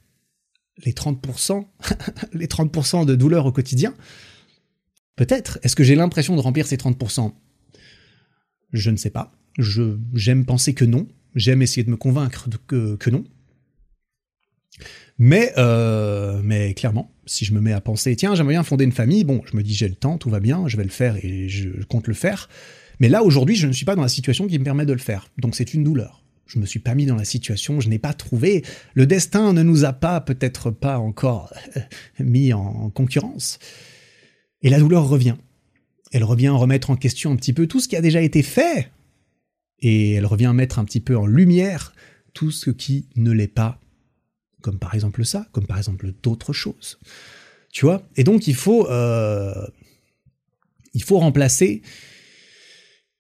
[0.85, 1.67] les 30%,
[2.33, 3.95] les 30% de douleur au quotidien.
[5.17, 5.59] Peut-être.
[5.63, 7.33] Est-ce que j'ai l'impression de remplir ces 30%
[8.75, 9.33] Je ne sais pas.
[9.59, 11.07] J'aime penser que non.
[11.35, 13.25] J'aime essayer de me convaincre que, que non.
[15.19, 18.93] Mais, euh, mais clairement, si je me mets à penser, tiens, j'aimerais bien fonder une
[18.93, 21.17] famille, bon, je me dis, j'ai le temps, tout va bien, je vais le faire
[21.25, 22.49] et je compte le faire.
[22.99, 24.99] Mais là, aujourd'hui, je ne suis pas dans la situation qui me permet de le
[24.99, 25.29] faire.
[25.39, 26.25] Donc c'est une douleur.
[26.47, 28.65] Je me suis pas mis dans la situation, je n'ai pas trouvé.
[28.95, 31.55] Le destin ne nous a pas, peut-être pas encore
[32.19, 33.59] mis en concurrence.
[34.63, 35.37] Et la douleur revient.
[36.15, 38.93] Elle revient remettre en question un petit peu tout ce qui a déjà été fait
[39.81, 41.93] et elle revient mettre un petit peu en lumière
[42.35, 43.81] tout ce qui ne l'est pas,
[44.61, 47.01] comme par exemple ça, comme par exemple d'autres choses.
[47.73, 48.09] Tu vois?
[48.15, 49.67] Et donc il faut, euh,
[50.93, 51.83] il faut remplacer,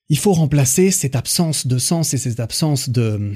[0.08, 3.34] il faut remplacer cette absence de sens et cette absence de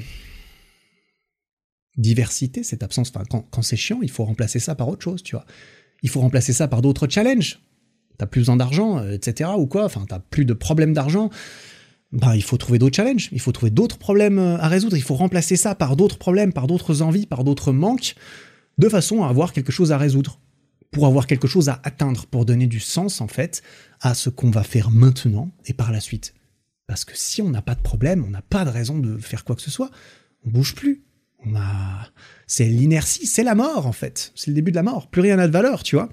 [1.97, 5.21] diversité, cette absence, enfin quand, quand c'est chiant, il faut remplacer ça par autre chose,
[5.21, 5.45] tu vois.
[6.01, 7.59] Il faut remplacer ça par d'autres challenges.
[8.19, 9.49] T'as plus besoin d'argent, euh, etc.
[9.57, 11.31] ou quoi, enfin t'as plus de problèmes d'argent
[12.11, 15.03] ben, il faut trouver d'autres challenges, il faut trouver d'autres problèmes euh, à résoudre, il
[15.03, 18.15] faut remplacer ça par d'autres problèmes, par d'autres envies, par d'autres manques,
[18.77, 20.39] de façon à avoir quelque chose à résoudre,
[20.91, 23.61] pour avoir quelque chose à atteindre, pour donner du sens en fait
[24.01, 26.33] à ce qu'on va faire maintenant et par la suite.
[26.87, 29.45] Parce que si on n'a pas de problème, on n'a pas de raison de faire
[29.45, 29.91] quoi que ce soit,
[30.43, 31.03] on bouge plus.
[31.45, 32.09] On a,
[32.47, 35.09] c'est l'inertie, c'est la mort en fait, c'est le début de la mort.
[35.09, 36.09] Plus rien n'a de valeur, tu vois.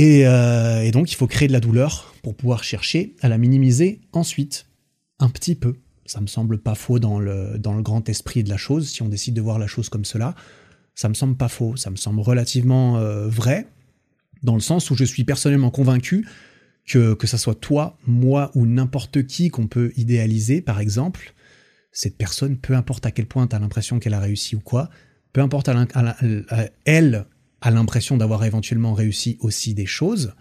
[0.00, 4.00] Euh, et, donc, il faut créer de la douleur pour pouvoir chercher à la minimiser
[4.12, 4.66] ensuite,
[5.18, 5.76] un petit peu.
[6.06, 9.02] Ça me semble pas faux dans le, dans le grand esprit de la chose, si
[9.02, 10.34] on décide de voir la chose comme cela.
[10.94, 13.66] Ça me semble pas faux, ça me semble relativement euh, vrai,
[14.42, 16.26] dans le sens où je suis personnellement convaincu
[16.86, 21.34] que, que ça soit toi, moi ou n'importe qui qu'on peut idéaliser, par exemple,
[21.92, 24.90] cette personne, peu importe à quel point tu as l'impression qu'elle a réussi ou quoi,
[25.32, 25.86] peu importe à,
[26.84, 27.26] elle
[27.60, 30.34] a l'impression d'avoir éventuellement réussi aussi des choses,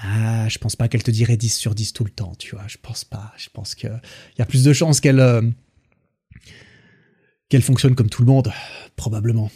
[0.00, 2.64] ah, je pense pas qu'elle te dirait 10 sur 10 tout le temps, tu vois.
[2.68, 3.32] Je pense pas.
[3.36, 4.00] Je pense qu'il
[4.38, 5.42] y a plus de chances qu'elle euh,
[7.48, 8.52] qu'elle fonctionne comme tout le monde,
[8.94, 9.50] probablement.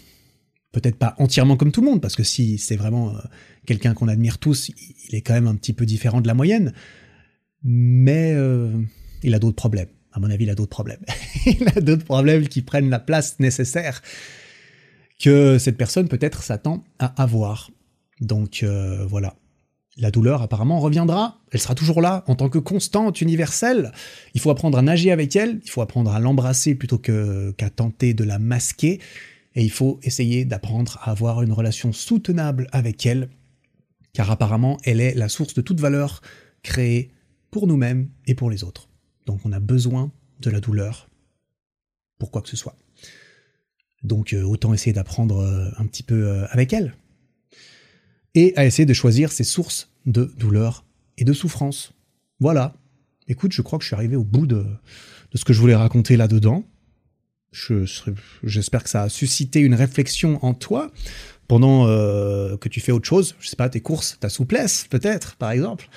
[0.72, 3.20] Peut-être pas entièrement comme tout le monde, parce que si c'est vraiment euh,
[3.66, 4.70] quelqu'un qu'on admire tous,
[5.08, 6.72] il est quand même un petit peu différent de la moyenne.
[7.62, 8.72] Mais euh,
[9.22, 9.90] il a d'autres problèmes.
[10.12, 11.04] À mon avis, il a d'autres problèmes.
[11.46, 14.02] il a d'autres problèmes qui prennent la place nécessaire
[15.22, 17.70] que cette personne peut-être s'attend à avoir.
[18.20, 19.36] Donc euh, voilà.
[19.98, 23.92] La douleur apparemment reviendra, elle sera toujours là en tant que constante universelle.
[24.34, 28.14] Il faut apprendre à nager avec elle, il faut apprendre à l'embrasser plutôt qu'à tenter
[28.14, 29.00] de la masquer,
[29.54, 33.28] et il faut essayer d'apprendre à avoir une relation soutenable avec elle,
[34.14, 36.22] car apparemment elle est la source de toute valeur
[36.62, 37.10] créée
[37.50, 38.88] pour nous-mêmes et pour les autres.
[39.26, 41.10] Donc on a besoin de la douleur
[42.18, 42.76] pour quoi que ce soit.
[44.02, 46.94] Donc euh, autant essayer d'apprendre euh, un petit peu euh, avec elle.
[48.34, 50.84] Et à essayer de choisir ses sources de douleur
[51.18, 51.92] et de souffrance.
[52.40, 52.74] Voilà.
[53.28, 54.64] Écoute, je crois que je suis arrivé au bout de,
[55.34, 56.64] ce que je voulais raconter là-dedans.
[58.42, 60.90] J'espère que ça a suscité une réflexion en toi
[61.46, 63.36] pendant que tu fais autre chose.
[63.38, 65.88] Je sais pas, tes courses, ta souplesse, peut-être, par exemple.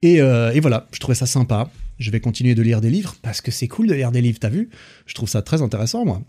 [0.00, 1.70] Et, et, voilà, je trouvais ça sympa.
[1.98, 4.38] Je vais continuer de lire des livres parce que c'est cool de lire des livres,
[4.40, 4.70] t'as vu?
[5.04, 6.22] Je trouve ça très intéressant, moi.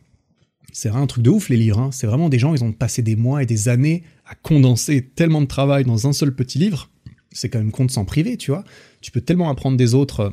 [0.71, 1.79] C'est un truc de ouf les livres.
[1.79, 1.91] Hein.
[1.91, 5.41] C'est vraiment des gens, ils ont passé des mois et des années à condenser tellement
[5.41, 6.89] de travail dans un seul petit livre.
[7.31, 8.63] C'est quand même compte sans privé, tu vois.
[9.01, 10.29] Tu peux tellement apprendre des autres euh,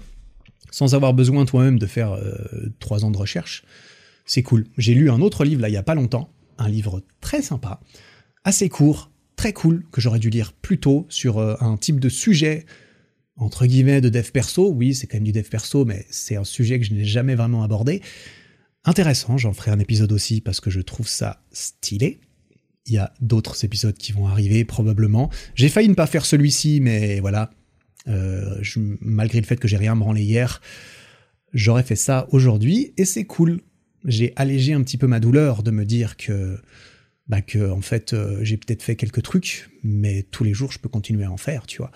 [0.71, 2.35] sans avoir besoin toi-même de faire euh,
[2.81, 3.65] trois ans de recherche.
[4.25, 4.67] C'est cool.
[4.79, 7.81] J'ai lu un autre livre là il y a pas longtemps, un livre très sympa,
[8.45, 12.09] assez court, très cool que j'aurais dû lire plus tôt sur euh, un type de
[12.09, 12.65] sujet
[13.37, 14.71] entre guillemets de dev perso.
[14.71, 17.35] Oui, c'est quand même du dev perso, mais c'est un sujet que je n'ai jamais
[17.35, 18.03] vraiment abordé
[18.85, 19.37] intéressant.
[19.39, 22.21] J'en ferai un épisode aussi parce que je trouve ça stylé.
[22.87, 25.31] Il y a d'autres épisodes qui vont arriver probablement.
[25.55, 27.51] J'ai failli ne pas faire celui-ci, mais voilà.
[28.09, 28.61] Euh,
[29.01, 30.61] malgré le fait que j'ai rien branlé hier,
[31.53, 33.61] j'aurais fait ça aujourd'hui et c'est cool.
[34.05, 36.59] J'ai allégé un petit peu ma douleur de me dire que,
[37.29, 40.81] bah que en fait, euh, j'ai peut-être fait quelques trucs, mais tous les jours je
[40.81, 41.93] peux continuer à en faire, tu vois,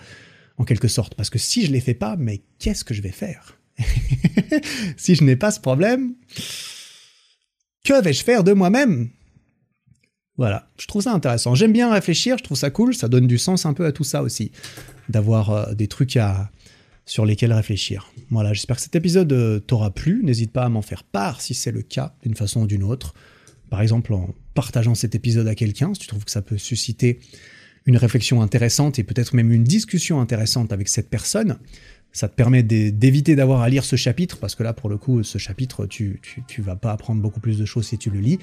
[0.57, 1.15] en quelque sorte.
[1.15, 3.59] Parce que si je les fais pas, mais qu'est-ce que je vais faire?
[4.97, 6.15] Si je n'ai pas ce problème,
[7.87, 9.09] que vais-je faire de moi-même?
[10.37, 11.55] Voilà, je trouve ça intéressant.
[11.55, 14.03] J'aime bien réfléchir, je trouve ça cool, ça donne du sens un peu à tout
[14.03, 14.51] ça aussi,
[15.07, 16.51] d'avoir euh, des trucs à,
[17.05, 18.11] sur lesquels réfléchir.
[18.29, 20.21] Voilà, j'espère que cet épisode euh, t'aura plu.
[20.21, 23.13] N'hésite pas à m'en faire part si c'est le cas, d'une façon ou d'une autre.
[23.69, 27.19] Par exemple, en partageant cet épisode à quelqu'un, si tu trouves que ça peut susciter
[27.85, 31.57] une réflexion intéressante et peut-être même une discussion intéressante avec cette personne.
[32.13, 35.23] Ça te permet d'éviter d'avoir à lire ce chapitre, parce que là, pour le coup,
[35.23, 38.39] ce chapitre, tu, tu, vas pas apprendre beaucoup plus de choses si tu le lis.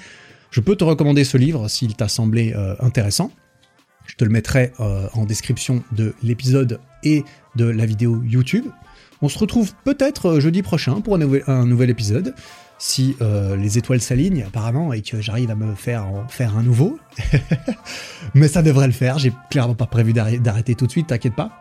[0.50, 3.32] Je peux te recommander ce livre s'il t'a semblé euh, intéressant.
[4.06, 7.24] Je te le mettrai euh, en description de l'épisode et
[7.56, 8.66] de la vidéo YouTube.
[9.20, 12.36] On se retrouve peut-être euh, jeudi prochain pour un nouvel, épisode,
[12.78, 13.16] si
[13.58, 16.98] les étoiles s'alignent apparemment et que j'arrive à me faire faire un nouveau.
[18.34, 21.60] Mais ça devrait le faire, j'ai clairement pas prévu d'arrêter tout de suite, t'inquiète pas.